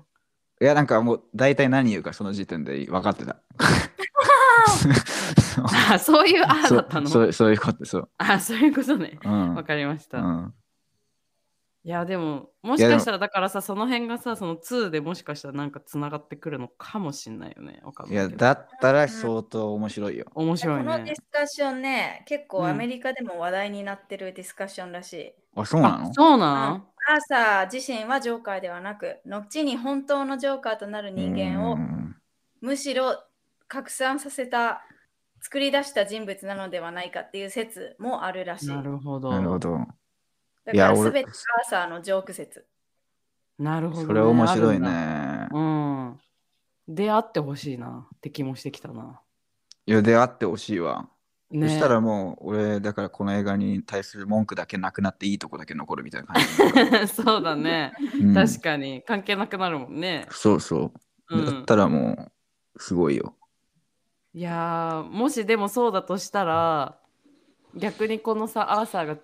[0.67, 3.37] や、なんかもう大体何言うかその時点で分かってた。
[5.55, 7.05] そうあそういうあーそだったの？
[7.07, 8.09] うそうそういうこと、そう。
[8.17, 9.19] あそういうことね。
[9.23, 10.19] うんわかりました。
[10.19, 10.53] うん
[11.83, 17.79] いやでももしかしたらだからさその辺がさその2でもしかしたらなんかつながってくるのかもしんないよね。
[18.09, 20.25] いや、だったら相当面白いよ。
[20.33, 21.15] 面白いねこのディ。
[21.15, 25.33] スカッションね、結うん構アメリカでも話題になってるディスカッションらしい。
[25.55, 26.09] あ、そうなの？
[26.09, 26.87] あそううんなん？
[27.07, 32.15] アーサー自身はジョーカーではなく、後に本当のジョーカーとなる人間をうん
[32.61, 33.15] むしろ
[33.67, 34.81] 拡散させた、
[35.45, 38.67] 作り出した人物なのではないかっていう説もあるらしい。
[38.69, 39.29] なるほど。
[39.29, 39.73] なるほど。
[39.73, 39.85] だか
[40.65, 41.33] らいや俺全てアー
[41.69, 42.65] サーのジョーク説。
[43.59, 44.07] なるほど、ね。
[44.07, 44.79] それ面白い。
[44.79, 45.47] ね。
[45.51, 46.19] うん。
[46.87, 49.21] 出会ってほしいなって気もしてきたな。
[49.85, 51.07] いや、出会ってほしいわ。
[51.51, 57.07] ね、そしたらもう、俺、だからこの映画に対する文句だけなくなっていいとこだけ残るみたいな感じ。
[57.13, 57.93] そうだね。
[58.19, 60.25] うん確かに関係なくなるもんね。
[60.31, 60.91] そうそ
[61.29, 61.37] う。
[61.37, 62.31] うんだったらも
[62.75, 63.35] う、すごいよ。
[64.35, 66.97] いやーもしでもそうだとしたら
[67.73, 69.21] 逆にこのさアーサーがつ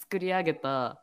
[0.00, 1.02] 作り上げた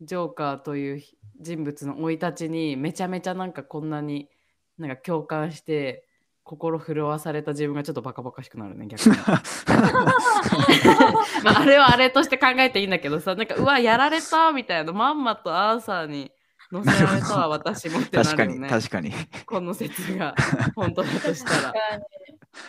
[0.00, 1.02] ジョーカーという
[1.38, 4.30] 人物の生い立ちにめちゃめちゃなんかこんなに
[4.78, 6.06] なんか共感して
[6.44, 9.16] 心震わされた自分がちょっとバカバカしくなるね逆に。
[11.44, 14.94] まああれはあれとして考えていいんだけどさなんかうわやられたみたいな。
[14.94, 16.32] まんまとアーサーに
[16.72, 19.12] 乗せられたわ私もってな確かに、るよね確かに。
[19.46, 20.34] この説が
[20.74, 21.74] 本当だとしたら。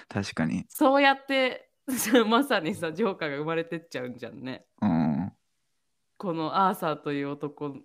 [0.10, 0.66] 確かに。
[0.70, 1.72] そうやって
[2.28, 4.66] まさにさジョーカーが生まれてっちゃうんじゃんね。
[4.82, 5.34] うん。
[6.18, 7.76] このアーサーという男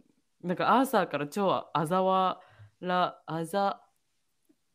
[0.42, 2.40] なんかアーサーから超あざわ
[2.80, 3.80] らあざ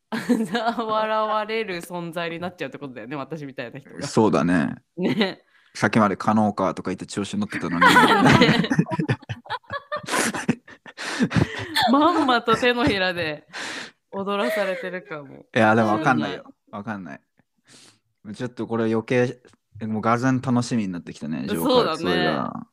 [0.10, 4.08] あざ笑われる存在になっちゃうってことだよね私みたいな人が。
[4.08, 4.76] そうだね。
[4.96, 5.44] ね。
[5.74, 7.86] さっきまで可能かとか言って調子に乗ってたのに。
[7.86, 8.70] ね
[11.92, 13.48] まんまと手のひらで
[14.12, 15.46] 踊らされてるかも。
[15.56, 16.54] いや、でもわかんないよ。
[16.72, 17.22] わかんない。
[18.34, 19.40] ちょっとこれ余計、
[19.86, 22.68] もうがぜん楽しみになってきたね、ジョーカーそうだね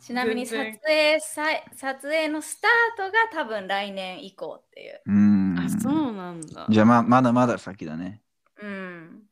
[0.00, 5.00] ちなみに撮影さい撮影のスタートが多分来年以降っていう。
[5.06, 5.56] うん。
[5.56, 6.66] あそうなんだ。
[6.68, 8.20] じゃあままだまだ先だね。
[8.60, 9.22] うん。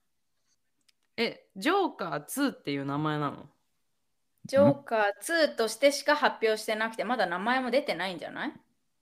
[1.17, 3.49] えジョーカー2っていう名前なの？
[4.47, 8.53] ジョーカー2としてしか発表してなくて、まだ名前も出てないんじゃない？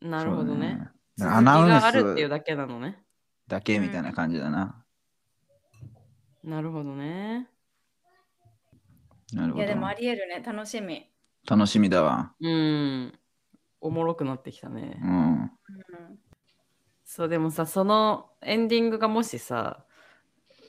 [0.01, 0.91] なるほどね。
[1.17, 3.05] そうだ続きアナウンがあるっていうスだけなのね。
[3.49, 4.85] だけみたいな感じだな。
[6.45, 7.49] なるほどね。
[9.33, 10.01] なるほいや、でもあど。
[10.01, 10.43] りえるね。
[10.45, 11.11] 楽しみ。
[11.49, 12.35] 楽しみだわ。
[12.41, 13.19] うん。
[13.81, 14.99] おもろくなってきたね。
[15.03, 15.33] うん。
[15.43, 15.51] うん
[17.11, 19.87] そう、でもさ、そのエンディングがもしさ、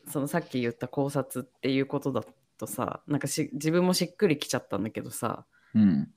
[0.08, 2.24] そのさっき言った考察っていうことだ
[2.60, 6.10] とさ、なんかし自分もしっくりきちゃったんだけどさ、うん。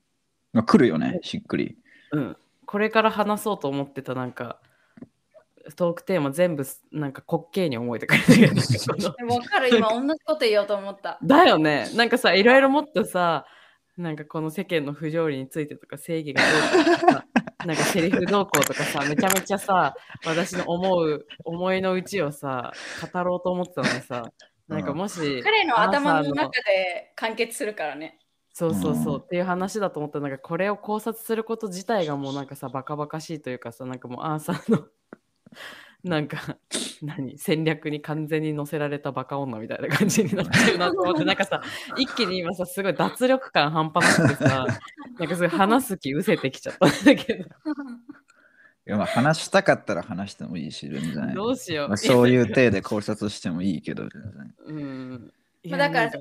[0.52, 1.78] まあ、来るよね、しっくり。
[2.10, 2.36] うん。
[2.66, 4.60] これから話そうと思ってたなんか、
[5.76, 8.56] トークテーマ全部なんか滑稽に思えてくれてるなん
[9.46, 11.18] かる、今同じこと言おうと思った。
[11.22, 13.46] だよねなんかさいろいろもっとさ
[13.96, 17.26] なんかこの世間の不条理についてとか正義がどうとかさ
[17.66, 19.94] なんかセリフ動向とかさめちゃめちゃさ
[20.26, 22.72] 私の思う思いの内をさ
[23.12, 24.24] 語ろうと思ってたのにさ
[24.68, 28.18] なんかもし、彼の頭の中で完結するからね。
[28.54, 29.20] そうそうそう、うん。
[29.20, 34.86] っていう話だと思ったらなんかこれを考察すること自体がもうなんかさバカバカしいというかさなんかもうアーサーの
[36.04, 36.58] なんか
[37.00, 41.62] 何戦略に完全に乗せられたバカ女みたいな感じになってるなと思ってなんかさ
[41.96, 44.66] 一気に今さすごい脱力感半端なくてさ
[45.18, 47.44] なんかすごい話す気失せてきちゃったんだけど
[48.84, 51.34] いやまあ話したかったら話してもいいし、全然。
[51.34, 54.54] どうしよう、まあ、そういう体で考察してもいいけど、全然。
[54.66, 55.32] うん
[55.64, 56.20] いまあだからエンディ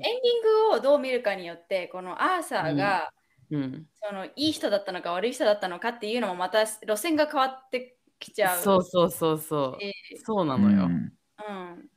[0.70, 3.10] グをどう見るかによって、このアーサーが、
[3.50, 8.62] うん、そのいい人だったのか悪い人だったのかっていうのもまた路線が変わってきちゃう。
[8.62, 10.96] そうそうそうそうしそうなのよ、うんう
[11.74, 11.88] ん。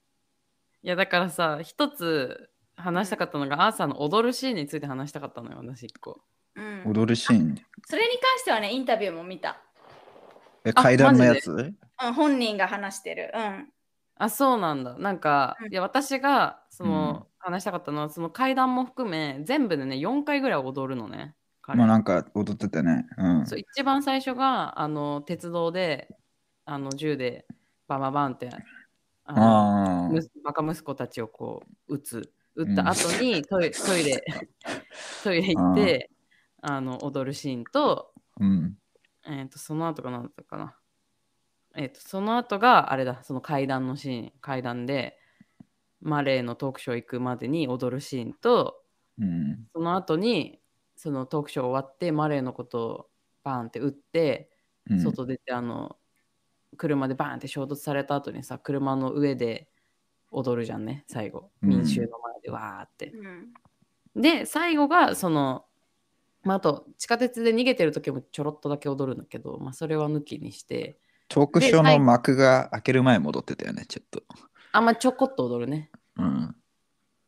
[0.81, 6.21] いやだからさ一つ話したかったのが、アーサーの踊るシーンについて話したかったのよ私一個
[6.55, 7.55] うん、踊るシーン。
[7.85, 9.61] それに関してはね、インタビューも見た。
[10.65, 11.51] え、あ階段のやつ？
[11.51, 13.31] うん、本人が話してる。
[13.33, 13.69] うん。
[14.17, 23.05] あそうなんだなんか、うんいや私がその、話したかったのはその階段も含め全部でね4回ぐらい踊るのね彼まあなんか踊っててね。
[23.17, 23.45] うん。
[23.45, 26.09] そう一番最初があの鉄道で
[26.65, 27.45] あの銃で
[27.87, 28.49] バンバンバンって
[29.25, 34.23] あのあむバカ息子たちをこう撃つ撃った後にトイトイレ
[35.23, 36.09] トイレ行って
[36.61, 38.43] あの踊るシーンと,、あ。
[38.43, 38.77] うん。
[39.27, 40.75] えー、とその後が何だったかな。
[41.75, 43.21] えー、とその後があれだ。
[43.23, 44.31] その階段のシーン。
[44.41, 45.17] 階段で
[46.01, 48.81] マレーのトークショー行くまでに踊るシーンと
[49.19, 49.67] うん。
[49.73, 50.59] その後に
[50.95, 53.09] そのトークショー終わってマレーのことを
[53.43, 54.49] バーンって撃って
[54.87, 55.97] うん、外出てあの
[56.77, 59.67] 車でバーンって衝突された後にさ車の上で
[60.31, 61.49] 踊るじゃんね最後。
[61.63, 61.69] うん。
[61.69, 63.11] 民衆の前でわーって、
[64.15, 64.21] うん。
[64.21, 65.65] で最後がその
[66.45, 70.97] まあ、あと地下鉄で逃げてる時もちょろっとだけ踊るんだけど、まあ、それは抜きにして
[71.27, 74.21] トークショーの幕が開ける前戻ってたよね、ちょっと。
[74.71, 76.55] あんまちょこっと踊るねうん。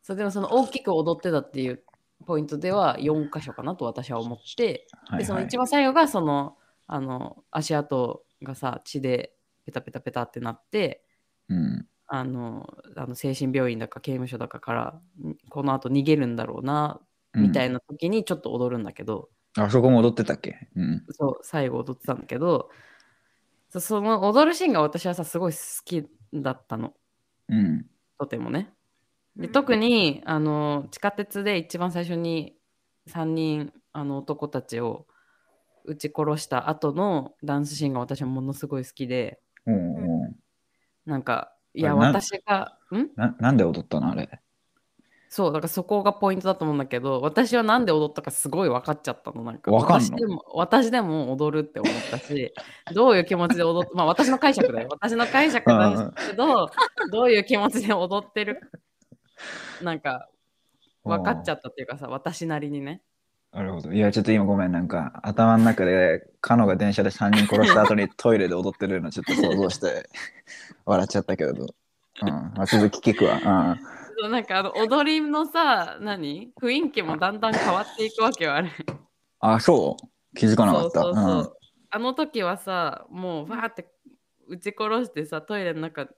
[0.02, 1.82] そうでもその大きく踊ってたっていう
[2.26, 5.46] ポイントでは4箇所かなと私は思ってはい、でそのはい。
[5.46, 9.32] 一番最後がそのあの足跡がさ血で
[9.66, 11.02] ペタペタペタってなって
[11.48, 11.86] うん。
[12.06, 17.00] あのあの精神病院だか刑務所だかからんこのあと逃げるんだろうな
[17.38, 17.74] みたいな。
[17.74, 20.68] な時にちょっと踊るんだけど、あそこも踊ってたっけ？
[20.76, 21.04] うん。
[21.10, 22.70] そう最後踊ってたんだけど
[23.70, 26.94] そその踊るシーンが私はさすごい好きだったの
[27.48, 27.86] うん。
[28.18, 28.72] とてもね。
[29.36, 32.56] でうん特にあの地下鉄で一番最初に
[33.08, 35.06] 3人あの男たちを
[35.84, 39.78] 撃ち殺した後のダンスシーンが私はものすごい好きでおうお
[40.26, 40.36] う
[41.06, 43.08] なんかいや私がん？
[43.16, 44.10] ななんで踊ったの？
[44.10, 44.40] あれ。
[45.28, 50.06] そうだからそこがポイントだと思うんだけど私はなんで踊ったかすごい分かっちゃったのなんかわかんの？
[50.06, 52.54] 私でも私でも踊るって思ったし
[52.94, 56.70] どういう気持ちで踊ってまあ私の解釈だよ私の解釈なんですけど
[57.12, 58.70] どういう気持ちで踊ってる
[59.82, 60.28] なんか
[61.04, 63.02] 分かっちゃったっていうかさ私なりにね
[63.52, 63.92] なるほど。
[63.92, 64.72] いや、ちょっと今ごめん。
[64.72, 70.08] なんか頭の中で、カノが電車で3人殺した後にトイレで踊ってるのちょっと想像して
[70.84, 71.52] 笑っちゃったけど。
[71.52, 72.28] うん。
[72.28, 73.40] まあ、続き聞くわ。
[73.40, 76.52] そうなんかあの踊りのさ何？
[76.60, 78.98] 雰囲気もだんだん変わっていくわけよあれうん。
[79.40, 80.36] あ、そう？
[80.36, 81.02] 気づかなかった。
[81.02, 81.56] そうそうそう
[81.90, 83.88] あの時はさもうわーって
[84.46, 86.08] 撃ち殺してさトイレの中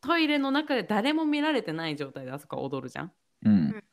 [0.00, 3.12] トイレの中で誰も見られてない状態であそこは踊るじゃん
[3.44, 3.52] うん。
[3.52, 3.84] うん。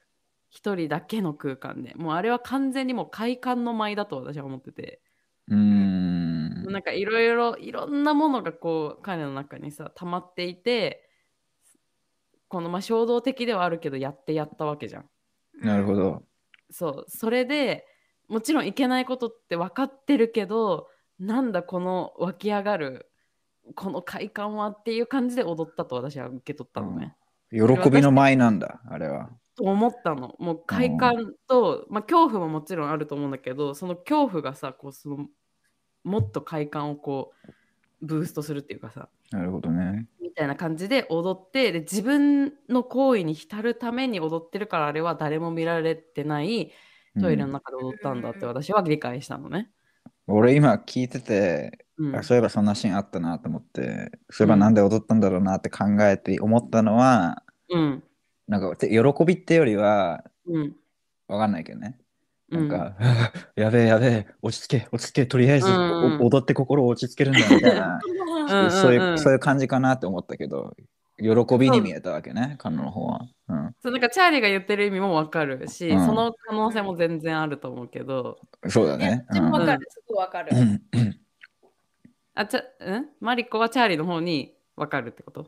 [0.49, 5.01] 一人だけの空間でもうあれは完全にもう快感の舞だと私は思ってて、
[5.47, 6.71] うーん。
[6.71, 11.09] なんかいろいろいろんなものがこう彼の中にさ溜まっていて
[12.53, 15.05] このまあ衝動的ではあるけどやってやったわけじゃん
[15.63, 16.21] なるほど。
[16.69, 17.83] そうそれで
[18.27, 23.09] もちろんいけないことって分かってるけどなんだこの湧き上がる
[23.73, 27.15] この快感はっていう感じで踊ったと私は受け取ったのね。
[27.49, 29.29] 喜びの舞なんだ、あれは。
[29.55, 35.27] と思ったのもう快感と、まあ、恐怖ももちろんあると思うんだけどその恐怖がさこうその
[36.03, 37.33] もっと快感をこ
[38.01, 40.07] うブーストするっていうかさなるほどね。
[40.33, 46.71] みたいな感じで踊ってで自分の行為に浸るために踊ってるからあれは誰も見られてない
[47.21, 49.69] トイレの中で踊ったんだって私は理解したのね。
[50.25, 52.15] 俺今聞いてて、うん。
[52.15, 58.03] あそういえばそんなシーンあったなと思って、そういえばなんで踊ったんだろうなって考えて思ったのは、うん。
[58.47, 60.75] なんかて喜びってよりは、うん。
[61.27, 61.99] わかんないけどね。
[62.49, 62.95] なんか、
[63.55, 66.17] やべえやべえ、落ち着け、落ち着け、とりあえず、うん。
[66.21, 67.99] 踊って心を落ち着けるんだみたいな、
[68.63, 69.11] うんそういう、うん。
[69.11, 70.75] うんそういう感じかなって思ったけど、
[71.17, 73.21] 喜びに見えたわけね、彼女の方は。
[73.49, 73.75] うん。
[73.81, 76.05] そうなんかチャーリーが言ってる意味もわかるし、うん。
[76.05, 78.39] その可能性も全然あると思うけど、
[78.69, 79.25] そうだね。
[79.31, 79.79] でもわかうん。
[79.79, 80.55] る、すごいわかる。
[80.55, 80.81] うん。
[80.93, 81.19] うん。
[82.35, 83.09] あちゃん？
[83.19, 85.47] マリコはチャーリーの方にわかるってこと？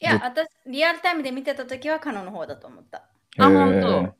[0.00, 3.08] いや、私、リアルタイムで見てたときはカノの方だと思った。
[3.38, 4.14] あ、本当？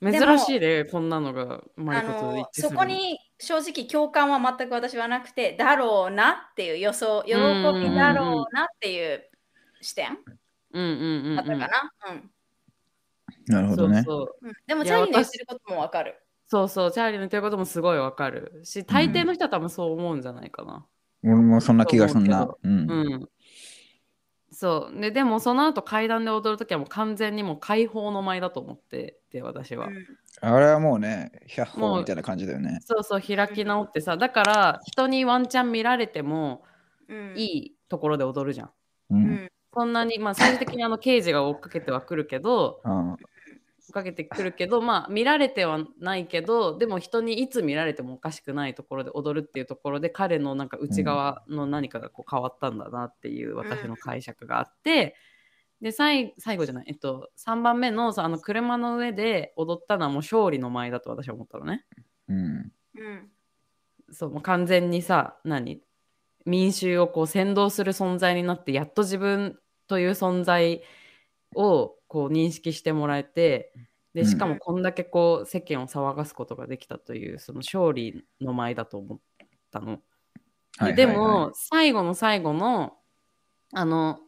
[0.00, 9.28] 珍しいね、こんなのがマあリコと一の致するそこに正直共感は全く私はなくて、だろうなっていう予想、喜びだろうなっていう
[9.80, 10.18] 視点
[10.72, 11.92] うんうんうん、うんだったかな？
[12.12, 12.30] うん
[13.46, 14.02] なるほどね。
[14.02, 16.16] そうそううんでも、チャーリーの言ってることもわかる。
[16.46, 20.86] そうそう、チャーリーの言ってることもすごいわかるし、大抵の人は多分そう思うんじゃないかな。
[21.24, 22.44] 俺もそんな気がすんな。
[22.44, 23.28] ううんん。
[24.58, 25.00] そう。
[25.00, 29.86] で、でもその後階段で踊るときはもう完全にもう解放の舞だと思ってて、私は。
[29.86, 29.94] うん
[30.40, 32.78] あれはもうね、ヒャッホもうーみたいな感じだよね。
[32.82, 36.62] そうそう、開き直ってさ、だから人にワンチャン見られても
[37.08, 38.66] うんいいところで踊るじゃん。
[38.66, 38.72] う。
[39.10, 43.16] うんんそんなに、まあ最終的にあの刑事が追っかけてはくるけど、うん
[43.92, 55.14] かけてくるけど、まあ見られてはないけど、でも人にいつ見られてもおかしくないところで踊るっていうところで、彼のなんか内側の何かがこう変わったんだなっていう私の解釈があって、
[55.80, 61.84] で最最後じゃない、えっと、3番目のさあの車の上で踊ったのはもう勝利の舞だと私は思ったのね。
[62.28, 62.36] うん。
[62.36, 63.30] うん
[64.10, 65.82] そうもう完全にさ何？
[66.46, 70.82] 民衆をこう先導する存在になってやっと自分という存在
[71.54, 73.72] をこう認識してもらえて
[74.14, 79.18] でしかもこんだけこう世間を騒がすことができたというその勝利の舞だと思っ
[79.70, 80.00] たの。
[80.78, 82.94] はいででも最後の最後の
[83.72, 84.20] あの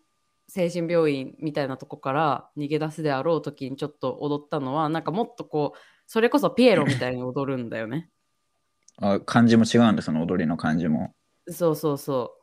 [0.48, 8.10] 精神病院みたいなとこから逃げ出すであろう時にちょっと踊ったのはなんかもっとこうそれこそピエロみたいに踊るんだよね。
[9.00, 11.14] あ漢字も違うんだ、その踊りの漢字も。
[11.48, 12.36] そうそうそ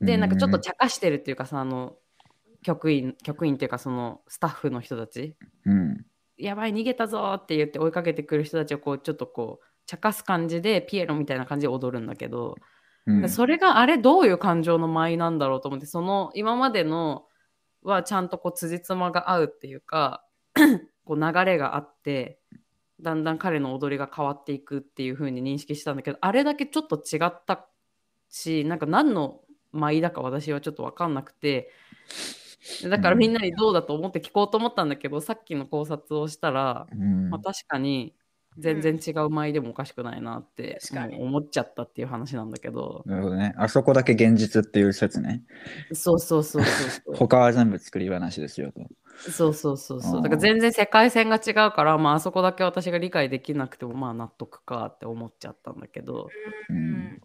[0.00, 0.04] う。
[0.04, 1.96] で、なんかちょっとうん茶化してるっていうかさ、あの、
[2.62, 6.04] 局員、局員っていうか、そのスタッフの人たち、うん。
[6.36, 12.56] やばい、逃げたぞーって言って追いかけてくる人たちをこう、ちょっとこう、茶化す感じで、ピエロみたいな感じで踊るんだけど、
[13.06, 13.28] うん。
[13.28, 17.26] それがあれ、どういう感情の舞なんだろうと思って、その、今までの
[17.82, 20.24] はちゃんとこう、辻褄が合うっていうか、
[21.04, 22.40] こう、流れがあって、
[23.00, 27.66] だんだん彼の踊りが変わっていくっていう風に認識したんだけど、あれだけちょっと違った
[28.28, 29.40] し、なんか何の
[29.72, 31.70] 舞だか私はちょっと分かんなくて、
[32.88, 37.30] だからみんなにどうだと思って聞こうと思ったんだけど、さっきの考察をしたら、うん。
[37.30, 38.14] まあ、確かに
[38.58, 40.78] 全然違う舞でもおかしくないなって、
[41.18, 43.54] 思っちゃったっていう話なんだけど、なるほどね。
[43.56, 45.42] あそこだけ現実っていう説ね。
[45.92, 48.86] そうそうそうそう 他は全部作り話ですよと。
[49.30, 50.22] そうそうそうそう。
[50.22, 56.28] だから全然世界線が違うから、まあ、あそこだけ私が理解できなくてもまあ納得かって思っちゃったんだけど。
[56.68, 57.20] うん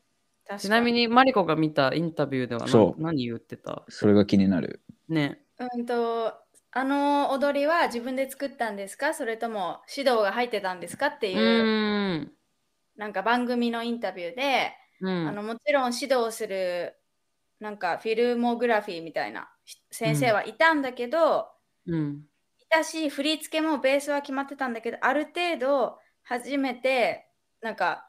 [0.59, 3.01] ちなみにマリコが見たインタビューではなそう。
[3.01, 3.84] 何言ってた？
[3.89, 4.81] それが気になる。
[5.09, 5.39] ね。
[5.57, 6.34] うんと
[6.72, 9.13] あの踊りは自分で作ったんですか？
[9.13, 12.31] それとも指導が入ってたんですかってういう、ーん。
[12.97, 15.27] なんか番組のインタビューで、うん。
[15.27, 16.95] あのもちろん指導する
[17.59, 19.49] なんかフィルモグラフィーみたいな
[19.89, 21.47] 先生はいたんだけど、
[21.88, 22.22] うん。
[22.59, 27.27] いたし振り付けもベースは決まってたんだけどある程度初めて
[27.61, 28.05] なんか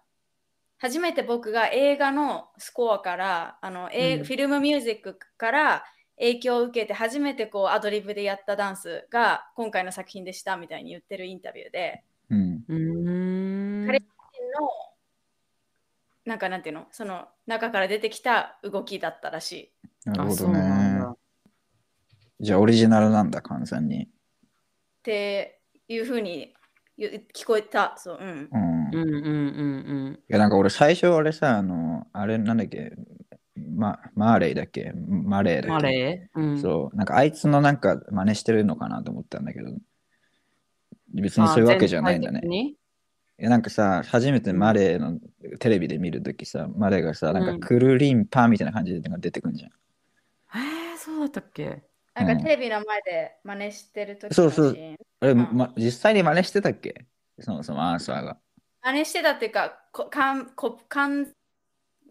[0.79, 5.85] 初めて僕が映画のスコアからあの、えうんフィルムミュージックから
[6.19, 12.65] 影響を受けて初めてこうアドリブでやったダンスが今回の作品でしたみたいに言ってるインタビューでうん。
[12.69, 14.07] うーん彼の
[16.25, 16.89] なんかなんていうの？
[16.91, 20.09] その中から出てきた動きだったらしい。
[20.11, 20.59] なるほどね。
[20.99, 21.17] だ
[22.41, 24.05] じゃあオリジナルなんだ、完全に。
[24.05, 24.09] っ
[25.05, 26.56] ていうふうに
[26.99, 27.95] 聞こえた。
[27.99, 28.51] そう、うん。
[28.51, 28.93] うん。
[28.93, 32.93] いうんうんうんや、なんか俺最初俺さ、あの、あれなんだっけ、
[33.57, 34.93] ま、マーレイだっけ？
[34.95, 35.93] マレーうんマだっけ？
[35.93, 36.41] レー？
[36.41, 36.61] うん。
[36.61, 39.71] そう、なんかあいつのなんか真似してるのかなと思ったんだけど、
[41.15, 42.41] 別にそういうわけじゃないんだね。
[43.39, 45.19] いやなんかさ、初めてマレーの
[45.59, 47.61] テレビで見るときさ、マレーがさ、なんうん。
[47.61, 49.71] かクルリンパみたいな感じで出てくるじゃん。
[50.55, 51.83] えー、そうだったっけ？
[52.17, 57.05] なんかうんテレビの前で真似してる時そうそうのシーンあれ、うんま、実際に真似してたっけ？
[57.41, 58.39] そもそもアーサーが。
[58.83, 61.29] 真似してたっていうか、こかんこかん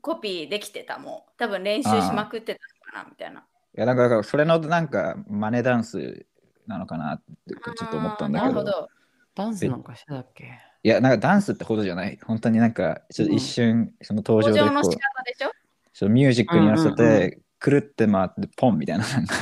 [0.02, 1.22] コピーできてたもん。
[1.38, 2.60] 多分練習しまくってた
[2.98, 3.40] のかなみたいな。
[3.40, 6.26] いや、なんかだからそれのなんか真似ダンス
[6.68, 8.54] なのかなってちょっと思ったんだけど。
[8.54, 8.88] なるほど。
[9.34, 10.60] ダンスなんかしてたっけ？
[10.84, 12.20] いや、なんかダンスってほどじゃない。
[12.24, 15.52] 本当になんかちょっと一瞬、その登場でこう登場の仕方でしょ？
[15.94, 19.36] そうミュージックに合わせうんうんうて、くるって回ってポンみたいななんか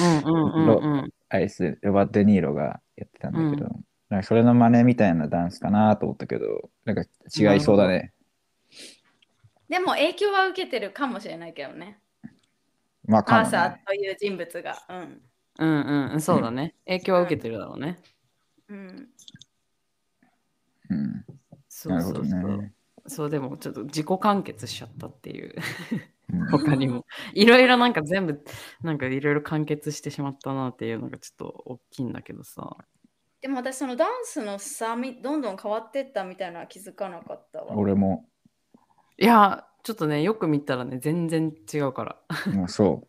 [0.00, 3.70] うんうんうんうんアイス、ロバート・デ・ニーロがやってたんだけど、
[4.08, 8.12] なんかそれの真似みたいなダンスかなと思ったけど、なんか違いそうだね。
[9.68, 12.00] でも影響は受けてるかもしれないけどね。
[13.06, 13.50] まあ、かアー。
[13.50, 14.76] サーという人物が。
[14.88, 15.22] うん。
[15.60, 16.74] うんうん、そうだね。
[16.84, 18.00] 影響は受けてるだろうね。
[18.68, 19.08] うん、
[20.90, 21.24] うん、
[21.68, 22.56] そうなるほどそうそう。
[22.58, 22.72] ね。
[23.06, 25.54] そうでもちょっと自己完結しちゃったっていう
[25.92, 26.11] うん
[26.50, 27.04] 他にも
[27.34, 28.44] いろいろなんか全部
[28.82, 32.76] なんかいろいろ完結してしまったなっていうのがちょっと大きいんだけどさ
[33.42, 37.76] でも私そのダンスの差みどんどん変わってったみたいな気づかなかったわ。
[37.76, 38.24] 俺も、
[39.18, 43.06] いやちょっとねよく見たらね全然違うからもうそう。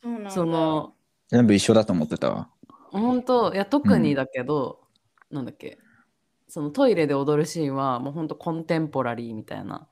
[0.00, 0.94] そうなんだその
[1.28, 2.48] 全部一緒だと思ってたわ。
[2.92, 4.82] 本当いや特にだけど、
[5.30, 5.78] なんだっけ
[6.46, 9.88] そのトイレで踊るシーンはもうほんとコンテンポラリーみたいな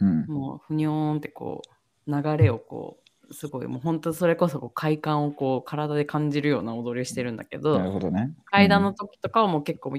[0.00, 0.24] うん。
[0.26, 1.73] もうふにょーんってこう
[2.06, 2.98] 流れをこ
[3.30, 8.34] うすごいもう本当それこそこう快感をこう体で感じるような踊りをしてるんだけど、なるほどね。
[8.46, 9.96] 階段の時とかはもう結構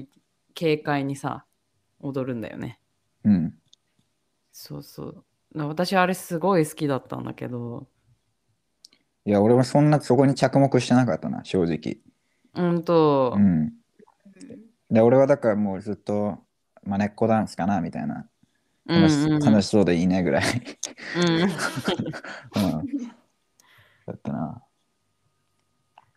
[0.58, 1.44] 軽快にさ
[2.00, 2.80] 踊るんだよね
[3.24, 3.34] うん。
[3.34, 3.54] うん。
[4.52, 5.24] そうそう
[5.54, 7.86] な私あれすごい好きだったんだけど
[9.26, 11.98] いや、俺はそんなそこに着目してなかったな、正直。
[12.54, 13.42] うんと、うん。
[13.42, 13.72] うん
[14.88, 16.38] で、俺はだからもうずっと、
[16.84, 18.28] まあ、根っこダンスかな、みたいな。
[18.88, 19.02] うん
[19.40, 20.42] 楽し,、しそうでいいねぐらい。
[21.16, 21.48] うん うん。
[24.06, 24.62] だったな。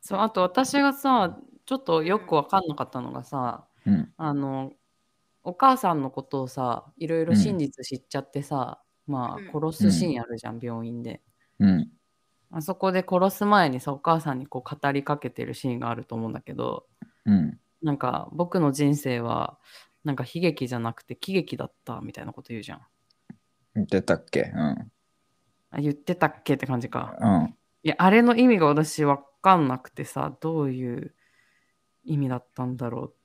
[0.01, 4.13] そうあと私がさちょっとよく分かんなかったのがさうん。
[4.17, 4.73] あの
[5.43, 11.21] お母さんのことをさいろいろ真実知っちゃってさ、まうんあ殺すシーンあるじゃん、病院で
[11.59, 11.91] うん。
[12.51, 16.85] あそこで殺す前にさお母さんにこう語りかけてるシーンがあると思うんだけど
[17.25, 17.59] うん。
[17.81, 19.57] なんか僕の人生は
[20.03, 22.81] なんか悲劇じゃなくて喜劇だったみたいなこと言うじゃん
[23.75, 24.51] 言ってたっけ？
[24.53, 24.91] うん。
[25.71, 27.55] あ言ってたっけって感じかうん。
[27.83, 31.15] いやあれの意味が私分かんなくてさどういう
[32.03, 33.15] 意味だったんだろうっ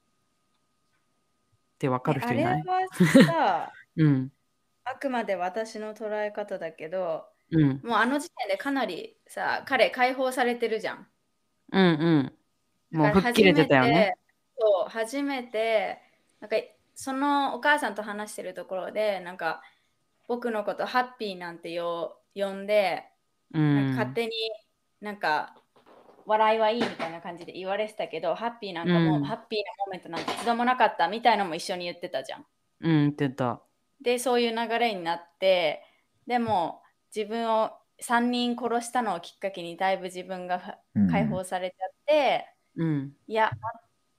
[1.79, 2.63] て分かる人いない？
[2.63, 4.33] あれはさ、 うん
[4.85, 11.07] あくまで私の捉え方だけど、うんもうあの時点でかなりさ、彼解放されてるじゃん。
[11.73, 11.83] うん
[12.93, 14.15] うんもう吹っ切れてたよね。
[14.59, 15.99] そう、初めて、
[16.45, 16.57] なんか
[16.95, 19.63] そのお母さんと話してるところで、なんか
[20.29, 23.05] 僕のことハッピーなんてよ呼んで、
[23.55, 23.93] うん。
[23.97, 24.33] 勝手に
[25.01, 25.57] なんか
[26.27, 29.25] 笑いはいいみたいな感じで言われてたけど、ハッピーなんかもう、うん。
[29.25, 32.45] ハッピーなモーメントなんて一度もなかったみたいなのも一緒に言ってたじゃん。
[32.81, 33.63] うん言ってた。
[34.03, 35.83] で、そういう流れになって、
[36.27, 36.83] でも
[37.17, 41.11] 自分を3人殺したのをきっかけにだいぶ自分がうん。
[41.11, 43.17] 解放されちゃって、うん。
[43.27, 43.71] いや、ま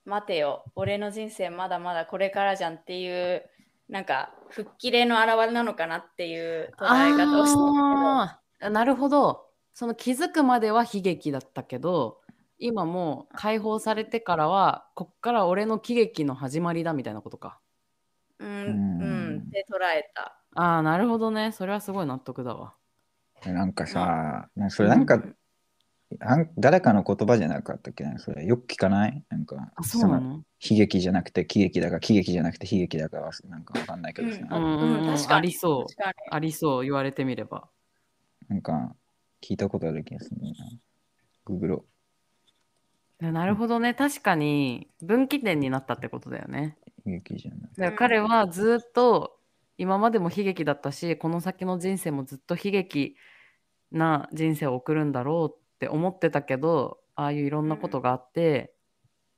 [0.06, 3.50] 待てよ、俺の人生まだまだこれからじゃんっていう、
[3.90, 8.70] なんか、吹っ切れの表れなのかなっていう捉え方をしてあー。
[8.70, 9.50] なるほど。
[9.74, 12.22] その気づくまでは悲劇だったけど
[12.60, 17.60] 今もう解放されてからはこっから俺の喜劇の始まりだみたいなことか。
[18.40, 19.36] うん、ううん。
[19.38, 20.40] ん、って捉えた。
[20.56, 21.52] ああなるほどね。
[21.52, 22.74] それはすごい納得だわ。
[23.46, 25.22] なんかさ、なんかそれなんか、
[26.58, 28.04] 誰かの言葉じゃなかったっけ？
[28.04, 29.24] なそれよく聞かない？
[29.30, 30.30] なんか、あそうなの？
[30.38, 34.64] の悲劇じゃなくて喜劇だか喜劇じゃなくて悲劇だかはなんかわかんないけどさ、うん。
[34.64, 35.38] うんうんうん確かに。
[35.38, 35.86] ありそう。
[36.32, 36.84] ありそう。
[36.84, 37.68] 言われてみれば。
[38.48, 38.96] なんか
[39.42, 40.48] 聞いたことある気がするな。
[41.46, 41.86] ググロ。
[43.20, 43.94] なるほどね。
[43.94, 46.78] 確かに分岐点になったってことだよね。
[47.06, 47.70] 悲劇じゃない。
[47.78, 49.38] だから彼はずっと
[49.78, 53.16] 今までも悲劇だったしこの先の人生もずっと悲劇
[53.92, 58.74] な人生を送るんだろうって思ってたけどああいういろんなことがあって、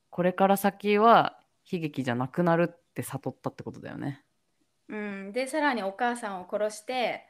[0.09, 1.39] これから先は
[1.71, 4.23] 悲劇じゃなくなるって悟ったってことだよね。
[4.89, 7.23] うん、で、さらにお母さんを殺して、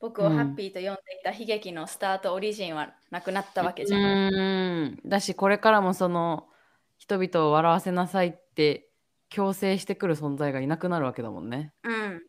[0.00, 4.00] 僕をハッピーと呼んでいた悲劇のスタート、オリジンはなくなったわけうじゃん。
[4.00, 6.48] ーんだしこれからもその
[6.98, 8.90] 人々を笑わせなさいって
[9.30, 11.72] 強制してくる存在がいなくなるわけだもんね。
[11.82, 12.16] うん。
[12.16, 12.20] っ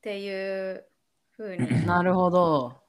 [0.00, 0.86] ていう
[1.32, 1.58] ふうに。
[1.86, 2.87] なるほど。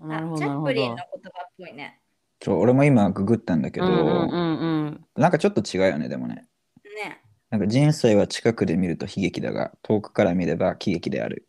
[0.00, 0.48] あなるほどチャ。
[0.48, 2.00] ップリンの言葉っぽいね。
[2.42, 5.04] そう俺も今ググったんだけど、うんうんうんうん。
[5.16, 6.46] なんかちょっと違うよね、でもね。
[6.84, 7.22] ね。
[7.50, 11.46] なんか人生は近くで見ると悲劇だが、遠くから見れば喜劇である。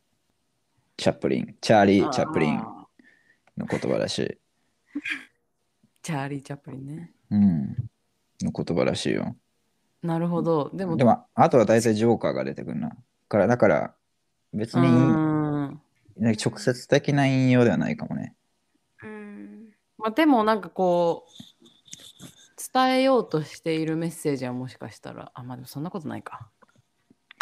[0.96, 2.88] チャップリン、チャーリー・チャップリンあ
[3.58, 4.24] の言葉らしい。
[4.24, 4.38] ー
[6.02, 7.12] チャーリー・チャップリンね。
[7.30, 7.90] うん。
[8.42, 9.36] の言葉らしいよ。
[10.02, 10.72] なるほど。
[10.74, 12.96] でも、でも、あとは大体ジョーカーが出てくるな。
[13.28, 13.94] からだから、
[14.54, 14.88] 別うに
[16.20, 18.36] なんか直接的な引用ではないかもね。
[19.04, 19.70] うん。
[19.98, 21.34] まあ、でもなんかこう
[22.74, 26.50] 伝えようとしているメッセージはもしかしたらあまあでもそんなことないか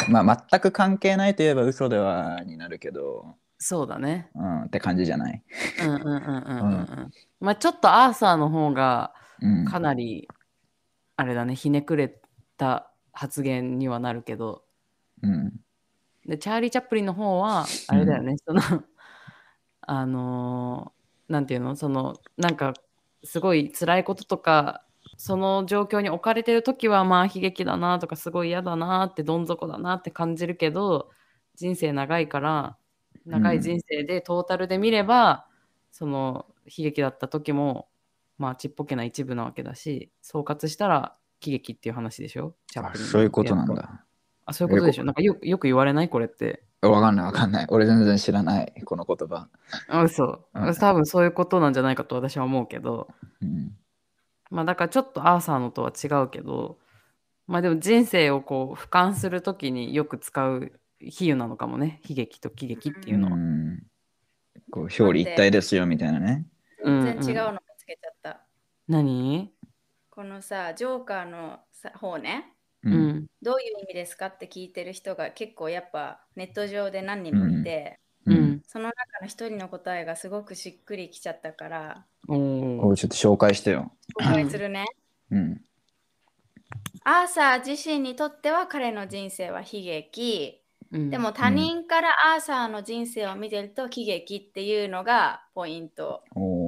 [0.08, 5.42] まあ、全く関係ないといえば嘘ではになるけど、そうだねうん、って感じじゃない？
[5.82, 9.64] うんうんうんうんうんうんまあちょっとアーサーの方がうん。
[9.64, 10.28] かなり
[11.16, 12.20] あれだねひねくれ
[12.58, 14.64] た発言にはなるけど
[15.22, 15.52] うん。
[16.26, 18.62] でチャーリー・チャップリンの方はあれだよね、その
[19.80, 20.96] あのー
[21.28, 22.74] なんていうのそのなんか
[23.24, 24.84] すごい辛いこととか
[25.16, 31.10] その状況に置かれてる時はまあ悲劇だなとかすごい嫌だなってどん底だなって感じるけど
[31.56, 32.76] 人生長いから
[33.24, 35.46] 長い人生でトータルで見れば、
[35.90, 37.88] その悲劇だった時も
[38.38, 44.05] まあちっぽけな一部なわけだし総括したら喜劇っていう話でしょチャッあプリンのそういうことなんだ。
[44.46, 45.02] あそういうことでしょ。
[45.02, 46.08] えなんかよよく言われない？
[46.08, 46.62] これって。
[46.82, 47.66] わかんないわかんない。
[47.68, 49.48] 俺全然知らない、この言葉。
[49.88, 50.46] あ嘘。
[50.54, 50.74] うん。
[50.74, 53.08] 多分そういうことなんじゃないかと私は思うけど。
[53.42, 53.76] うん。
[54.50, 56.78] まあだからちょっとアーサーのとは違うけど。
[57.48, 62.00] まあでも人生をこう俯瞰するときによく使う比喩なのかもね。
[62.08, 63.82] 悲劇と喜劇っていうのは、うん。
[64.70, 66.46] こう表裏一体ですよみたいなね。
[66.84, 68.40] 全然違うんうの見つけちゃった。
[68.88, 69.52] 何？
[70.10, 72.55] このさ、ジョーカーのさ方ね、
[72.86, 72.90] う。
[72.90, 78.62] うんんどういう意味ですかって聞いてる人が結構やっぱネット上で何人もいて、ううんん。
[78.66, 83.92] その中の一人の答えがすごくしっくりきちゃったから、おーおちょっと紹介してよ。
[84.20, 84.86] 紹介するね。
[85.30, 85.60] うん。
[87.04, 90.60] アーサー自身にとっては彼の人生は悲劇。
[90.92, 96.22] うんでも他人からアーサーの人生を見てると喜劇っていうのがポイント。
[96.34, 96.65] おー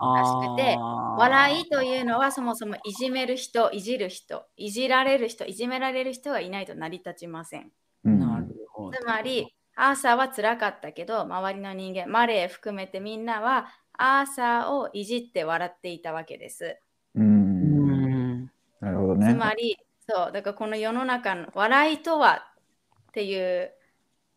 [0.00, 0.76] らしくて
[1.18, 7.70] 笑いというのはそもそもいじめる人、いじる人、いじられる人、いじめられる人がいないと成り立ちません。
[8.04, 16.78] うんなるほどつまり、アーサーは辛かったけど、周りの人間、マレー含めてみんなはアーサーをいじって笑っていたわけです。
[17.14, 17.20] う。
[17.20, 18.50] うんん
[18.80, 19.32] なるほどね。
[19.32, 19.78] つまり、
[20.08, 22.52] そう、だからこの世の中の笑いとは
[23.10, 23.72] っていう、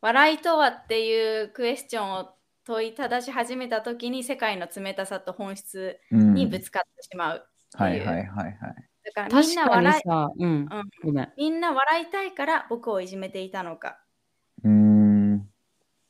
[0.01, 2.35] 笑いとはっていうクエスチョンを
[2.65, 6.33] 問いただし始めたときに世界の冷たさと本質うん。
[6.33, 7.47] にぶつかってしまう。
[7.73, 8.57] はいはいはいはい。
[9.05, 10.49] だからみんな笑い、さ、うん。
[10.49, 10.69] うん、
[11.03, 11.33] ごめん。
[11.37, 13.99] みんな笑いたいから僕をいじめていたのか。
[14.63, 15.37] うーん。
[15.39, 15.45] っ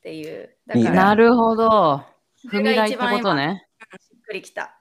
[0.02, 0.56] ていう。
[0.76, 0.84] いいね。
[0.84, 2.04] だから、なるほど。
[2.38, 3.68] それが踏み台って一番ことね。
[4.00, 4.80] しっくりきた。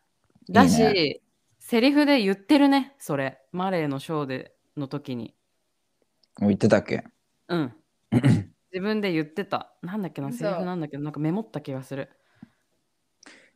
[0.51, 1.21] だしいい
[1.61, 3.39] セリフで言ってるねそれ。
[3.53, 5.35] マレーのショーでの時に。
[6.39, 7.05] もう言ってたっけ？
[7.49, 7.73] うん
[8.73, 9.75] 自分で言ってた。
[9.83, 12.11] なんだっけなセリフなんだけどなんかメモった気がする。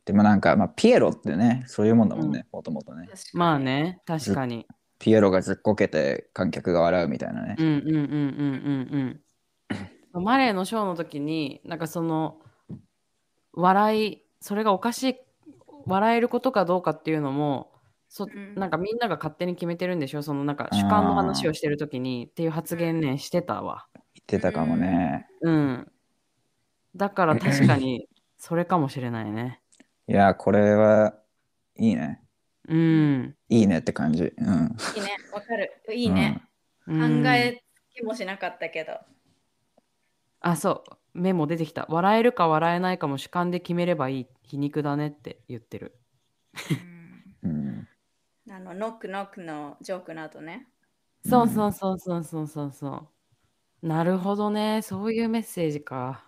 [0.05, 3.09] でもなんか、まあ、ピエロってね、そういうもんだもんね、もともとね。
[3.33, 3.59] まあ。
[3.59, 4.65] ね確かに。
[4.99, 7.55] ピエロがずっこけて観客が笑うみたいなね。
[7.59, 7.63] う。
[7.63, 7.99] んうんうんうん
[8.93, 9.21] うん
[10.13, 10.23] うん。
[10.23, 12.39] マレーのショーの時になんかその
[13.53, 15.15] 笑いそれがおかしい
[15.85, 17.71] 笑えることかどうかっていうのも
[18.09, 18.55] そうん。
[18.55, 20.23] なんかみんなが勝手に決めてるんでしょ？
[20.23, 23.87] そのなんか主観の話をしてる時にっていう発言ねしてたわ。
[23.93, 25.27] 言ってたかもね。
[25.41, 25.91] うん
[26.95, 29.61] だから確かに それかもしれないね
[30.07, 31.15] いや、これは
[31.75, 32.23] いいね。
[32.67, 34.23] うん、いいねって感じ。
[34.23, 34.25] うん。
[34.25, 35.71] いいね、わかる。
[35.93, 36.41] いいね。
[36.87, 37.61] うん考え
[37.93, 38.93] つきもしなかったけど。
[40.39, 40.83] あそ
[41.13, 45.97] うメモ出てきた笑えるか笑えないかも主観で決めればいい皮肉だねって言ってる
[47.43, 47.87] うん、
[48.49, 50.67] あの、ノックノックのジョークの後ね。
[51.25, 53.16] そうそうそうそうそうそうそう
[53.81, 54.81] なるほどね。
[54.81, 56.23] そういうメッセージか。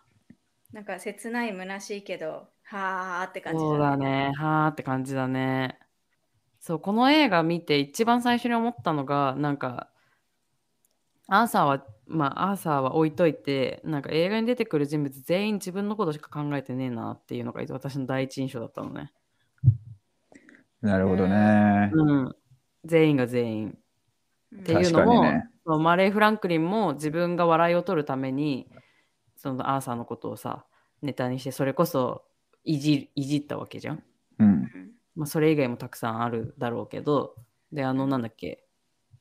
[0.72, 4.32] なんか切ない虚しいけど、はーって感じそうだね。
[4.36, 5.80] はーって感じだね。
[6.60, 9.90] そうこの映画見て一番最初に思ったのがなんか
[11.28, 19.12] アーサーはまあアーサーは置いといてなんか映画に出てくる人物全員自分のことしか考えてねえなっていうのが私の第一印象だったのね。
[20.82, 21.92] なるほどね。
[21.94, 22.36] うん。
[22.86, 23.64] 全員が全員。
[23.66, 23.78] うん
[24.52, 25.50] っていう確のも、かにね。
[25.70, 28.72] そのマレー・フランクリンも自分が笑いを取るために
[29.38, 30.66] そのアーサーのことをさ
[31.04, 32.24] ネタにしてそれこそ
[32.64, 34.04] いじいじったわけじゃん。
[34.40, 34.48] うん。
[34.48, 37.36] うんまあ、それ以外もたくさんあるだろうけど
[37.72, 38.66] であのなんだっけ、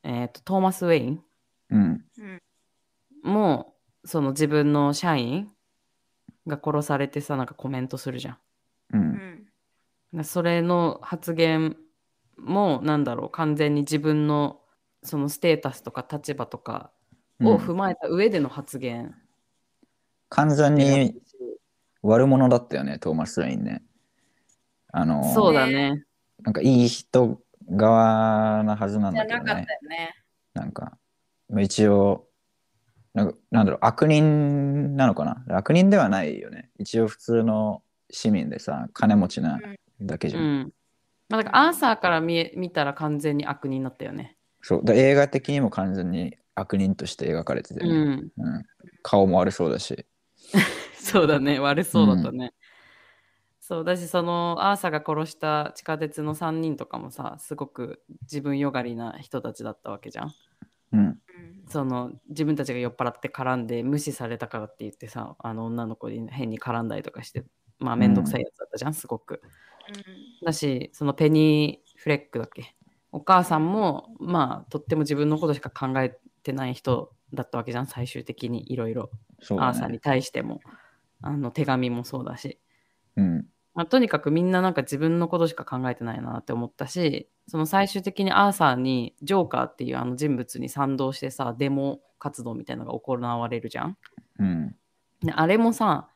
[0.03, 1.23] えーとトーマス・ウェイン
[1.69, 2.05] うん。
[2.19, 2.43] うん
[3.31, 3.75] も
[4.07, 5.51] その自分の社員
[6.47, 8.39] が殺されてさなんかコメントするじゃん。
[8.95, 8.97] う。
[10.15, 11.77] うんそれの発言
[12.39, 14.63] もなんだろう完全に自分の
[15.03, 16.91] そのステータスとか立場とか
[17.41, 19.15] を踏まえた上での発言
[20.29, 21.23] 完全でに
[22.03, 23.83] 悪者だったよね、トーマス・レインね。
[24.93, 26.05] あの、そうだね。
[26.43, 29.97] なんかいい人側なはずなんじゃなかっただけどね。
[29.97, 30.15] よね。
[30.55, 30.97] なんか、
[31.51, 32.27] まあ一応、
[33.15, 35.45] なんかなんだろう、悪人なのかな？
[35.57, 36.71] 悪人ではないよね。
[36.79, 39.61] 一応普通の市民でさ、金持ちな
[40.01, 40.43] だけじゃん。
[40.43, 40.73] うん。
[41.29, 44.38] まあ、だからアーサーから見え見たら完全に悪人だったよね。
[44.69, 48.33] そうだ映画的にも完全に悪人として描かれてて、ねうん。
[48.37, 48.65] うん
[49.03, 50.05] 顔も悪そうだし。
[50.93, 51.59] そうだね。
[51.59, 52.53] 悪そうだったね。
[53.61, 60.35] そうだし、そのアーサーが殺した地下鉄の3人とかもさ、すごく自分よがりな人たちだったわけじゃん。
[60.93, 61.01] うん。
[61.01, 61.19] うん
[61.69, 67.45] その自分たちが酔っ払って絡んで無視されたからって言ってさあの女の子に変に絡んだりとかして
[67.79, 69.41] まあ面倒くさいやつだったじゃん、すごく。
[70.45, 72.78] だしそのペニー・フレックだっけ？
[73.13, 79.11] お母さんもまあとっても自分のことしか考えてない人だったわけじゃん最終的にいろいろ
[79.51, 80.01] アーサーに。
[80.01, 80.61] 対しても
[81.21, 82.59] あの手紙もそうだし、
[83.17, 83.47] うん。
[83.75, 93.97] まあ、とにかくみんななんか自分のことしか考えてないなって思ったしその最終的にアーサーにジョーカーっていうあの人物に賛同してさデモ活動みたいなのが行われるじゃん。
[94.39, 94.77] うん。
[95.23, 96.09] であれもさ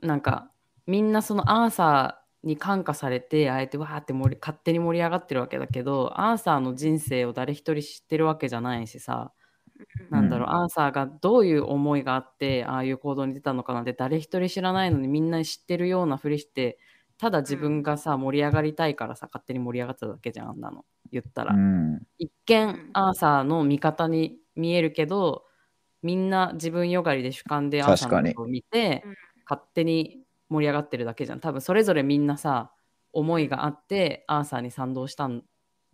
[0.00, 0.50] なんか
[0.86, 9.32] みんなそのアーサーに感化されてあえてわーって盛り勝手に盛り上がってるわけだけどアーサーの人生を誰一人知ってるわけじゃないしさ。
[10.10, 16.78] なんだろう、アーサーがどういう思いがあってああいう行動に出たのかなんて誰一人知らないのにみんな知ってるようなふりして
[17.18, 22.02] ただ自分がさ盛り上がりたいからさ勝手に盛り上がっただけじゃんあんなの言ったら、うん。
[22.18, 22.90] 一う見ん。
[22.94, 25.44] アーサーの味方に見えるけど
[26.02, 29.16] みんな自分よがりで主観でアーサーのことを見てうん。
[29.48, 30.21] 勝手に
[30.52, 32.72] 盛り上がってるだけじゃん多分それぞれみんなさ
[33.12, 35.42] 思いがあってアーサーに賛同したん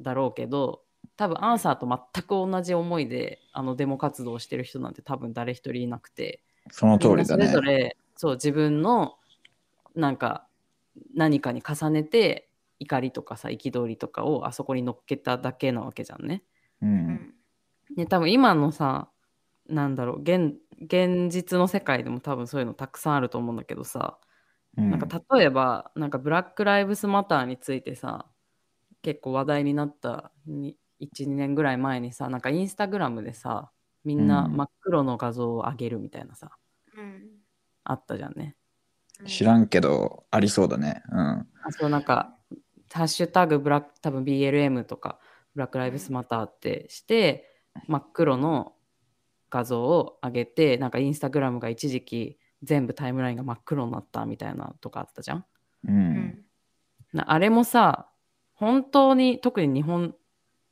[0.00, 0.82] だろうけど
[1.16, 7.52] 多分アーサーと全く同じ思いであのデモ活動をしてる人なんて多分誰一人いなくてその通みんなそれりだね。
[7.52, 9.16] ぞれそう自分の
[9.94, 10.46] なんか
[11.14, 12.48] 何かに重ねて
[12.80, 16.42] 怒りとかさ憤りとかをあそこに乗っけただけなわけじゃんね。
[16.82, 16.86] う。
[16.86, 17.34] うんん
[17.96, 19.08] ね多分今のさ
[19.68, 24.18] なんだろう現現実の世界でも多分そういうのたくさんあると思うんだけどさ、
[24.78, 28.26] うんなんか例えばなんかブラック・ライブスマターについてさ
[29.02, 33.70] 結構話題になった12年ぐらい前にさなんかインスタグラムでさ
[34.04, 36.50] みんなうん真っ黒の画像を上げるみたいなさ、
[36.96, 37.22] うん
[37.84, 38.54] あったじゃんね。
[39.26, 41.02] 知らんけど、ありそうだね。
[41.10, 41.18] うん。
[41.18, 42.36] あそうなんか
[42.92, 45.18] ハッシュタグブラック多分 BLM とか
[45.54, 47.50] ブラック・ライブスマターってして
[47.86, 48.74] 真っ黒の
[49.50, 55.38] 画像を上げてなんかインスタグラムが一時期全部タイムラインが真っ黒になったみたいなとかあったじゃん。
[55.38, 55.44] う。
[55.88, 56.44] うん
[57.16, 58.10] あれもさ
[58.52, 60.14] 本当に特に日本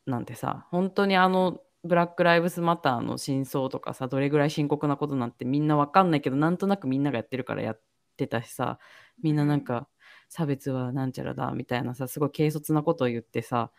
[0.05, 7.81] なんてさ本当にあのブラック・ライブスマターの真相とかさどれぐらい深刻なことなんてみんなわかんないけどなんとなくみんながやってるからやっ
[8.17, 8.79] てたしさ
[9.23, 9.89] みんななんか
[10.29, 13.71] 差別はなんちゃらだみたいなさすごい軽率なことを言ってさ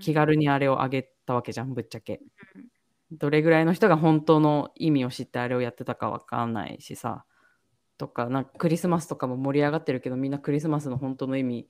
[0.00, 2.20] 気軽にあれをあげたわけじゃんぶっちゃけ
[2.56, 2.75] うん
[3.12, 7.24] どれぐらいの人が本当の意味を知ってあれをやってたかわかんないしさ。
[7.98, 11.68] とかなんかクリスマスとかも盛り上がってるけどみんなクリスマスの本当の意味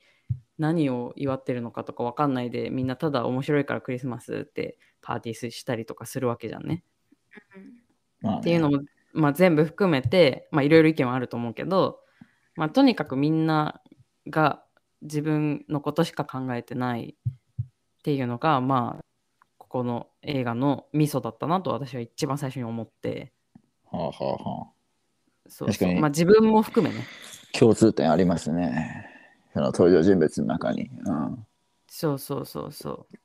[0.58, 6.82] 何を祝ってるのかとかわかんないでみんなただ面白いからクリスマスってパーティーしたりとかするわけじゃんね。
[8.28, 8.80] っていうのも、
[9.12, 12.00] まあ、全部含めてまあいろいろ意見はあると思うけど、
[12.56, 13.80] まあ、とにかくみんな
[14.28, 14.64] が
[15.02, 19.04] 自分のことしか考えてないっていうのがまあ
[19.76, 23.34] ここの映画のミソだったなと私は一番最初に思って
[23.92, 25.50] はあはあはあ。
[25.50, 27.04] そう確かにまあ自分も含めね
[27.52, 29.06] 共通点ありますね。
[29.52, 30.88] その登場人物の中に。
[31.04, 31.46] うん。
[31.88, 33.16] そうそうそうそう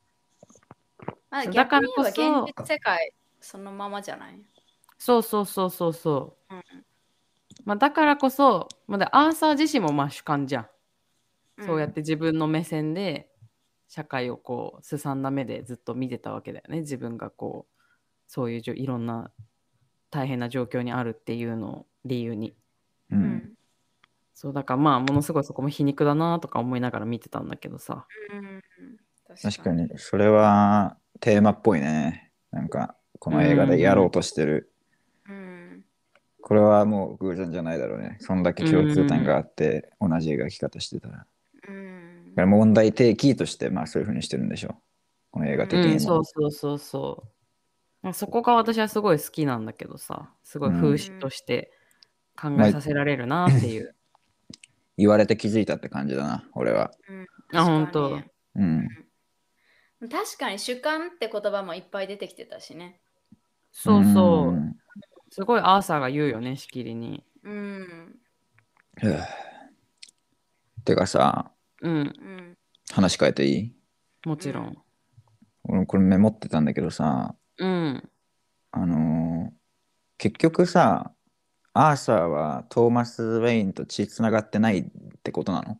[1.29, 4.41] まあ、そう逆に言えばだからこそ現実世界そのままじゃない？
[4.99, 6.63] そうそうそうそうそう、うん
[7.63, 10.67] まあ、だからこそ、まあ、でアーサー自身もまあ主観じゃん
[11.65, 13.30] そうやっんて自分の目線で
[13.91, 17.81] 社会をこうすさんだ目でずっと見てたわけだよね自分がこう
[18.27, 19.31] そういうじょいろんな
[20.09, 22.53] 大変な状況にあるっていうのを理由に
[23.11, 23.15] う。
[23.15, 23.51] うんん
[24.33, 28.61] そうだからまあものすごいそこも皮肉だなとか思いながら見てたんだけどさうん
[29.41, 32.31] 確かに、それはテーマっぽいね。
[32.51, 34.71] なんか、この映画でやろうとしてる。
[35.29, 35.85] うん
[36.43, 38.17] これはもう偶然じゃないだろうね。
[38.19, 41.25] そんだけ共通点があって、同じ描き方してたら。
[42.35, 44.75] 問題提起として、まあそういうふうにしてるんでしょう。
[45.31, 45.91] この映画的にも。
[45.93, 47.27] うん、そうそうそうそう
[48.03, 51.71] まあそこが私はすごい好きなんだけどさすごい風刺として
[52.35, 53.95] 考えさせられるなっていう、
[54.97, 56.91] 言われて気づいたって感じだな、俺は。
[57.53, 58.87] あ本当確かうん。
[60.01, 62.99] に確かに主観って言葉もいっぱい出てきてたしね。
[63.71, 64.75] そうそう、ん
[65.29, 68.19] すごいアーサーが言うよねしきりにうん。
[70.83, 71.51] てかさ、
[71.81, 71.93] うん。
[71.93, 72.57] うん。
[72.91, 73.75] 話変えていい？
[74.25, 74.77] もちろん。
[75.63, 78.09] 俺これメモってたんだけどさ、うん。
[78.71, 79.51] あのー
[80.17, 81.11] 結局さ、
[81.73, 84.85] アーサーはトーマス・ウェインと血つながってないっ
[85.23, 85.79] てことなの？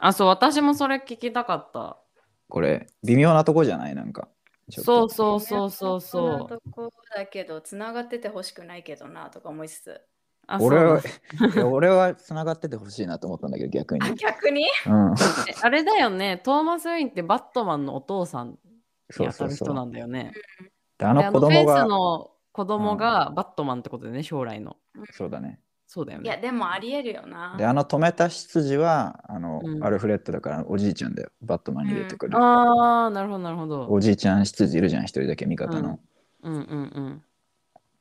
[0.00, 1.98] あそう私もそれ聞きたかった。
[2.48, 3.94] これ、微妙なとこじゃない？
[3.94, 4.28] なんか。
[4.70, 6.48] ちょそうそうそうそうそう。
[6.48, 10.00] とこだけど、つながっててほしくないけどなとか思いつつ。
[10.46, 11.00] あ俺は
[11.66, 14.06] 俺はつながっててほしいなと思ったんだけど、逆に。
[14.06, 14.66] あ、逆に？
[14.86, 15.14] うん。
[15.48, 18.56] えあれだよねトーマス・ウェインってバットマンのお父さんに
[19.10, 19.86] そう当たる人なそうそう。
[19.86, 20.32] んだよね
[20.98, 24.76] であのであのフェンス子供が、の子供がバットマンってことでね、将来の。
[25.12, 25.60] そうだね。
[25.86, 26.42] そうだよいや、ね。
[26.42, 27.56] でもありえるよな。
[27.56, 31.30] で、あの止めた執事は、あの、うんアルフレッドだからおじいちゃんだよ。
[31.42, 32.36] バットマンに入れてくる。
[32.36, 33.86] ああ、なるほど、なるほど。
[33.88, 36.00] おじいちゃん執事いるじゃん、一人だけ味方の。
[36.42, 37.22] うんうん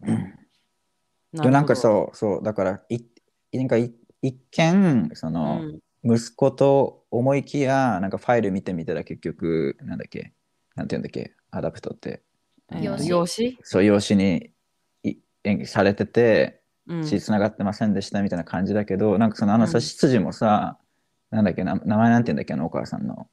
[0.02, 0.08] うん。
[0.08, 0.34] で、
[1.34, 1.76] なんかう。
[1.76, 3.00] そう、そう、だから、い
[3.54, 10.34] なんかい一見、その、うん息子と思いきや、なんかファイル見てみたら結局、なんだっけ、
[10.76, 12.24] なんていうんだっけ、 adopt って。
[12.82, 14.52] 養子そう、養子に
[15.04, 20.80] い縁組されてて、うん血つながってませんでしたみたいな感じだけど、なんかそのあのさ、うん執事もさ、
[21.32, 23.28] なんだっけな、名前なんて言うんだっけ、あのお母さんの。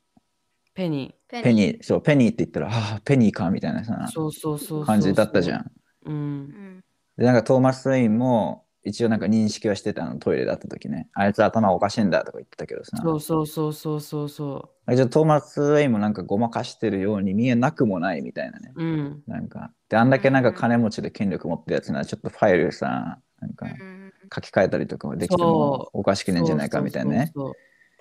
[0.75, 4.85] ペニペペニー、そう、ペニーって言ったら、ああ、ペニーかみたいなさー。、そうそうそう。
[4.85, 5.61] 感じだったじゃん。
[5.61, 5.71] ん。
[6.07, 6.19] うんう。
[6.19, 6.76] ん
[7.17, 11.09] で、なんかトーマス・ウェインも、一応なんか認識はしてたの、トイレだった時ね。
[11.13, 12.97] あいつ頭おかしいんだとか言ってたけどさ。
[13.03, 18.73] そうそうそうそうそうそじゃあトーマス・ウェインもなんかごまかしてるように見えなくもないみたいなね。
[18.77, 18.85] う。
[18.85, 19.23] うん。
[19.27, 19.73] なんか。
[19.89, 27.33] で、あんだけなんか金持ちで権力持ってるやつなら、ちょっとファイルさ、なんかうん書き換えたりとかもできてそもうおかしくねえんじゃないかみたいなね。
[27.35, 27.55] そうそう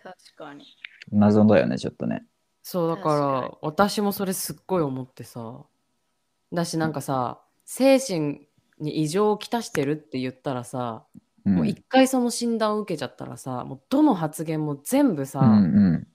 [0.04, 0.66] そう確かに。
[1.12, 2.26] 謎だよね、ちょっとね。
[2.62, 5.66] そうだからに私もそれすっごい思ってさ
[6.52, 8.48] だしなんかさ精神
[8.80, 11.06] に異常をきたしてるって言ったらさ、
[11.45, 16.07] うん、もう一回その診断を受けちゃったらさもうどの発言も全部さ、うんうん。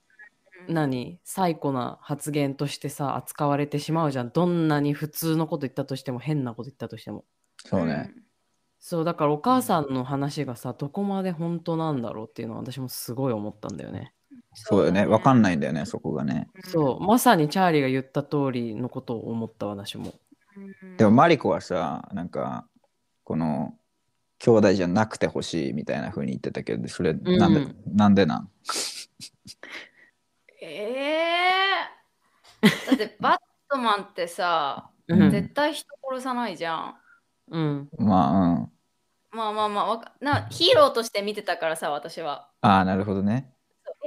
[0.69, 7.25] 何最古な発言としてさ扱われてしまうじゃんどんなに普通のこと言ったとしても変なこと言ったとしても
[7.65, 8.13] そうね。
[8.79, 14.15] そうだからお母さんの話がさどこまで本当なんだろうっていうのは私もすごい思ったんだよね
[14.55, 15.07] そうだよね。
[15.07, 15.41] わかんい。
[15.43, 16.49] ないんだよね、そこがね。
[16.65, 20.13] そうまさにチャーリーが言った通りのことを思った私もうん
[20.97, 22.67] でもマリコはさ、なんか、
[23.25, 23.75] この、
[24.39, 28.51] 兄弟じゃなくてほしいみたいな風に言ってたけど、それ、なんで、うんなんでなん？
[30.63, 36.97] えー、だって バットマンってさ、うん絶対人殺さないじゃん。
[37.51, 38.73] うんまあ、うん。
[39.33, 42.49] まあまあまあわかな、ヒーローとして見てたからさ、私は。
[42.63, 43.53] ああ、なるほどね。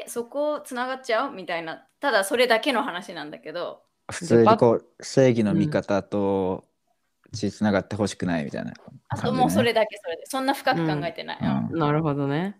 [0.03, 1.31] え、そこつながっちゃう？
[1.31, 1.87] みたいな。
[1.99, 3.83] ただそれだけの話なんだけど。
[4.11, 6.65] 普通にこう、正義の味方と
[7.33, 8.75] 血つながってほしくないみたいなね。
[9.21, 10.23] ともうそれだけそれで。
[10.25, 11.39] そんな深く考えてない。
[11.71, 12.57] うんなるほどね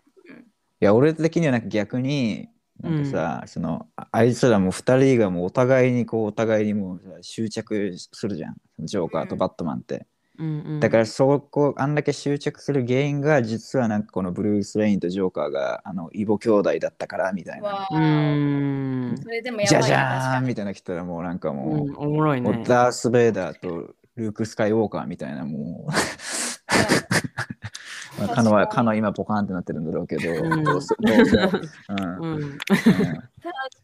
[0.80, 2.48] いや、俺的にはなんか逆に、
[2.80, 8.56] なんかさ、その、ああいつらも二人がもうお互いにこう、お互いにもうさ執着するじゃん。
[8.80, 10.06] ジョーカーとバットマンって。
[10.38, 10.80] うんうん。
[10.80, 17.68] だからそこ、あんだけ執着する原因が、実はなんかこのブルース・ウェインとジョーカーが、あの、異母兄弟だったから、みたいな。
[17.68, 19.16] わうーん。
[19.22, 22.62] それでもやじゃじゃーん確みたいな来たらもうなんかうもう、んおもろいもね。
[22.64, 25.96] うダース・ベイダーとルーク・スカイウォーカーみたいなもう、まあ、
[28.34, 32.64] カノは、カノは今ポカーンってなってるんだろうけど、うんどうせ、どうせ、 うんうんうん確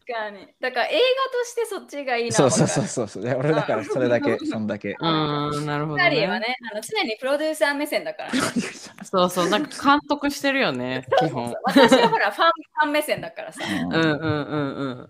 [0.07, 0.47] かに。
[0.59, 2.35] だから映画としてそっちがいいな。
[2.35, 2.87] そうそうそうう。
[2.87, 3.23] そうそう。
[3.23, 4.95] で俺だからそれだけ、そんだけ。
[4.99, 8.39] うんなるほど二人はねねあの、常にプロデューサー目線だから、ね。
[9.03, 13.61] そうそうなんか監督してるよね基本私はほらファン、ファン目線だからさ。
[13.65, 15.09] うんうんうんうんうん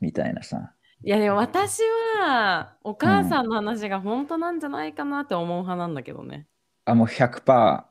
[0.00, 0.72] みたいなさ。
[1.04, 1.82] いやでも私
[2.18, 6.46] はお母さんの話が本当なんじゃないかなって思う派なんだけどね、
[6.84, 7.84] あ、もう100%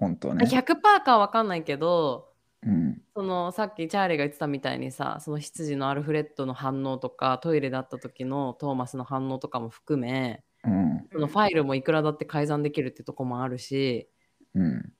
[0.00, 0.46] 本当ね。
[0.46, 2.32] 100%かは分かんないけど
[2.62, 3.00] うん。
[3.14, 11.06] そのさっきチャーリーが言ってたみたいにさその執事のアルフレッドの反応とかトイレだった時のトーマスの反応とかも含めうん。
[11.12, 14.08] そのファイルもいくらだって改ざんできるってとこもあるし
[14.54, 14.92] うん。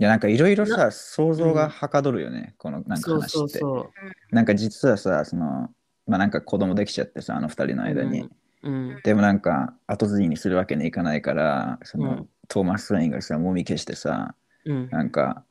[0.00, 3.32] いや、なんかいろいろさ、想像がはかどるよね、このなんかそう話って。
[3.32, 3.90] そうそ
[4.30, 5.70] なんか実はさ、その、
[6.06, 8.20] まあなんか子供できちゃってさ、あの二人のう間に。
[8.20, 8.30] うん
[8.62, 9.00] うん。
[9.02, 12.28] でもなんか後継ぎにするわけにいかないから、その、うん。
[12.48, 14.88] トーマス・ウェインがさ、もみ消してさ、うん。
[14.90, 15.44] なんか、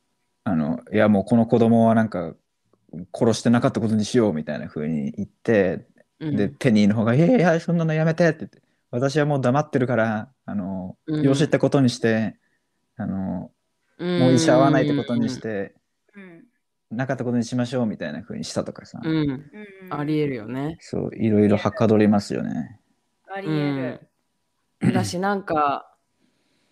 [0.43, 2.35] あの、いやもうこの子供はなんか
[3.13, 5.85] 殺してなかったことにしようみたいな風に言って、
[6.19, 6.35] うん。
[6.35, 8.61] で、ペニーの方が、いやいや、そんなのやめてって言って、
[8.91, 11.23] 私はもう黙ってるから、あの、うん。
[11.23, 12.37] 養子ってことにして、
[12.95, 13.51] あの、
[13.99, 15.75] もう医者会わないってことにして、
[16.15, 16.43] うん。
[16.89, 19.29] なかったことにしましょうみたいな風にしたとかさ、うん、うん。
[19.29, 19.99] うん。
[19.99, 20.77] ありえるよね。
[20.79, 22.79] そう、いろいろはかどりますよね。
[23.37, 24.09] ありえる。
[24.81, 25.95] うん、だしなんか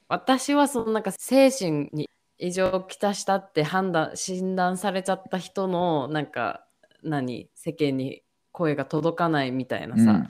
[0.08, 6.66] 私はそのなんか精神に異常をきたしたって判断診断されちゃった人のなんか
[7.04, 10.28] 何世間に声が届かないみたいなさ、うん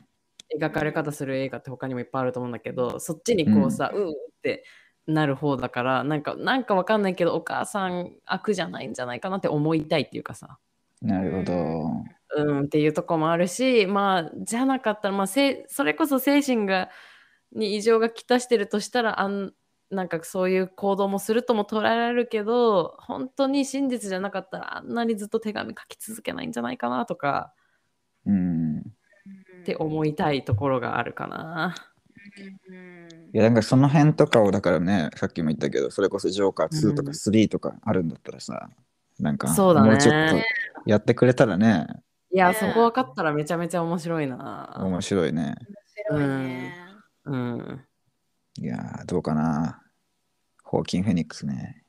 [0.61, 4.13] 描かれ方する映画って他にもいっぱいあると思うんだけどそっちにこうさ、うーっ
[4.43, 4.63] て
[5.07, 10.57] なる方だからなんかなんかわかんないけどお母さん悪じゃないんじゃないかなって思いたいっていうかさ
[11.01, 12.03] なるほど。
[12.35, 16.89] うんっていうとこもあるしまあじゃなかったら、まあ、せそれこそ精神が
[17.53, 19.53] に異常がきたしてるとしたらあん
[19.89, 27.53] なんかそういう行動もするとも捉えられるけど本当に真実じゃなかったらあんなにずっと手紙書き続けないんじゃないかなとか
[28.25, 28.79] うん。
[28.79, 28.81] っ
[29.65, 31.75] て思いたいところがあるかな。
[32.69, 38.69] うんいや、なんかその辺とかを、だからね、さっきも言ったけど、それこそジョーカー2とかうん3とかあるんだったらさ、
[39.19, 40.35] なんか、そうだねもうちょっと
[40.85, 41.85] やってくれたらね、
[42.35, 44.75] いや、ねそこ分かったらめちゃめちゃ面白いな。
[44.83, 45.55] 面白いね。
[46.09, 46.75] 面白いね。
[47.23, 47.85] うん。
[48.59, 49.81] いやー、どうかな。
[50.61, 51.85] ホーキン・フェニックスね。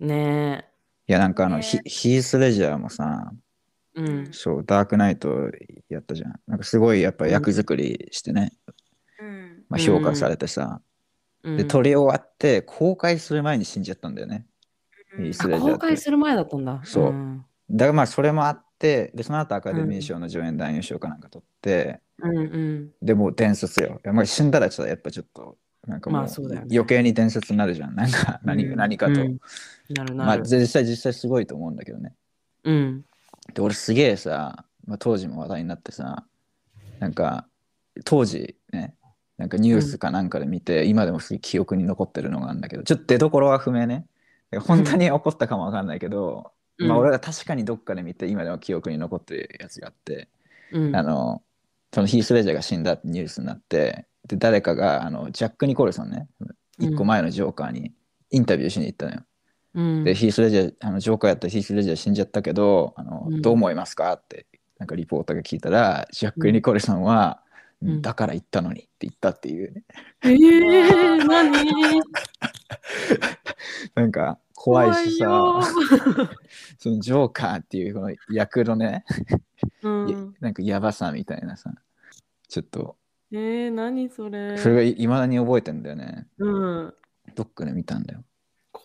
[0.00, 0.68] ね
[1.06, 3.30] いや、なんかあの、ねヒヒース・レジャーもさ、
[3.96, 4.00] え。
[4.00, 4.32] うん。
[4.32, 5.52] そう、ダークナイト
[5.88, 6.34] やったじゃん。
[6.48, 8.50] なんかすごいやっぱ役作りしてね、
[9.20, 9.64] うん。
[9.68, 10.80] まあ、評価されてさ、
[11.44, 14.46] うんで、撮り終わって公開する前に死んじゃったんだよね。
[15.16, 16.80] うんいいっすあ公開する前だったんだ。
[16.82, 22.90] そうんだからまあそれもあって、で、その後アカデミー賞の助演男優賞かなんか取って、うんうん。
[23.02, 24.00] でもう伝説よ。
[24.04, 26.26] まあ、死んだらちょっとやっぱちょっと、なんかもう
[26.70, 27.94] 余計に伝説になるじゃん。
[27.94, 29.12] なんか何,、うん何かと。
[29.12, 29.38] うん
[29.90, 30.38] なるまあ。
[30.38, 32.14] 実際実際すごいと思うんだけどね。
[32.64, 33.04] うん。
[33.54, 36.24] で、俺すげえさ、まあ、当時も話題になってさ、
[36.98, 37.46] なんか
[38.04, 38.94] 当時ね、
[39.38, 44.06] なんかニュースかなんかで見て、今でも記憶に残ってるのがあるんだけど、ちょっと出どころは不明ね。
[44.60, 50.28] 本当に起こったかもわかんないけど、うんまあ俺が確かにどっかで見て、今でも記憶に残ってるやつがあって、
[50.72, 50.96] うん。
[50.96, 51.42] あの、
[51.92, 56.28] そのヒース・レジャーが死んだってニュースになって、で、誰かが、あの、ジャック・ニコルソンね、
[56.78, 57.92] 一個前のジョーカーに
[58.30, 59.20] インタビューしに行ったのよ。
[59.74, 60.04] うん。
[60.04, 63.42] で、ヒース・レジャー、あのジョーカーやったヒース・レジャー死んじゃったけど、あの、うん。
[63.42, 64.46] どう思いますかって、
[64.78, 67.42] なんかリポーターが聞いたら、ジャック・ニコルソンは、
[67.82, 68.02] うん。
[68.02, 69.84] だから言ったのにって言ったっていうね。
[70.22, 71.52] えー、何？
[73.94, 75.60] なんか、怖いしさ、
[76.76, 79.04] そのジョーカーっていうこの役のね、
[79.84, 81.72] ういん、なんかやばさみたいなさ、
[82.48, 82.96] ちょっと、
[83.30, 84.58] えー、何それ。
[84.58, 86.26] それがいまだに覚えてんだよね。
[86.38, 86.94] うん。
[87.36, 88.24] どっかで見たんだよ。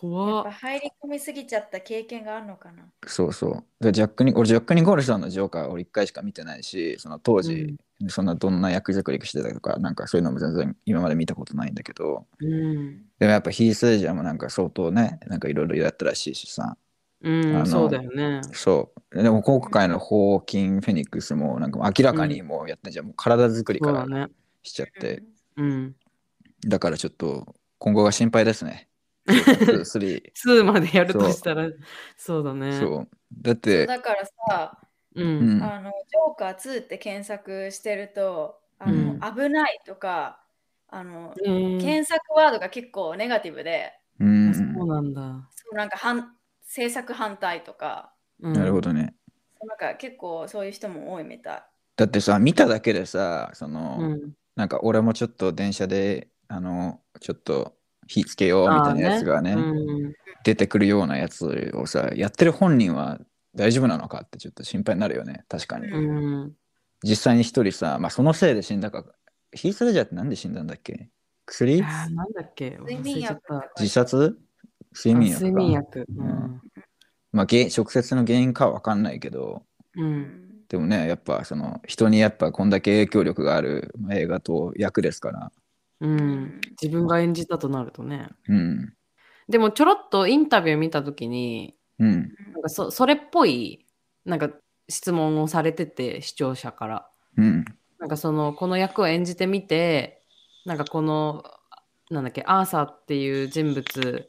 [0.02, 0.50] や怖っっぱ。
[0.52, 2.84] 入り込みすぎちゃった経験があるのかな？
[3.06, 3.64] そうそう。
[3.84, 7.76] でジャックに、俺、ジャック・ニコルソンのジョーカー俺一回しか見てないし、その当時、
[8.08, 13.02] そんなどんな役作りしてたとか、なんかそういうのも全然今まで見たことないんだけど、うん。
[13.18, 16.76] でもやっぱヒース・レジャーもなんか相当ね、なんかいろいろやったらしいしさ、
[17.20, 17.30] う
[17.62, 18.40] ん、そうだよね。
[18.52, 19.22] そう。
[19.22, 24.28] でも今回のホーキン・フェニックスもなんか明らかにもうやってんじゃん、もう体作りから。
[24.64, 25.22] しちゃって、
[25.56, 25.94] うん。
[26.66, 28.88] だからちょっと今後が心配ですね。
[29.26, 30.22] 3。
[30.34, 31.68] 2までやるとしたら、
[32.16, 32.72] そうだね。
[32.80, 33.08] そう。
[33.40, 34.78] だって、だからさ、
[35.14, 35.22] う。
[35.22, 35.62] うんん。
[35.62, 40.40] あの、ジョーカー2って検索してると、あの、うん危ないとか、
[40.88, 45.48] あの、うん検索ワードが結構ネガティブで、うんあそうなんだ。
[45.54, 48.80] そうなんか反制作反対とか、うんなるほ。
[48.80, 49.14] どね。
[49.64, 51.62] なんか結構そういう人も多いみたい。
[51.96, 54.32] だってさ、見ただけでさ、その、うん。
[54.56, 57.76] なんか俺もちょっと電車で、あの、ちょっと
[58.12, 60.14] 火つけようみたいなやつがね、あーうん
[60.44, 63.20] 出てくるようなやつをさ、やってる本人は
[63.54, 65.86] 大丈夫なのかってちょっと心配になるよね、確かに。
[65.86, 66.52] うん。
[67.04, 69.04] 実際に一人さ、まあそのせいで死んだか、
[69.52, 71.08] ヒース・レジャーってなんで死んだんだっけ？
[71.46, 71.80] 薬？
[71.80, 72.76] なんだっけ？
[73.78, 74.36] 自殺？
[74.94, 75.46] 睡眠薬か。
[75.46, 76.00] 睡眠薬。
[76.00, 76.60] ううんん。
[77.30, 79.62] まあ原直接の原因かは分かんないけど、
[79.96, 80.02] う。
[80.02, 85.52] うんんでもね、やっぱその人にやっぱこんだけ影響力があるまあ映画と役ですから。
[86.02, 86.60] うん。
[86.82, 88.28] 自分が演じたとなるとね。
[88.48, 88.92] うん。
[89.48, 92.34] でもちょろっとインタビュー見たときに、うん。
[92.52, 93.86] なんかそそれっぽい
[94.24, 94.50] なんか
[94.88, 97.64] 質問をされてて視聴者からうん。
[97.98, 100.22] なんかそのこの役を演じてみて
[100.66, 101.44] なんかこの
[102.10, 104.26] なんだっけアーサーっていう人物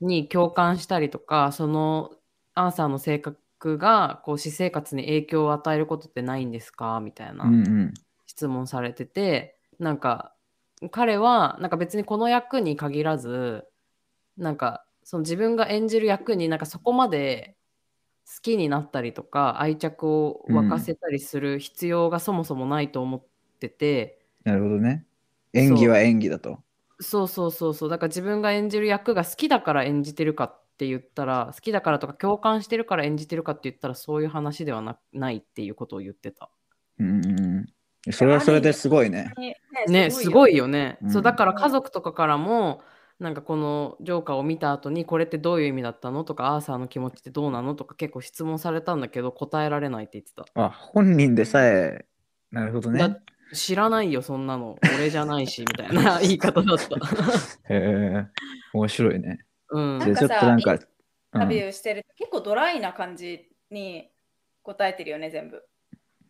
[0.00, 2.12] に共感したりとかその
[2.54, 6.98] アーサーの性格がこう私生活に影響を与えることってないんですか？
[7.00, 7.66] みたいなうん。
[7.66, 7.94] うん。
[8.26, 10.32] 質問されててなんか
[10.88, 13.66] 彼はなんか別にこの役に限らず
[14.36, 17.56] なんかその自分が演じる役になんかそこまで
[18.26, 23.22] 好きになったりとか愛着を沸かせたりする必要がそもそもないと思っ
[23.58, 25.04] てて、なるほどね。
[25.52, 26.60] 演技は演技だと。
[27.00, 36.50] そうそうそうそうだから自分が演じる役が好きだから演じてるかって言ったら好きだからとか共感してるから演じてるかって言ったらそういう話ではなないっていうことを言ってた。
[36.98, 37.66] うんうんうん。
[38.10, 39.32] それはそれですごいね。
[39.88, 42.82] ねすごいよね、うんそうだから家族とかからも
[43.18, 52.06] なんかこのジョーカーを見た後にこれってどういう意味だったのとかアーサーの気持ちってどうなのとか結構質問されたんだけど答えられないって言ってた、あ、本人でさえ、
[52.50, 52.98] なるほどね。
[52.98, 53.20] だ
[53.52, 56.96] 知らないよそんなの俺じゃないしみたいな 言い方だった
[57.74, 58.26] へえ、
[58.72, 59.44] 面白いね。
[59.70, 60.80] うんちょっとなんか、イン
[61.32, 64.08] タビうューしてると結構ドライな感じに
[64.62, 65.62] 答えてるよね、全部。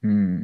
[0.07, 0.40] ん、うん。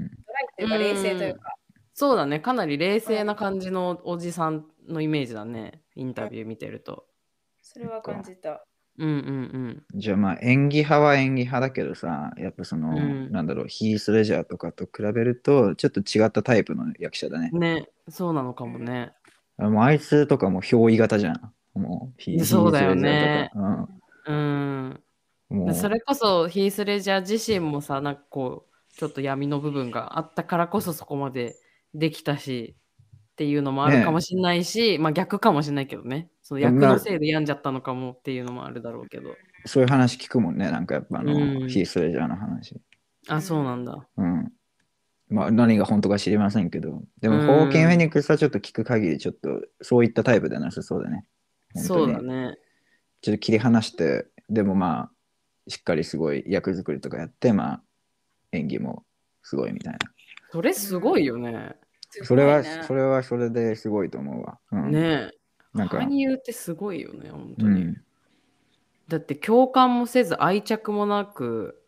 [0.57, 1.55] というか冷静というか。
[1.95, 2.41] そうだね。
[2.41, 5.81] かなり冷静な感じのおじさんのイメージだね。
[5.95, 7.07] インタビュー見てると。
[7.63, 8.65] それは感じた。
[8.99, 13.31] うんうんじゃあまあ演技派は演技派だけどさ、やっぱその、うん。
[13.31, 17.51] なんだろう、ヒース・レジャーとかと比べると、ちょっと違ったタイプの役者だね。
[17.53, 17.57] う。
[17.57, 17.89] んね。
[18.09, 19.13] そうなのかもね。
[19.59, 21.53] あもうあいつとかも憑依型じゃん。
[21.75, 23.89] もうヒそうだよねヒースレジャーとか。
[24.29, 25.03] うん。
[25.51, 25.75] うん、もう。
[25.75, 31.57] それこそヒース・レジャー自身もさ、なんかこう、ちょっと闇の部分があったからこそそこまで
[31.95, 32.77] できたし、
[33.33, 36.31] っていうのもあるかもしれないし、まあ逆かもしれないけどね。
[36.43, 39.35] その役のせいで病んじゃったのかもっていうのもあるだろうけど。
[39.67, 40.71] そういう話聞くもんね。
[40.71, 42.81] なんかやっぱあの、うんヒースレジャーの話。
[43.29, 44.09] あ、そうなんだ。
[44.17, 44.53] うん。
[45.29, 47.03] まあ何が本当か知りませんけど。
[47.21, 51.27] でも、うんホーキン・フェニックスはちょっと聞く限り、ちょっとそういったタイプではなさそうだね。
[51.75, 52.57] そうだね。
[53.21, 57.83] ちょっと切り離して、でもまあ、しっかりすごい役作りとかやって、まあ、
[58.57, 59.05] 演技も
[59.43, 59.99] すごいみたいな。
[60.51, 61.75] それすごいよね。
[62.11, 64.59] それは、それはそれですごいと思うわ。
[64.73, 65.31] うん、ねえ。
[65.75, 67.83] なんか、俳優ってすごいよね、本当に。
[67.83, 67.97] うん、
[69.09, 71.83] だって共感もせず愛着もなく、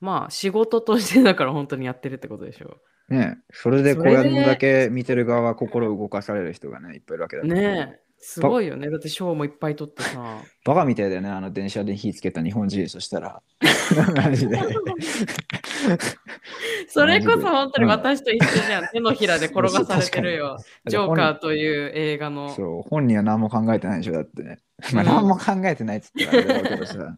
[0.00, 2.78] まあ仕事としてだから本当にやってるってことでしょ。
[3.08, 7.54] ねそれでこそれだけ見てる側は心動かされる人がね、いっぱいいるわけだから。
[7.54, 8.00] ねえ。
[8.18, 8.88] すごいよね。
[8.88, 10.42] だって賞もいっぱい取ってさ。
[10.64, 13.42] バカみたいだよね、あの電車で火つけた日本人、そしたら。
[14.16, 14.58] マジで。
[16.88, 18.88] それこそ本当にうん私と一緒じゃん。
[18.92, 20.58] 手のひらで転がされてるよ。
[20.86, 22.48] ジョーカーという映画の。
[22.50, 24.58] そう、本人は何も考えてないでしょ、だって。
[24.92, 26.94] まあ、うん何も考えてないっつってあれだけどさ、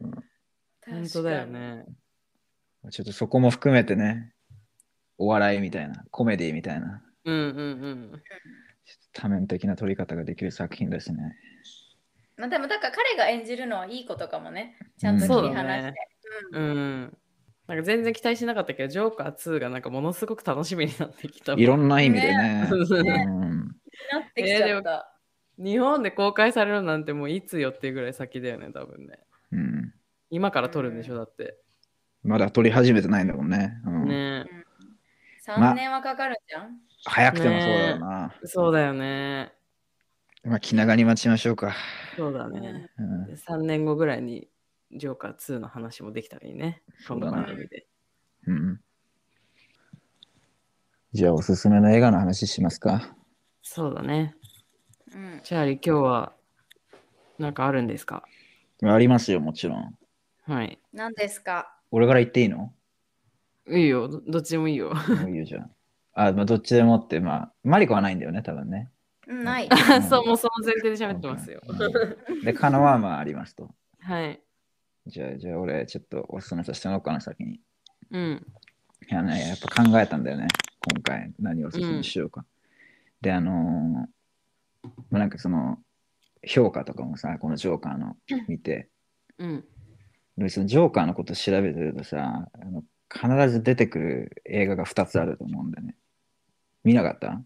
[0.00, 1.84] 本当だよね。
[2.90, 4.32] ちょっとそこも含めてね、
[5.18, 7.42] お笑いみたいな、コメディみたいな、うんうんう
[7.90, 8.22] ん。
[9.12, 11.36] 多面的な撮り方ができる作品ですね。
[12.36, 14.78] まあ、でもだから彼が演じるのはいいことかもね。
[14.98, 16.09] ちゃんと切り離して。
[16.52, 17.16] うん。
[17.66, 21.52] なんか全然期待しなかったけど、ジョーカー2がなんかものすごく楽しみになってきた。
[21.52, 22.68] いろんな意味でね。
[22.68, 23.58] ねうん
[24.12, 25.16] なってきちゃった。
[25.56, 29.20] 日本で公開されるなんてもういつよっていうぐらい先だよね、多分ね。
[29.52, 29.94] うん
[30.30, 31.58] 今から撮るんでしょ、だって。
[32.22, 33.80] まだ撮り始めてないんだもんね。
[33.84, 34.46] うんね
[35.46, 36.78] 3年はかかるじゃん。
[37.04, 38.34] 早くてもそうだよな。
[38.44, 39.52] そうだよね。
[40.44, 41.74] まあ、気長に待ちましょうか。
[42.16, 42.90] そうだね。
[42.98, 44.48] うんで3年後ぐらいに
[44.92, 46.82] ジョーカー2の話もできたらいいね。
[47.06, 47.86] この番組で。
[48.46, 48.80] うん、
[51.12, 53.14] じゃあ、おすすめの映画の話しますか。
[53.62, 54.34] そうだね。
[55.14, 55.40] うん。
[55.44, 56.32] チャーリー、今日は
[57.38, 58.24] なんかあるんですか？
[58.82, 59.94] ありますよ、もちろん。
[60.42, 60.80] はい。
[60.92, 61.72] 何ですか？
[61.92, 62.72] 俺から言っていいの？
[63.68, 64.08] いいよ。
[64.08, 64.92] どどっちでもいいよ。
[65.28, 65.68] いいよじゃ
[66.14, 66.26] あ。
[66.28, 68.90] あ、まあ、どっちでもって、まあ、マリコはないんだよね、多分ね。
[69.28, 69.68] うんない。
[70.08, 71.60] そう、もうその前提で喋ってますよ。
[71.68, 73.72] うんで、カノはまあありますと。
[74.00, 74.40] はい。
[75.06, 77.60] じゃあ、じゃあ俺、ちょっとおすすめさせてもらおうかな、先に。
[78.10, 78.46] うん。
[79.10, 80.48] いやね、やっぱ考えたんだよね、
[80.92, 82.44] 今回、何をおすすめしようか。
[83.20, 85.78] で、あのーまあ、なんかその、
[86.46, 88.16] 評価とかもさ、このジョーカーの
[88.48, 88.88] 見て、
[89.38, 89.64] うん。
[90.38, 92.82] でそのジョーカーのこと調べてるとさ、あの
[93.12, 95.96] 必ず出てくる映画が2つあると思うんだよね。
[96.82, 97.42] 見なかった？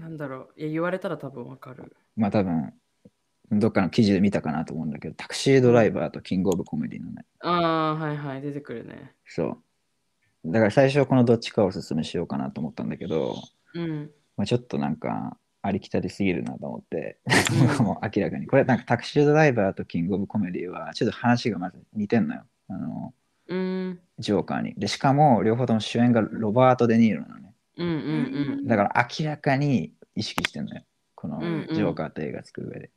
[0.00, 0.60] なんだろう。
[0.60, 1.94] いや、言われたら多分わかる。
[2.16, 2.72] まあ多分、
[3.50, 7.24] どっかの記事で見たかなと思うんだけど、タクシードライバーとキングオブコメディのね。
[7.40, 8.42] ああ、はいはい。
[8.42, 9.12] 出てくるね。
[9.26, 9.58] そ
[10.44, 10.52] う。
[10.52, 13.36] だから最初はこのどっちかをおすすめしようかなと思ったんだけど、
[13.74, 14.10] うん。
[14.36, 17.18] まあ、ちょっとなんかありきたりすぎるなと思って、
[17.78, 18.46] うん もう明らかに。
[18.46, 22.42] これなんかタクシードライバーとキングオブコメディはちょっと話がまず似てんのよ。
[22.68, 23.14] あの、
[23.48, 24.00] うん。
[24.18, 24.74] ジョーカーに。
[24.74, 27.54] で、しかも両方とも主演がロバート・デ・ニーロなのね。
[27.76, 30.82] うんうんだから明らかに意識してんのよ。
[31.14, 32.90] このうんうんジョーカーと映画作る上で。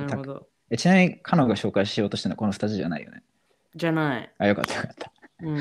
[0.00, 0.06] うん。
[0.06, 0.48] なるほど。
[0.70, 3.22] えちなみに彼女が紹介しようとしてるのはこの2つじゃないよね。
[3.74, 4.32] じゃない。
[4.38, 5.12] あ、よかったよかった。
[5.42, 5.58] うん。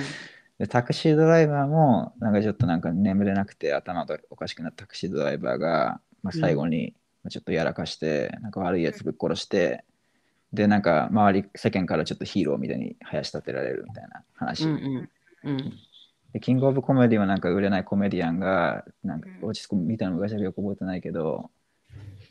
[0.60, 6.94] でタクシードライバーもなんかちょっとなんか眠れなくて頭がおかしくなったタクシードライバーが、まあ、最後に
[7.30, 9.84] ちょっとやらかして、なんか悪いやつぶっ殺して、
[10.54, 15.10] でなんか周り世間からちょっとヒーローみたいに林立てられるみたいな話、うん
[15.44, 15.50] うん。
[15.50, 15.74] うん。
[16.34, 21.50] でキングオブコメディはなんか売れないコメディアンがなんかうん落ち着く見たの昔はよく覚えてないけど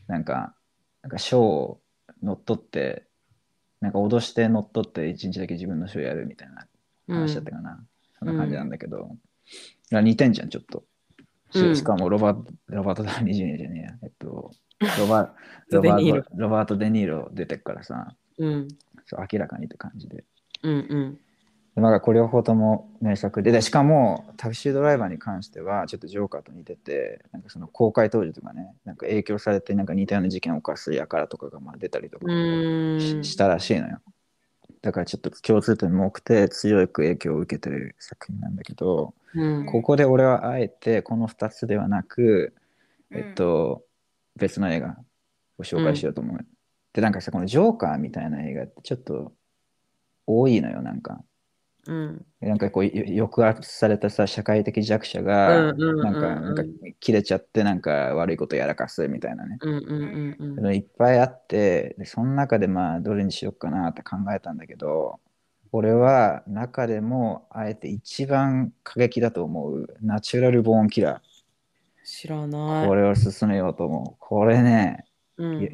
[0.06, 0.54] なんか
[1.02, 1.80] なんか賞を
[2.22, 3.04] 乗っ取って
[3.80, 6.66] なんか脅して乗っ取って一日だけ自分の賞やるみたいな
[7.08, 7.82] 話だったかな、
[8.18, 9.16] そんな感じなんだけど、だか
[9.90, 10.84] ら似てんじゃんちょっと。
[11.52, 12.36] しかもロバ
[12.68, 13.98] ロバート・ダウニー・ジュニアじゃねえや。
[14.04, 14.52] えっと
[14.98, 15.34] ロバ
[15.70, 18.14] ロバート・デ・ニーロ出てっからさ。
[18.38, 18.68] うん。
[19.06, 20.24] そう明らかにって感じで。
[20.62, 21.20] うんうん。
[21.80, 33.00] でまあ、これ両方とも名作ででしかもタクシードライバーに関してはちょっとジョーカーと似ててなんかその公開当時とかねなんか影響されてなんか似たような事件を犯す輩とかがまあ出たりとかうん。
[33.00, 34.00] ししたらしいのよ。
[34.82, 39.66] だからちょっと共通点も多くて強く影響を受けてる作品なんだけどうん。
[39.66, 42.54] ここで俺はあえてこの2つではなく
[43.12, 43.84] えっと、
[44.36, 44.96] 別の映画
[45.58, 46.46] を紹介しようと思う、
[46.92, 49.32] でなんかさこのジョーカーみたいな映画ってちょっと
[50.26, 51.22] 多いのよなんか
[51.86, 52.26] うん。
[52.40, 56.62] なんかこうよ抑圧されたさ社会的弱者がなんかなんか
[57.00, 59.58] 切れちゃってなんか悪いことやらかすみたいなね。
[59.60, 65.20] うんうんうんいっぱいあってでその中でまあどれにしようかなって考えたんだけど
[65.72, 71.22] 俺は中でもあえて一番過激だと思うナチュラルボーンキラ
[72.04, 72.88] 知らーない。
[72.88, 75.04] これを進めようと思うこれね、
[75.36, 75.68] うんや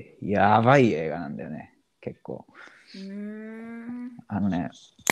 [0.56, 2.46] やばい映画なんだよね結構
[4.28, 4.70] あのね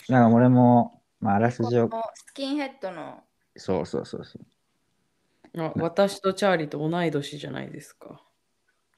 [0.08, 3.20] なんか俺も、まあ、あらすじをスキンヘッドの
[3.56, 8.20] そうそうそうそうあ私とチャーリーと同い年じゃないですか。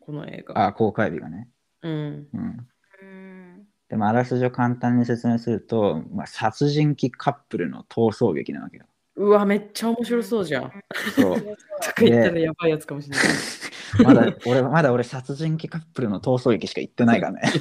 [0.01, 0.67] この映画。
[0.69, 1.49] あ公開日がね
[1.83, 1.93] うん。
[2.33, 2.67] うん
[3.03, 8.87] うーんでもあらすじを簡単に説明すると、まあ、殺人鬼カップルの逃走劇なわけよ。
[9.17, 10.71] うわ、めっちゃ面白そうじゃん。
[11.15, 11.41] そう。
[11.41, 11.57] とか
[12.03, 13.27] 言ったらやばいやつかもしれない。
[14.05, 17.41] まだ俺、まだ俺殺人鬼カップルの逃走劇しか言ってないからね。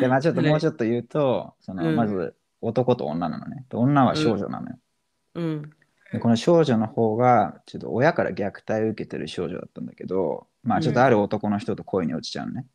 [0.00, 3.64] で、まあちょっともうちょっと言うと、そのうんまず男と女なのね。
[3.70, 4.78] で女は少女なのよ。
[5.34, 5.70] うん。
[6.12, 12.66] でこの少女の方が、ちょっと親から虐待を受けてる少女だったんだけど、まあちょっとある男の人と恋に落ちちゃうのね。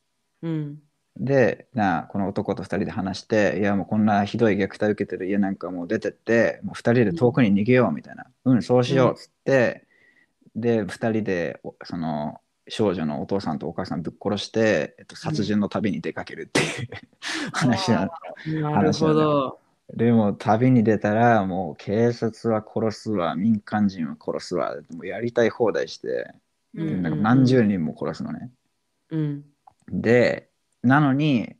[0.41, 0.81] うん。
[1.17, 8.25] で、なあこの男と2人で話して、いやもうこんなひどい虐待受けてる家なんかもう出てって、もう2人で遠くに逃げようみたいな。
[8.45, 9.85] うん、そうしようっつって、
[10.55, 16.89] で、2人でおその少女のお父さんとお母さんぶっ殺して、えっと、殺人の旅に出かけるっていう、
[17.53, 18.11] 話な
[18.53, 18.71] の。
[18.71, 19.59] なるほど。
[19.93, 26.33] でも旅に出たらもう警察は殺すわ、民間人は殺すわ、もうやりたい放題して、
[26.73, 28.49] うんなんか何十人も殺すのね。
[29.09, 29.45] うん。
[29.89, 30.49] で、
[30.83, 31.55] なのに、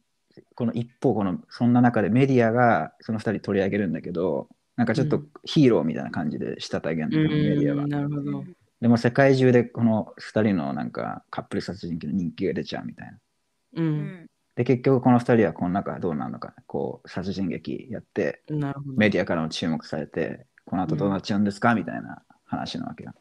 [0.56, 7.90] この一方、このそんな中でメディアがその2人取り上げるんだけど、なんかちょっとうんヒーローみたいな感じでしたたげんの、うメディアはん。。
[7.90, 8.44] なるほど。
[8.80, 13.14] でも世界中でこの2人のなんかカップル殺人鬼の人気が出ちゃうみたいな。
[13.14, 13.82] う。
[13.82, 18.98] うんんで、結局この2人はこの中どうなるのか、こう殺人劇やって、なるほど。
[18.98, 23.14] メディアからも注目されて、この後どうなっちゃうんですかみたいな話なわけよ。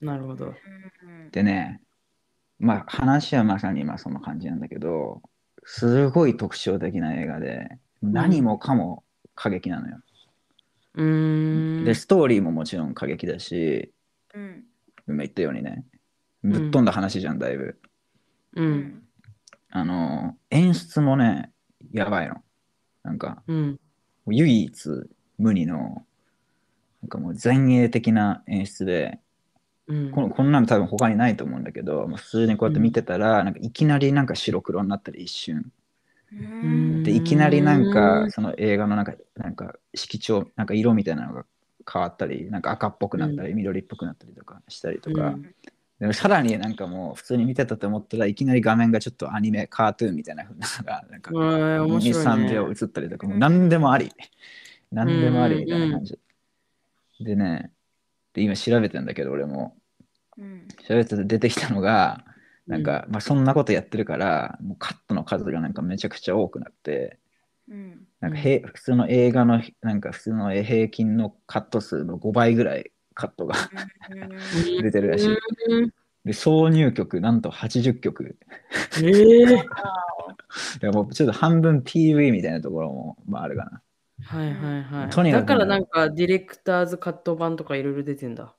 [0.00, 0.46] なるほど。
[0.46, 1.82] うんでね、
[2.58, 5.22] まあ話はまさに今その感じなんだけど、
[5.70, 7.68] すごい特徴的な映画で、
[8.02, 9.04] 何もかも
[9.34, 9.98] 過激なのよ。
[10.94, 11.84] うーん。
[11.84, 13.92] で、ストーリーももちろん過激だし、
[14.34, 14.64] うん
[15.06, 15.84] 今言ったようにね、
[16.42, 17.78] ぶっ飛んだ話じゃん、だいぶ。
[18.54, 18.62] う。
[18.62, 19.02] うんん
[19.70, 21.52] あの、演出もね、
[21.92, 22.36] やばいの。
[23.02, 23.80] なんか、うん。
[24.26, 24.90] 唯一
[25.36, 26.06] 無二の、
[27.02, 29.20] なんかもう前衛的な演出で、
[29.88, 30.10] うん。
[30.10, 35.72] このこんなの多分他にないと思うんだけど、まあ普通にこうやって見てたら、なんかいきなりなんか白黒になったり一瞬。
[36.32, 37.02] うん。
[37.02, 41.46] でいきなりなんうかんその映画のなんかなんか色調なんか色みたいなのが
[41.90, 45.54] 変わったりなんか赤っぽくなったり、緑っぽくなったりとかしたりとか、うん。
[46.00, 54.12] でもさらになんかもう普通に見てたと思ったらいきなり画面がちょっとアニメカートゥーンみたいな風なのがなんかうん面白い23ね秒映ったりとかもう何でもあり
[54.92, 56.18] 何でもありみたいな感じ、
[57.20, 57.72] でね
[58.38, 59.76] で今調べてんだけど俺も。
[60.36, 60.68] うん。
[60.86, 62.24] 調べてて出てきたのが
[62.66, 67.18] なんか、まあ、そんなことやってるからもうカットの数がなんかめちゃくちゃ多くなって
[67.68, 68.06] うん。
[68.20, 73.54] なんかへ、普通の映画のなんか普通の平均のカット数の5倍ぐらいカットが
[74.82, 75.28] 出てるらしい。
[75.68, 75.92] うん
[76.24, 78.36] で挿入曲なんと80曲。
[79.02, 79.44] ええ
[80.82, 83.80] いやもうちょっと半分 PV みたいなところも、まあ、あるかな。
[84.22, 85.10] はいはいはい。
[85.10, 88.54] とにかくだからなんかディレクターズカット版とかいろいろ出てんだ。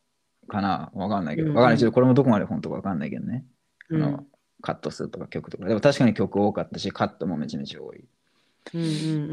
[0.47, 0.91] かな？
[0.93, 1.49] わかんないけど。
[1.49, 1.77] うんわかんない。
[1.77, 3.45] ちょっとこれもどこまで本当かわかんないけどね。
[3.91, 4.27] あのうん
[4.61, 5.65] カット数とか曲とか。
[5.65, 8.03] でも確かに曲多かったし、カットもめちゃめちゃ多い。
[8.73, 8.85] うんう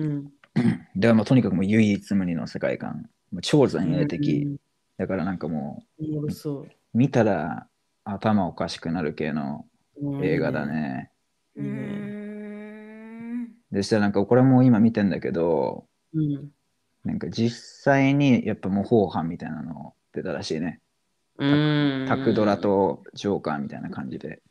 [0.08, 0.32] ん
[0.94, 3.08] でもとにかくもう唯一無二の世界観。
[3.32, 3.72] もう超うん。
[3.72, 4.56] 前衛的。
[4.98, 6.12] だからなんかもうん。
[6.12, 7.66] おもろそうう見たら
[8.04, 9.66] 頭おかしくなる系の
[10.00, 10.24] うん。
[10.24, 11.10] 映画だね。
[11.56, 11.78] ういいね
[13.42, 15.86] んでしたらなんかこれも今見てんだけど、
[16.16, 16.51] うん。
[17.05, 20.80] なんか実際にやっぱ模倣犯みたいなの出たらしいね。
[21.38, 22.06] うん。
[22.09, 24.43] タクドラとジョーカーみたいな感じで。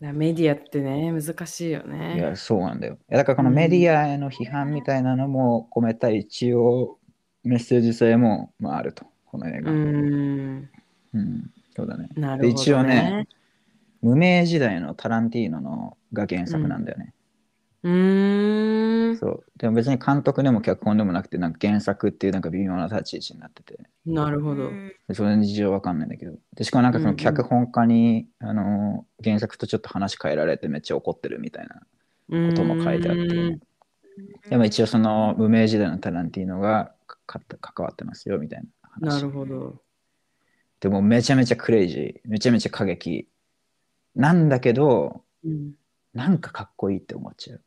[0.00, 2.18] メディアってね、難しいよいね。
[2.18, 2.94] や、そうなんだよ。
[2.94, 6.98] いやだからこのメディアへの批判みたいなのも込めた一応
[7.42, 9.70] メッセージ性も、まあ、あると、この映う画。
[9.70, 10.56] うん、
[11.14, 11.50] ん。
[11.74, 12.08] そうだね。
[12.16, 12.48] なるほど、ね。
[12.48, 13.28] で一応ね、
[14.02, 17.13] 無名時代のタランティーノのが原作なんだよね。
[17.84, 19.16] うーん。
[19.16, 19.44] そう。
[19.58, 23.78] でも別に監督でも脚本でもなくて、なんか原作っていうなんか微妙な立ち位置になってて。
[24.06, 24.70] なるほど。
[25.06, 26.32] でそれの事情わかんないんだけど。
[26.56, 33.20] でしかもなんかその脚本家に、あの原作とちょっと話変えられてめっちゃ怒ってるみたいなことも書いてあって。
[33.22, 33.60] うん
[34.48, 36.92] でも一応その無名時代のタランティーノが
[37.26, 38.68] かか関わってますよみたいな
[39.10, 39.14] 話。
[39.16, 39.82] なるほど。
[40.80, 43.26] でもめちゃめちゃクレイジー、めちゃめちゃ過激。
[44.14, 45.72] なんだけど、うん。
[46.12, 47.62] なんかかっこいいって思っちゃう。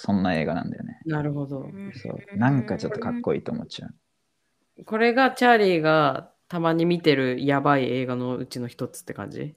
[0.00, 1.00] そんな映画なんだよね。
[1.04, 1.68] なるほど。
[2.02, 4.84] そうなんかちょっとかっこいいと思っちゃう。
[4.84, 9.56] これがチャーリーがたまに見てるやばい映画のうちの一つって感じ？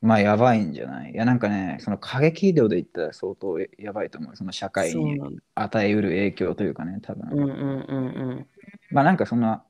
[0.00, 1.12] まあやばいんじゃない？
[1.12, 4.36] いやなんかね、その過激量で言ったら相当やばいと思う。
[4.36, 5.20] その社会に。
[5.54, 7.28] 与えうる影響というかね、多分。
[7.30, 8.46] うんうんうんうん。
[8.92, 9.62] まあなんかそんな、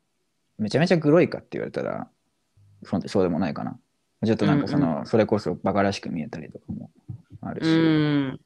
[0.56, 2.08] めちゃめちゃグロいかって言われたら、
[2.84, 3.76] そうそうでもないかな。
[4.24, 6.90] ちょっとなんかその、それこそバカらしく見えたりとかも
[7.40, 7.70] あるうし。
[7.74, 8.40] ん。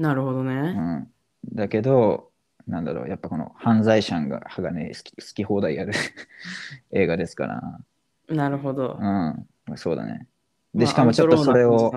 [0.00, 0.72] なるほどうね。
[0.72, 1.08] ん
[1.52, 2.30] だけど、
[2.66, 5.92] なんだろう、やっぱこの犯罪者ががね、好き好き放題やる
[6.90, 7.80] 映画ですから、
[8.34, 8.98] なるほど。
[8.98, 10.26] うん、そうだね。
[10.74, 11.92] で、まあしかもちょっとそれを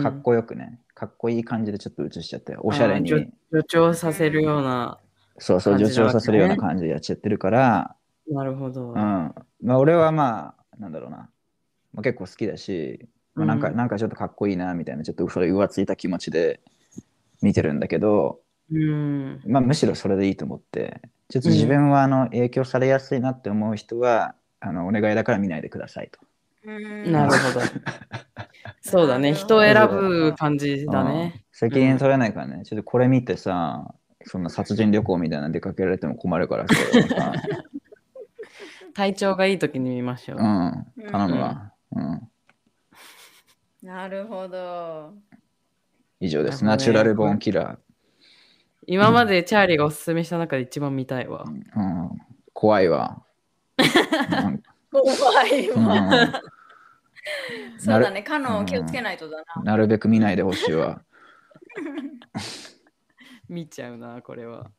[0.00, 3.28] かっこよくね、かっこいい感じでちょっと映しちゃって、おしゃれに、助
[3.66, 4.98] 長させるような。
[5.38, 7.96] そうそう、助長させるような感じでやっちゃってるから、
[8.30, 8.90] なるほど。
[8.90, 8.96] うん。
[8.96, 9.34] ま
[9.74, 11.16] あ、俺はまあ、なんだろうな、
[11.92, 16.60] まあ、結構好きだし、まあ、なんか、うんなんかちょっとかっこいいなみたいな、ちょっとそれ浮ついた気持ちで
[17.42, 18.40] 見てるんだけど、
[18.70, 19.40] うん。
[19.46, 26.20] まあ、むしろそれでいいと思って、ちょっと自分はあの影響されやすいなって思う人は、あのお願いだから見ないでくださいと。
[26.64, 27.66] なるほど。
[28.80, 29.34] そうだね。
[29.34, 31.44] 人を選ぶ感じだうんね。
[31.52, 33.94] 責任取れないからね、ちょっとこれ見てさ、
[34.24, 36.74] そんな殺人旅行みたいなの出かけられても困るからさ、
[38.94, 40.38] 体調がいい時に見ましょう。
[40.38, 41.72] うん、頼むわ。
[41.92, 42.28] うん、
[43.82, 45.14] なるほど。
[46.22, 46.64] 以上です。
[46.64, 47.80] ナチュラルボーンキラ
[48.86, 51.44] 今までチャーリーがおすすめした中で一番見たいわ。
[51.44, 51.50] ー。
[51.50, 52.10] うん、
[52.52, 53.24] 怖いわ。
[53.76, 54.62] うん
[54.92, 55.76] 怖いわ。
[55.76, 56.32] うん
[57.78, 58.22] そうだね。
[58.22, 59.62] カノン気をつけないとだな。
[59.62, 61.02] なるべく見ないでほしいわ。
[63.48, 64.70] 見ちゃうな、これは。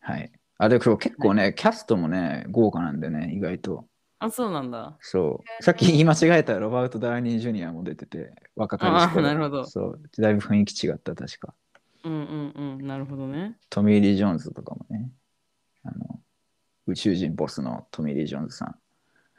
[0.00, 0.32] はい。
[0.58, 3.86] あ、で、結構ね、キャストもね、豪華なんでね、意外と。
[4.20, 4.96] あ、そうなんだ。
[5.00, 5.62] そう。
[5.62, 10.00] さっき言い間違えたロバート・ダウニー・ジュニアも出てて、 若かりしあ頃なるほどそう。
[10.18, 11.54] だいぶ雰囲気違った、確か。
[12.04, 12.86] うんうんうん。
[12.86, 13.58] なるほどね。
[13.70, 15.10] トミー・リー・ジョーンズとかもね。
[15.84, 16.20] あの
[16.86, 18.76] 宇宙人ボスのトミー・リー・ジョーンズさ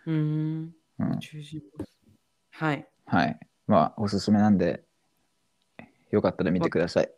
[0.06, 0.62] うーん。
[0.64, 0.76] ん。
[1.00, 1.62] うん、中心
[2.52, 2.88] はい。
[3.06, 3.40] はい。
[3.68, 4.84] まあ、おすすめなんで、
[6.12, 7.10] よかったら見てください。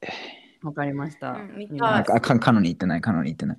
[0.64, 1.34] わかりました。
[1.34, 3.58] なんか、あかカノに言ってない、カノに言ってない。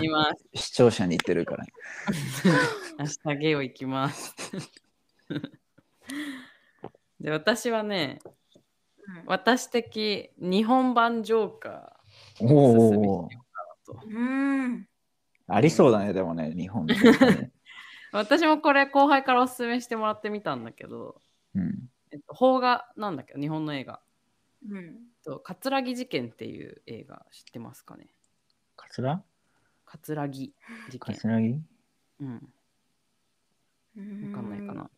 [0.00, 0.62] 見ます。
[0.62, 1.66] 視聴者に言ってるから。
[2.98, 4.34] 明日ゲオ行きます。
[7.20, 8.20] で、私はね、
[9.26, 14.08] 私的日本版ジョーカーをおすすめしよおおうかなと。
[14.08, 14.88] うん。
[15.48, 17.52] ありそうだね、でもね、日本で、ね。
[18.12, 21.20] 私もこれ後輩からおすすめしてもらってみたんだけど、
[21.54, 21.88] うん。
[22.10, 24.00] えっと、邦画なんだけど、日本の映画。
[24.70, 24.96] うん。
[25.28, 28.06] と葛城事件っていう映画知ってますかね？
[28.76, 29.22] カツラ
[29.84, 30.52] 葛城事
[30.90, 30.98] 件。
[30.98, 31.60] カツラギ
[32.20, 32.32] うん。
[32.32, 32.40] わ
[34.30, 34.82] わかんないかな。。
[34.82, 34.90] わ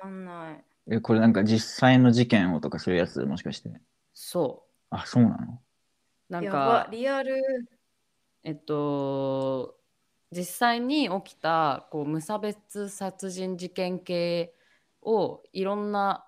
[0.00, 0.64] かんない。
[0.90, 3.70] え、これなんか実際の事件をとかそういうやつもしかして？
[4.14, 5.60] そあ、そうなの？
[6.30, 6.32] う。
[6.32, 7.36] なんか、リアル。
[8.42, 9.76] えっと、
[10.32, 14.54] 実際に起きたこう無差別殺人事件系
[15.02, 16.26] をいろんな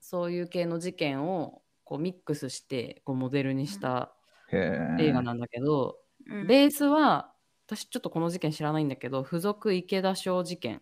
[0.00, 1.61] そういう系の事件を
[1.92, 4.14] こうミックスしてこうモデルにした。
[4.50, 6.46] 映画なんだけど、うん。
[6.46, 7.34] ベースは
[7.66, 10.80] 私ちょっとこの事件知らないんだけど付属池田小事件っ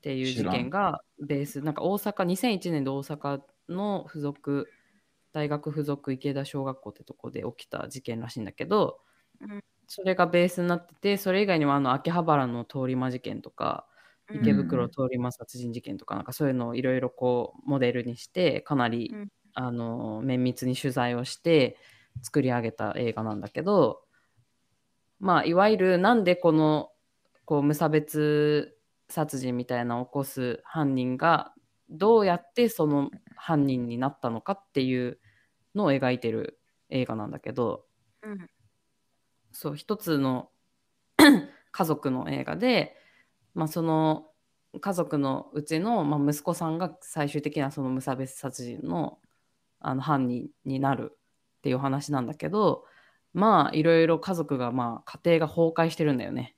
[0.00, 1.60] ていう事件がベース。
[1.60, 4.70] なんか大阪2001年で大阪の付属
[5.32, 9.00] 大学附属池田小学校ってとこで起きた事件らしいんだけど、
[9.40, 9.64] うん。
[9.88, 13.88] それがベースになっててそれ以外にもあの秋葉原の通り魔事件とか
[14.32, 21.76] 池袋通り魔殺人事件とかなんかそういうのをいろいろこうモデルにしてかなり、うんあの綿密に取材をして
[22.22, 24.02] 作り上げた映画なんだけど
[25.20, 26.90] まあいわゆるなんでこの
[27.44, 28.76] こう無差別
[29.08, 31.52] 殺人みたいなのを起こす犯人が
[31.88, 35.18] どうやってその犯人になったのかっていう
[35.74, 36.58] のを描いてる
[36.90, 37.84] 映画なんだけど
[38.22, 38.50] うん。
[39.52, 40.50] そう一つの
[41.70, 42.96] 家族の映画で、
[43.54, 44.26] まあ、その
[44.80, 49.18] 家族のうちの、まあ、息子さんが最終的なその無差別殺人の
[49.86, 52.84] あの犯人になるっていうお話なんだけど
[53.32, 56.56] まあいろいろ家族がまあ家庭が崩壊してるんだよね。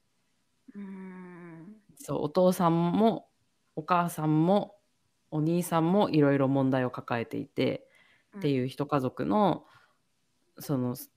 [0.75, 3.29] うんそうお父さんも
[3.75, 4.77] お母さんも
[5.31, 7.89] お兄さんもいろいろ問題を抱えていて
[8.39, 9.65] っていう一家族の
[10.59, 11.11] そのス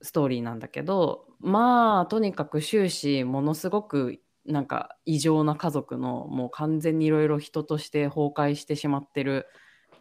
[0.00, 9.46] ストーリーなんだけどまあとにかく終始ものすごくなんか異常な家族のもう完全にいろいろ人として崩壊してしまってる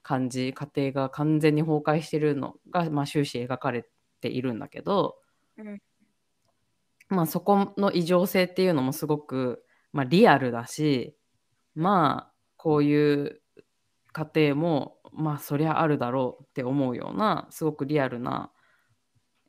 [0.08, 3.86] 感じ家庭が完全に崩壊してるのが、まあ、終始描かれ
[4.22, 5.18] ているんだけど、
[5.58, 5.82] うん。
[7.10, 11.18] まあそこの異常性っていうのもすごく、まあ、リアルだし
[11.76, 13.42] まあこういう
[14.14, 18.52] 家庭もまあそりゃあるだろうって思うようなすごくリアルな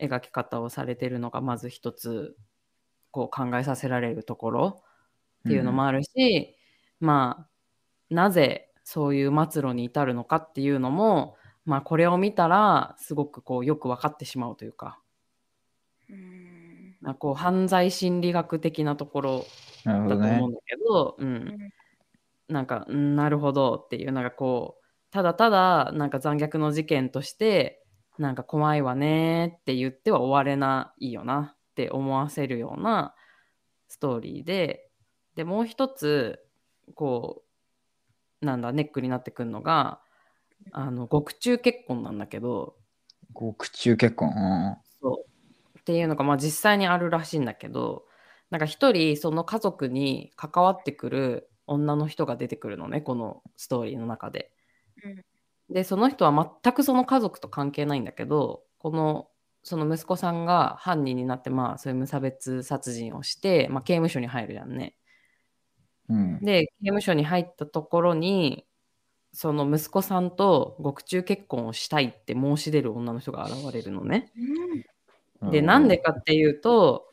[0.00, 2.36] 描き方をされてるのがまず一つ
[3.12, 4.82] こう考えさせられるところ
[5.46, 6.56] っていうのもあるし、
[6.98, 7.48] まあ
[8.10, 11.36] なぜそういう末路に至るのかっていうのも
[11.66, 14.98] まあこれを見たらすごくこうよく分かってしまうというか。
[16.08, 16.96] うん。
[17.02, 19.46] なんかこう犯罪心理学的なところ
[19.84, 20.54] だと思うん。
[20.54, 21.58] だけど、うん、
[22.48, 27.84] なんか、うんなるほどっていう、なんかこう、ただただ、なんか残虐の事件として、
[28.16, 33.14] なんか怖いわねって言っては終われないよなって思わせるような
[33.88, 34.88] ストーリーで、
[35.34, 36.42] で、もう一つ、
[36.94, 37.47] こう、
[38.40, 40.00] なんだ、ネックになってくるのが、
[40.72, 42.76] あの、獄中結婚なんだけど、
[43.32, 44.28] 獄中結婚？
[44.28, 48.04] うんそうっていうのが、まあ、実際にあるらしいんだけど
[48.50, 54.50] なんか一人その家族に関わってくる女の人が出てくるのねこのストーリーの中で。
[55.70, 59.28] でその人は全くその家族と関係ないんだけどこの
[59.62, 64.94] その息子さんが犯人になってまあそういう無差別殺人をして、まあ、刑務所に入るじゃんね。
[66.08, 66.40] うん。
[66.40, 68.64] で刑務所に入ったところに
[69.32, 74.32] その息子さんと獄中結婚をしたいって申し出る女の人が現れるのね。
[75.50, 77.06] でなんでかっていうと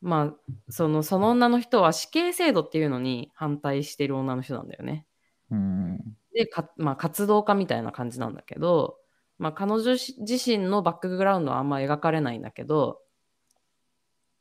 [0.00, 5.06] まあそのその女の人は死刑制度っていうのに反対してる女の人なんだよね。
[5.50, 5.98] うん。
[6.34, 8.96] でか、まあ、活動家みたいな感じなんだけど、
[9.38, 13.00] まあ、彼女し自身のバックグラウンドはあんま描かれないんだけど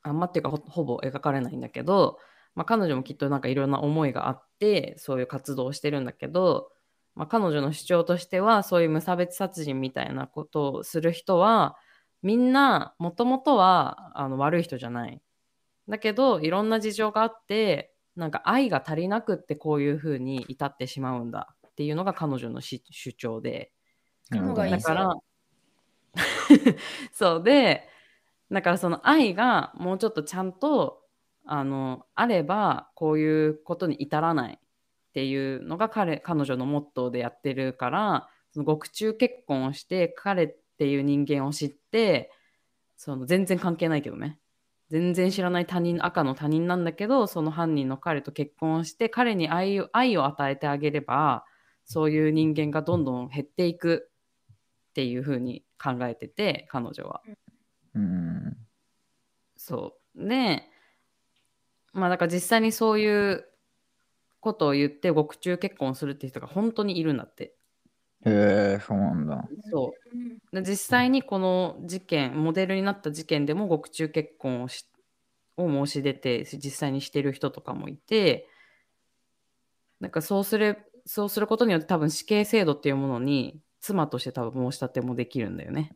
[0.04, 2.18] あんまっていうかほほぼ描かれないんだけど、
[2.56, 6.70] まあ、彼女もきっとなんかいろんな思いがあってそういう活動をしてるんだけど、
[7.16, 11.78] まあ、彼女の主張としてはそういう無差別殺人みたいなことをする人は
[12.22, 15.22] みんなもともとはあの悪い人じゃない。
[15.90, 21.56] だけどいろんな事情があってなんか愛が足りなくってこういうふうに至ってしまうんだ。
[21.68, 23.72] っていうのが彼女のし主張で。
[24.30, 25.14] だから
[27.12, 27.88] そうで
[28.52, 31.01] だからその愛がもうちょっとちゃんと
[31.54, 34.60] あのあればこういうことに至らないっ
[35.14, 42.32] ていうのが彼彼女のモットーでやってるからその獄中結婚をして彼っていう人間を知って
[42.96, 44.40] その全然関係ないけどね
[44.90, 51.44] 全然知らない他人赤の他人なんだけどその犯人の彼と結婚して彼に愛を愛を与えてあげれば
[51.84, 54.10] そういう人間がどんどん減っていく
[54.92, 57.22] っていう風に考えてて彼女は。
[57.94, 58.58] うん。
[59.58, 60.71] そうで
[61.94, 63.46] まあだから実際にそういう
[64.40, 67.56] ことを言って獄中結婚するって人が本当にいるんだって。
[68.26, 69.48] へえ、そうなんだ。
[69.70, 69.94] そ
[70.54, 74.86] うで実際にこの事件モデルになった事件でも獄中結婚をし
[75.58, 78.48] を申し出て実際にしてる人とかもいて
[80.00, 85.96] なんかそうするそうすることによって多分死刑制度っていうものに妻として多分申し立てもできるんだよね。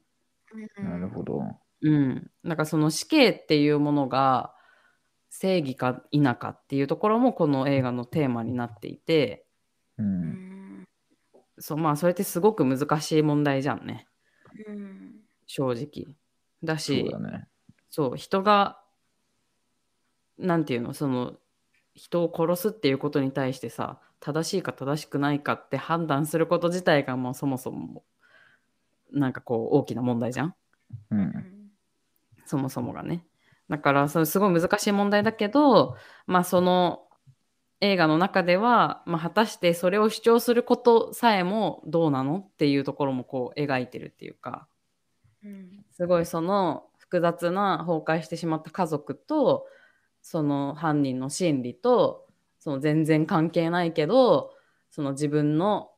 [0.77, 1.43] なるほど。
[1.81, 4.54] うん、なんかその死刑っていうものが
[5.37, 9.45] 正義か否かっていうところもこの映画のテーマになっていて
[9.97, 10.03] う。
[10.03, 10.21] うん
[10.81, 10.87] ん
[11.59, 14.07] そうまあそれってすごく難しい問題じゃんね
[14.65, 16.15] うん正直。
[16.63, 17.47] だそうね。
[17.89, 18.79] そう人が
[20.37, 21.33] なんていうのその
[21.93, 28.03] 人を殺すっていうことに対してさ正しいか正しくないかって判断すること自体がもうそもそも
[29.11, 30.55] なんかこう大きな問題じゃん
[31.11, 31.71] うん。
[32.45, 33.25] そもそもがね。
[33.69, 35.95] だからそれすごい難しい問題だけど
[36.27, 37.07] まあその
[37.81, 44.67] 映画の中では、まあ、果たしてそれを主張することさえもどうなのっていうところもこう描いてるっていうか
[45.43, 45.85] うん。
[45.91, 49.67] すごいその複雑な崩壊してしまった家族と
[50.21, 52.25] その犯人の心理と
[52.59, 54.51] その全然関係ないけど
[54.89, 55.91] その自分の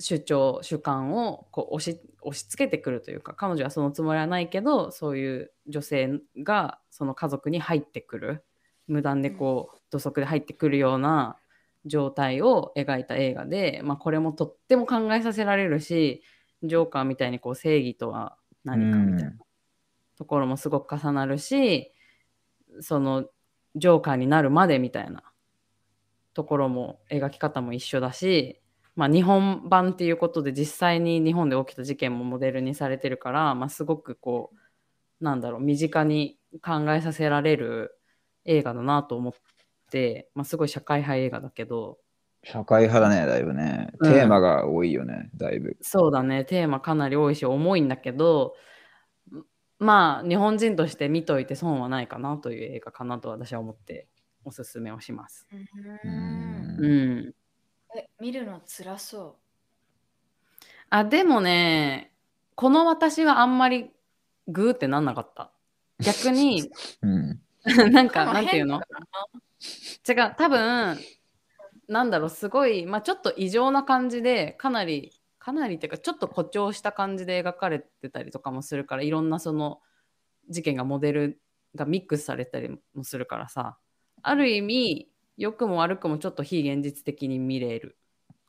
[0.00, 8.44] 主張主観をこう押し押し付けてくるというか彼女はそのつもりはないけどそういう女性がその家族に入ってくる。
[8.86, 11.36] 無断でこう土足で入ってくるような
[11.86, 16.24] 状態を描いた映画で、まあ、これもとっても考えさせられるし
[16.64, 19.32] ジョーカーみたいにこう正義とは何かみたいな
[20.18, 21.92] ところもすごく重なるし
[22.80, 23.26] その
[23.76, 25.22] ジョーカーになるまでみたいな
[26.34, 28.60] ところも描き方も一緒だし、
[29.00, 37.98] まあ、日本版っていうことで実際に日本で起きた事件もモデルにされてるから、まあ、すごくこうなんだろう身近に考えさせられる
[38.44, 39.32] 映画だなと思っ
[39.90, 41.96] て、まあ、すごい社会派映画だけど
[42.44, 43.90] 社会派だね、だいぶね。
[44.00, 45.78] うんテーマが多いよね、だいぶ。
[45.80, 48.54] そうだねテーマかなり多いし重いんだけど
[49.78, 54.08] まあ日本人として見といて損はないかなという映画かなと私は思って
[54.44, 55.46] おすすめをします。
[55.50, 57.34] ううんうんん、
[57.96, 59.36] え見るの辛そ
[60.90, 62.12] あ、でもね、
[62.54, 63.90] この私はあんまり
[64.48, 65.52] グーってなんなかった。
[66.00, 66.70] 逆に、
[67.02, 67.40] うん。
[67.92, 68.80] なんか、まあなんていうの？
[70.08, 70.98] 違う、多分、
[71.88, 79.80] なんだろう、すごい、まあちょっと異常な感じで、かなり、かなりっていうか、ちょっと誇張した感じで描かれてたりとかもするから、いろんなその
[80.48, 81.40] 事件がモデル
[81.74, 83.78] がミックスされたりもするからさ、
[84.22, 85.09] ある意味、
[85.40, 87.96] 良くも悪くもちょっと非現実的に見れる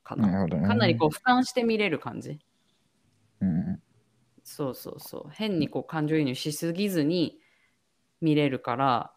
[0.04, 0.28] かな。
[0.28, 0.68] なるほどね。
[0.68, 2.38] かなりこう、俯瞰して見れる感じ。
[3.40, 3.82] うん。
[4.44, 5.30] そうそうそう。
[5.32, 7.40] 変にこう感情移入しすぎずに
[8.20, 9.14] 見れるから、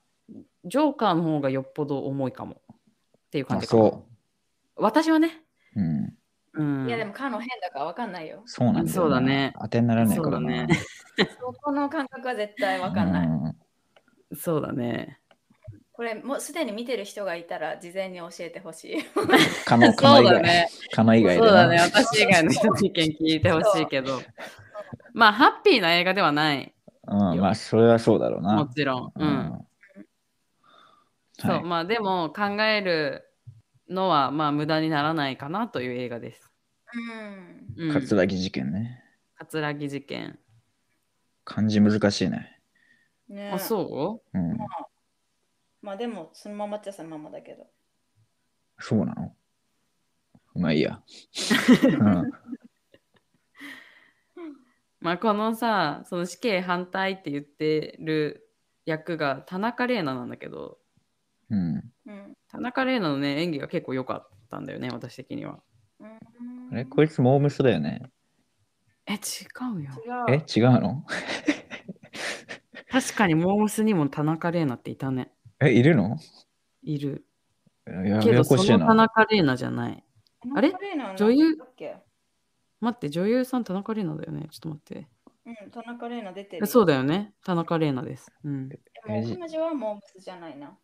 [0.64, 2.76] ジョーカーの方がよっぽど重いかもっ
[3.32, 3.82] ていう感あ、じかな。
[3.82, 4.06] そ
[4.76, 5.42] 私はね。
[5.74, 5.80] う。
[5.80, 6.16] うん。
[6.52, 6.88] うん。
[6.88, 8.44] いやでもカノ変だからわかんないよ。
[8.46, 10.38] そうなんだよなそうだね当てにならないからな。
[10.38, 10.68] そうだね
[11.40, 13.26] そこの感覚は絶対わかんない。
[13.26, 13.56] うん
[14.36, 15.20] そうだね。
[15.94, 18.96] これもうすでに見てる人がいたら事前に教えてほしい。
[19.64, 20.26] 可能、 可能以外。
[20.26, 20.68] そうだね。
[20.92, 21.36] 可能以外。
[21.38, 21.78] そうだね。
[21.78, 24.20] 私以外の人の意見聞いてほしいけど。
[25.12, 26.74] まあ、ハッピーな映画ではない。
[27.06, 28.56] うん、まあ、それはそうだろうな。
[28.56, 29.12] もちろん。
[29.14, 29.66] うん。
[31.38, 33.30] そう、はいまあでも考える
[33.88, 36.52] のはまあ無駄にならないかなという映画です。
[37.76, 37.88] うん。
[37.88, 39.00] うん、葛城事件ね。
[39.36, 40.38] 葛城事件。
[41.44, 42.60] 漢字難しいね。
[43.28, 44.38] ねあ、そう？
[44.38, 44.58] うん。
[45.84, 47.66] まあでもそのままっちゃそのままだけど。
[48.78, 49.36] そうなの？
[50.54, 51.02] まあいいや。
[51.84, 52.32] うん
[55.00, 58.48] まあこのさ、その死刑反対って言ってる
[58.86, 60.78] 役が田中玲奈なんだけど、
[61.50, 61.92] うん。
[62.06, 62.34] うん。
[62.48, 65.60] 田中玲奈のね、演技が結構良かったんだよね、私的には。
[66.00, 66.18] うん
[66.72, 66.86] あれ？
[66.86, 68.10] こいつモームスだよね。
[69.04, 69.18] え、違
[69.76, 69.90] うよ。
[70.28, 70.36] 違う。
[70.36, 70.42] え？
[70.58, 71.04] 違うの？
[72.90, 75.33] 確かにモームスにも田中玲奈っていたね。
[75.60, 76.18] え、いるの？
[76.82, 77.24] いる。
[77.86, 78.56] やけどそ。
[78.56, 80.04] の田中玲奈じゃない。
[80.54, 80.72] あれ？
[81.16, 81.56] 女優？
[82.80, 84.48] 待って、女優さん田中玲奈だよね。
[84.50, 85.08] ちょっと待って。
[85.46, 86.66] うん、田中玲奈出てる。
[86.66, 87.34] そうだよね。
[87.44, 88.32] 田中玲奈です。
[88.44, 88.68] うん。
[88.68, 88.76] で
[89.06, 90.76] も彼女はモームスじゃないな。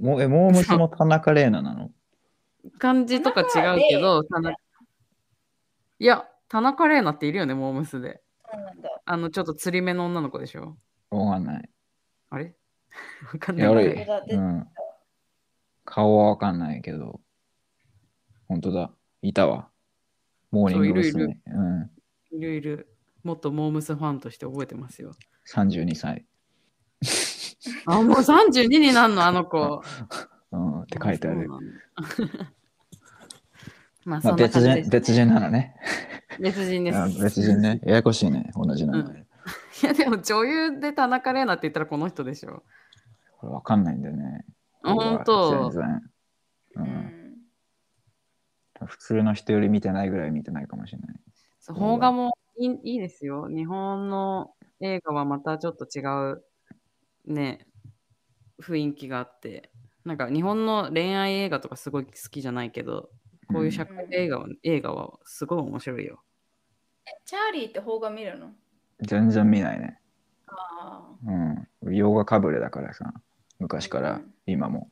[0.00, 1.90] もえモームスも田中玲奈なの？
[2.78, 3.44] 漢字とか違
[3.76, 4.56] うけど、田中
[6.00, 8.22] いや、田中玲奈っているよね、モームスで。
[8.50, 8.90] そうなんだ。
[9.04, 10.76] あの、ちょっと釣り目の女の子でしょ？
[11.10, 11.70] わかんない。
[12.30, 12.54] あれ？
[13.32, 13.86] わかんいや、ない。
[14.30, 14.66] うん。
[15.84, 17.20] 顔はわかんないけど、
[18.46, 18.90] 本当だ。
[19.22, 19.68] いたわ。
[20.50, 21.90] モーニングういるいうん。
[22.32, 22.94] いるいる。
[23.22, 25.12] もっとモームスファンとして覚えてますよ。
[25.52, 26.24] 32歳。
[27.86, 29.82] あ、もう32になるの、あの子。
[30.52, 30.82] うん。
[30.82, 31.46] って書いてある。
[31.46, 32.52] そうなんだ。
[34.04, 34.90] まあ、まあ、そんな別人、感じです。
[34.90, 35.74] 別人なのね。
[36.40, 36.98] 別人です。
[36.98, 37.80] うん別人ね。
[37.84, 38.50] ややこしいね。
[38.54, 39.26] 同じ名前。
[39.82, 42.62] いや、でも女優で田中玲奈って言ったらこの人でしょ。
[43.38, 44.44] これわかんないんだよね。
[44.82, 46.02] あ本当全然。
[46.76, 46.80] う。
[46.80, 47.18] うんん。
[48.86, 51.16] 普通の人より見てないぐらい見てないかもしれない。
[51.60, 53.48] そう邦画もいいいいですよ。
[53.48, 56.02] 日本の映画はまたちょっと違
[56.32, 56.44] う
[57.26, 57.66] ね、
[58.60, 59.70] 雰囲気があって。
[60.04, 63.10] なんか日本の恋愛映画とかすごい好きじゃないけど、
[63.52, 66.22] こういう社会映画は,、映画はすごい面白いよ。
[67.26, 68.52] チャーリーって邦画見るの？
[69.02, 69.98] 全然見ないね。
[70.46, 71.02] あ
[71.84, 71.94] うん。
[71.94, 73.12] 洋画かぶれだからさ。
[73.58, 74.90] 昔からうん今も。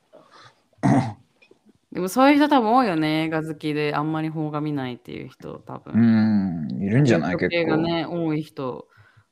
[1.92, 3.24] でもそういう人多分多いよね。
[3.24, 6.66] 映画好きであんまり邦画見ないっていう人多う分。
[6.66, 6.82] ん。
[6.82, 7.36] いるんじゃない？
[7.36, 7.56] 結構。
[7.56, 8.86] 映画ね、多い人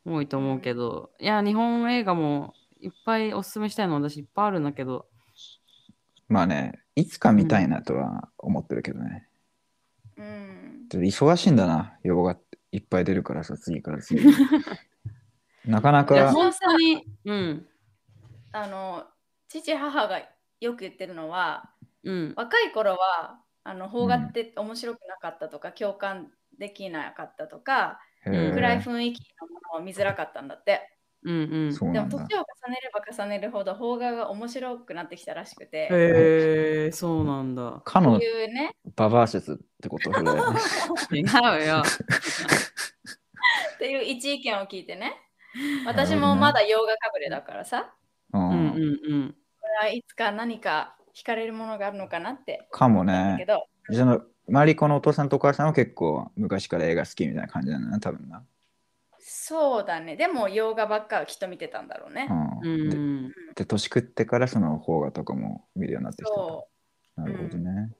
[0.06, 5.06] 多いと思うけど、いや、日本映画もいっぱいおすすめしたいの私いっぱいあるんだけど、
[6.28, 9.28] まあね、いつか見たいなとは思ってるけどね。
[10.18, 10.22] あ。
[10.22, 10.86] うん。
[10.88, 11.98] ちょっと忙しいんだな。
[12.02, 12.36] 洋画
[12.74, 14.26] いっぱい出るからさ、次から次。
[14.26, 14.32] に。
[15.64, 17.68] なかないや、か、本当に、うん、
[18.50, 19.06] あの、
[19.48, 20.20] 父母が
[20.60, 21.70] よく言ってるのは、
[22.02, 30.93] うん、若い頃はあの邦画って面白くなかったとか、共感できなかったとか、暗い雰囲気のものを見づらかったんだって。
[31.24, 31.50] うん、うん。
[31.50, 32.18] でもそうなんだ。
[32.18, 37.62] 年を重ねれば重ねるほど邦画が面白くなってきたらしくて、へえ、そうなんだ。
[37.62, 41.20] こかのういうね、ババア説ってことそれ。
[41.20, 41.82] 違うよ。
[43.74, 45.14] っていう一意見を聞いてね、
[45.86, 47.94] 私もまだ洋画かぶれだからさ、
[48.32, 49.34] ううん、うんん。、うん。
[49.60, 53.46] これはいつか何か惹かれるものがあるのかなってかも思ったんだけね。
[53.46, 58.44] ど、じゃあ、マリコのお父さんとお母さんは結構昔から映画好きみたいな感じなんだな、多分な。
[59.46, 60.16] そうだね。
[60.16, 62.28] でも洋画ばっかはきっと見てたんだろうね。
[62.62, 62.88] ううん。
[62.88, 67.90] でん、で、年食ってからその邦画とかも見るようになってきたなるほどね。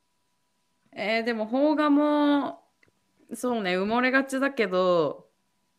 [0.97, 2.63] えーでも邦画も
[3.35, 5.27] そうね埋もれがちだけど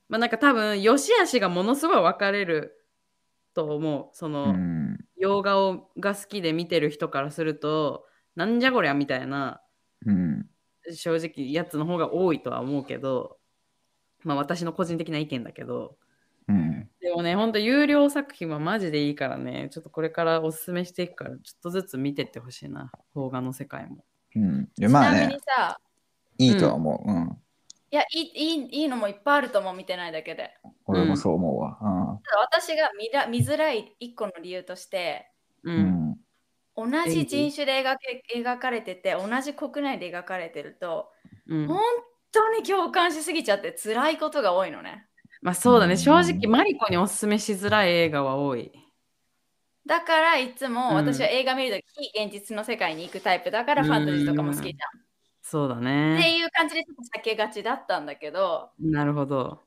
[0.07, 2.85] まあなんか多分良し悪しがものすごい分かれる
[3.55, 4.97] と思うその、うん。
[5.17, 8.05] 洋画をが好きで見てる人からすると
[8.35, 9.63] なんじゃこりゃみたいな
[10.05, 10.45] うん。
[10.93, 13.34] 正直やつの方が多いとは思うけど
[14.25, 15.95] まあ私の個人的な意見だけど、
[16.47, 16.89] うん。
[16.99, 24.03] でもね、ほんと有料作品はマジでいいからね、ちょっとこれからおすすめしていくから、ちょっとずつ見てってほしいな、邦画の世界も。
[24.35, 24.69] うん。
[24.77, 25.79] でまあねちなみに、さ、
[26.37, 27.11] いいとは思う。
[27.11, 27.37] うん。
[27.91, 30.51] いやいいいい、いいのもいっぱいあると思う、見てないだけで。
[30.85, 31.77] 俺もそう思うわ。
[32.23, 35.31] ただ私が見ら見づらい一個の理由として、
[35.63, 35.71] う。
[35.71, 35.77] うん。
[35.77, 36.15] うんん。
[36.91, 41.11] 同じ人種で描け描かれてて、同じ国内で描かれてると、
[41.47, 41.79] うん本
[42.35, 45.07] 当に共感しすぎちゃって辛いことが多いのね。
[45.41, 48.71] まあそうだね、うん正直マリコにおすすめしづらい映画は多い。
[49.85, 54.75] だからいつもうん私は映画見るとき、非現実の世界に行くタイプだからファンタジーとかも好きじゃん。
[55.41, 56.37] そうだってね。
[56.37, 59.61] いう感じでちょっと避けがちだったんだけど、なるほど。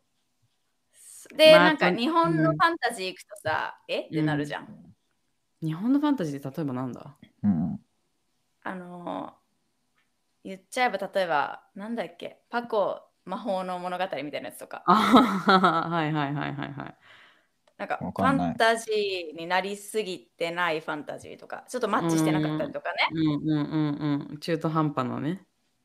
[1.37, 4.01] で、まあなんかと日本のうんファンタジー行くとさ、え？
[4.01, 4.69] ってなるじゃん。
[5.63, 7.17] 日本のファンタジーで例えばなんだ？
[7.45, 7.81] うん。
[8.65, 9.48] あのー
[10.49, 16.97] 言っちゃえば例えば、なんだっけ、パコ魔法の物語みたいなやつとか、あはいはいはいはいはい。
[17.77, 23.09] なんかフわかんないァンタジーになりすぎてないファンタジーとか、ちょっとマッチしてなかったりとかね。
[23.13, 23.77] うんうんう
[24.25, 24.39] んうん。
[24.39, 25.43] 中途半端なね。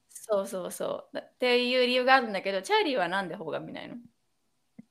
[0.09, 1.15] そうそうそう。
[1.15, 3.95] だっていう理由があるんだけど、チャーリーはなんで方が見ないの？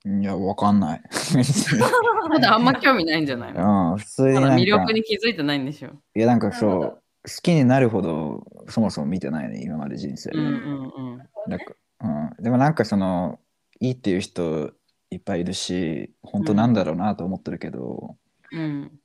[0.05, 1.03] いや、わかんない。
[2.29, 3.93] まだあんま興味ないんじゃないの？
[3.93, 5.91] うん、普通に魅力、に気づいてないんでしょ。
[6.15, 10.39] いや、なんかそう、好きになるほど、そもそも見てないね、今まで人生で。
[10.39, 11.23] うんうんうん。
[11.49, 13.39] なんかうん、でもなんかその、
[13.81, 14.73] いいっていう人
[15.11, 18.17] いっぱいいるし、本当なんだろうなと思ってるけど、
[18.51, 18.99] うん。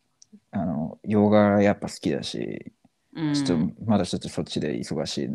[0.52, 2.74] あの、洋画やっぱ好きだし、
[3.14, 5.30] うん、ちょっとまだちょっとそっちで忙しいっ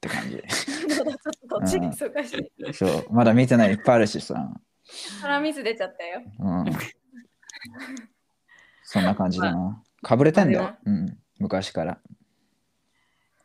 [0.00, 0.36] て感じ。
[0.36, 1.18] ちょっと
[1.48, 2.74] こっちに忙しい。
[2.74, 4.50] そう、まだ見てないいっぱいあるしさ。
[5.20, 6.22] 鼻水出ちゃったよ。
[6.38, 6.64] うん。
[8.84, 9.82] そんな感じだな。
[10.02, 10.76] かぶれてんだよ。
[10.84, 11.18] うん。
[11.38, 12.00] 昔から。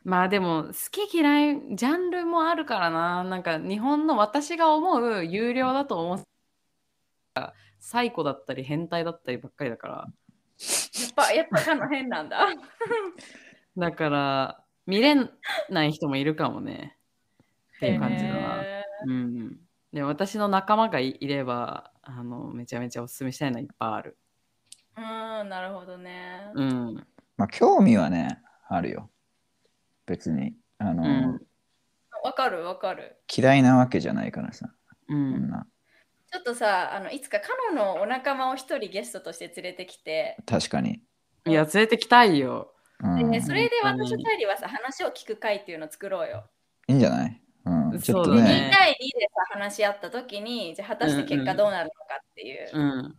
[0.04, 3.24] まあでも好き嫌いジャンルもあるからな。
[3.24, 6.22] なんか日本の私が思う有料だと思う
[7.80, 9.94] サイコだったり変態だったりばっかりだから。
[9.94, 12.46] やっぱ、やっぱかの変なんだ。
[13.76, 15.16] だから見れ
[15.68, 16.96] ない人もいるかもね。
[17.76, 19.58] っていう感じだな、へうん、
[19.92, 24.16] で私の仲間がいいればあのめちゃめちゃおすすめしたいのいっぱいある。
[24.96, 26.50] ーうん、なるほどね。
[26.54, 27.06] うん。
[27.36, 29.10] まあ、興味はね、あるよ。
[30.06, 30.54] 別に。
[30.78, 31.06] あの、う
[31.36, 31.40] ん
[32.22, 33.16] わかるわかる。
[33.36, 34.72] 嫌いなわけじゃないからさ。
[35.08, 35.66] うそんんな。
[36.32, 41.02] ちょっとさ、あのいつかカノのお仲間を一人ゲストとして連れてきて、確かに。
[41.46, 46.48] いや連れてきたいようん、でそれで私とチャーリーはさ、話を聞く会っていうのを作ろうよ。
[46.88, 47.42] いいんじゃない？
[47.66, 48.00] うん。
[48.00, 48.70] ちょっとそうだ2ね。
[48.72, 52.70] 対2でさ、話し合った時に、じゃあ果たして結果どうなるのかっていう。
[52.72, 53.16] うん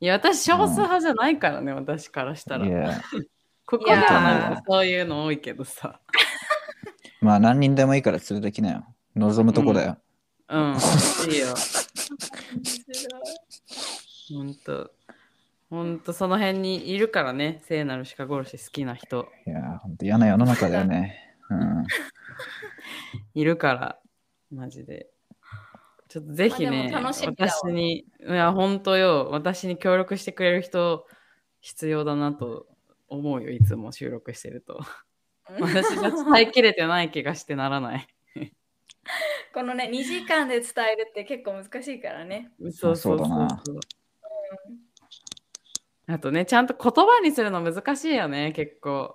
[0.00, 2.66] いや私少数派じゃないからね、私からしたら
[3.70, 6.00] ここではなんいそういうの多いけどさ。
[7.20, 8.86] まあ何人でもいいから連れてきなよ。
[9.14, 9.98] 望むとこだよ。
[10.48, 10.76] うん、
[11.30, 11.48] いいよ。
[14.32, 14.90] ほんと。
[15.68, 19.28] ほんとその辺にいるからね、聖なる鹿殺し好きな人。
[19.46, 21.36] いや、ほんと嫌な世の中だよね。
[21.50, 21.84] うん。
[23.34, 23.98] いるから、
[24.50, 25.10] マジで。
[26.08, 31.06] ちょっとぜひまあね、私に、いや、ほんとよ、私に協力してくれる人
[31.60, 32.66] 必要だなと
[33.08, 34.80] 思うよ、いつも収録してると。
[35.60, 38.08] 私が伝えきれてない気がしてならない。
[39.54, 42.52] このね、2時間で伝えるって結構難しいからね。
[42.58, 43.62] そうそうそうそうだな
[46.10, 49.14] あとね、ちゃんと言葉にするの難しいよね、結構。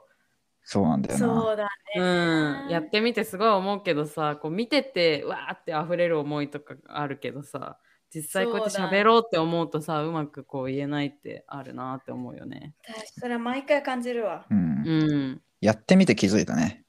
[0.64, 1.42] そうなんだよな。
[1.42, 2.02] そうだね。
[2.02, 7.80] うん、やってみてすごい思うけどさ、こう見てて、わーって溢れる思いとかあるけどさ、
[8.14, 12.76] 実際こうやって喋ろうって思うとさ、うまくこう言えないってあるなって思うよね。
[13.20, 14.46] それは毎回感じるわ。
[14.50, 14.84] うん。
[14.86, 15.42] うん。
[15.62, 16.84] やってみて気づいたね。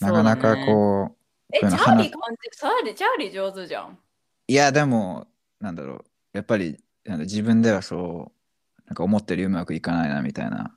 [0.00, 1.16] なかなかこう、
[1.52, 3.98] え、チャこういうの話ーリー感じチャーリー、チャーリー上手じゃん。
[4.46, 5.26] いや、でも、
[5.60, 6.04] なんだろう。
[6.34, 8.32] やっぱりなんだ自分ではそ
[8.78, 10.76] う、なんか思ってるよりうまくいかないなみたいな。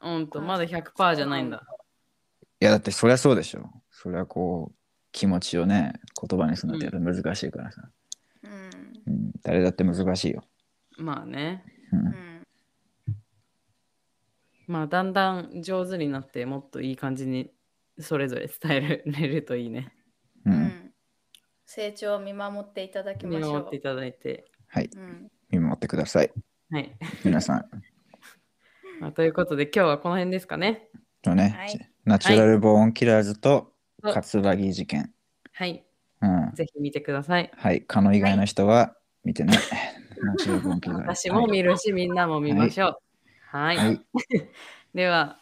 [0.00, 1.62] ほんと、まだ100%じゃないんだ。
[2.60, 3.70] いや、だってそりゃそうでしょ。
[3.90, 4.76] そりゃこう、
[5.12, 7.82] 気持ちをね、言葉にするのってやっぱ難しいからさ。
[9.42, 10.42] 誰だって難しいよ。
[10.98, 11.64] まあね。
[11.92, 12.46] う、うんん。
[14.66, 17.50] まあだんだん上手になってもっといい感じに
[17.98, 19.92] それぞれ伝えれるといいね。
[20.44, 20.92] ううんん
[21.66, 23.80] 成長を見守っていただきましょう見守ってい。
[23.80, 24.44] ただいて。
[24.68, 26.32] はい、うん、見守ってください。
[26.70, 26.96] はい。
[27.24, 27.64] 皆さん。
[29.00, 30.88] まあ、ということで今日はこの辺ですかね。
[31.22, 35.12] とね、はいナチュラルボーンキラーズとはい葛城事件。
[35.52, 35.85] はい。
[36.22, 36.52] うん。
[36.54, 37.50] ぜひ見てください。
[37.54, 39.58] はい、カノ以外の人は見てね。
[40.22, 41.04] ナチュラルボーンキラーズ。
[41.16, 42.98] 私も見るし、みんなも見ましょう。
[43.50, 43.76] はい。
[43.76, 44.00] はい。
[44.94, 45.38] では、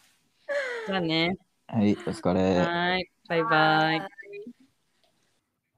[0.87, 1.37] じゃあね。
[1.67, 2.59] はい、お疲れ。
[2.59, 3.09] はい。
[3.27, 4.14] バイバイ。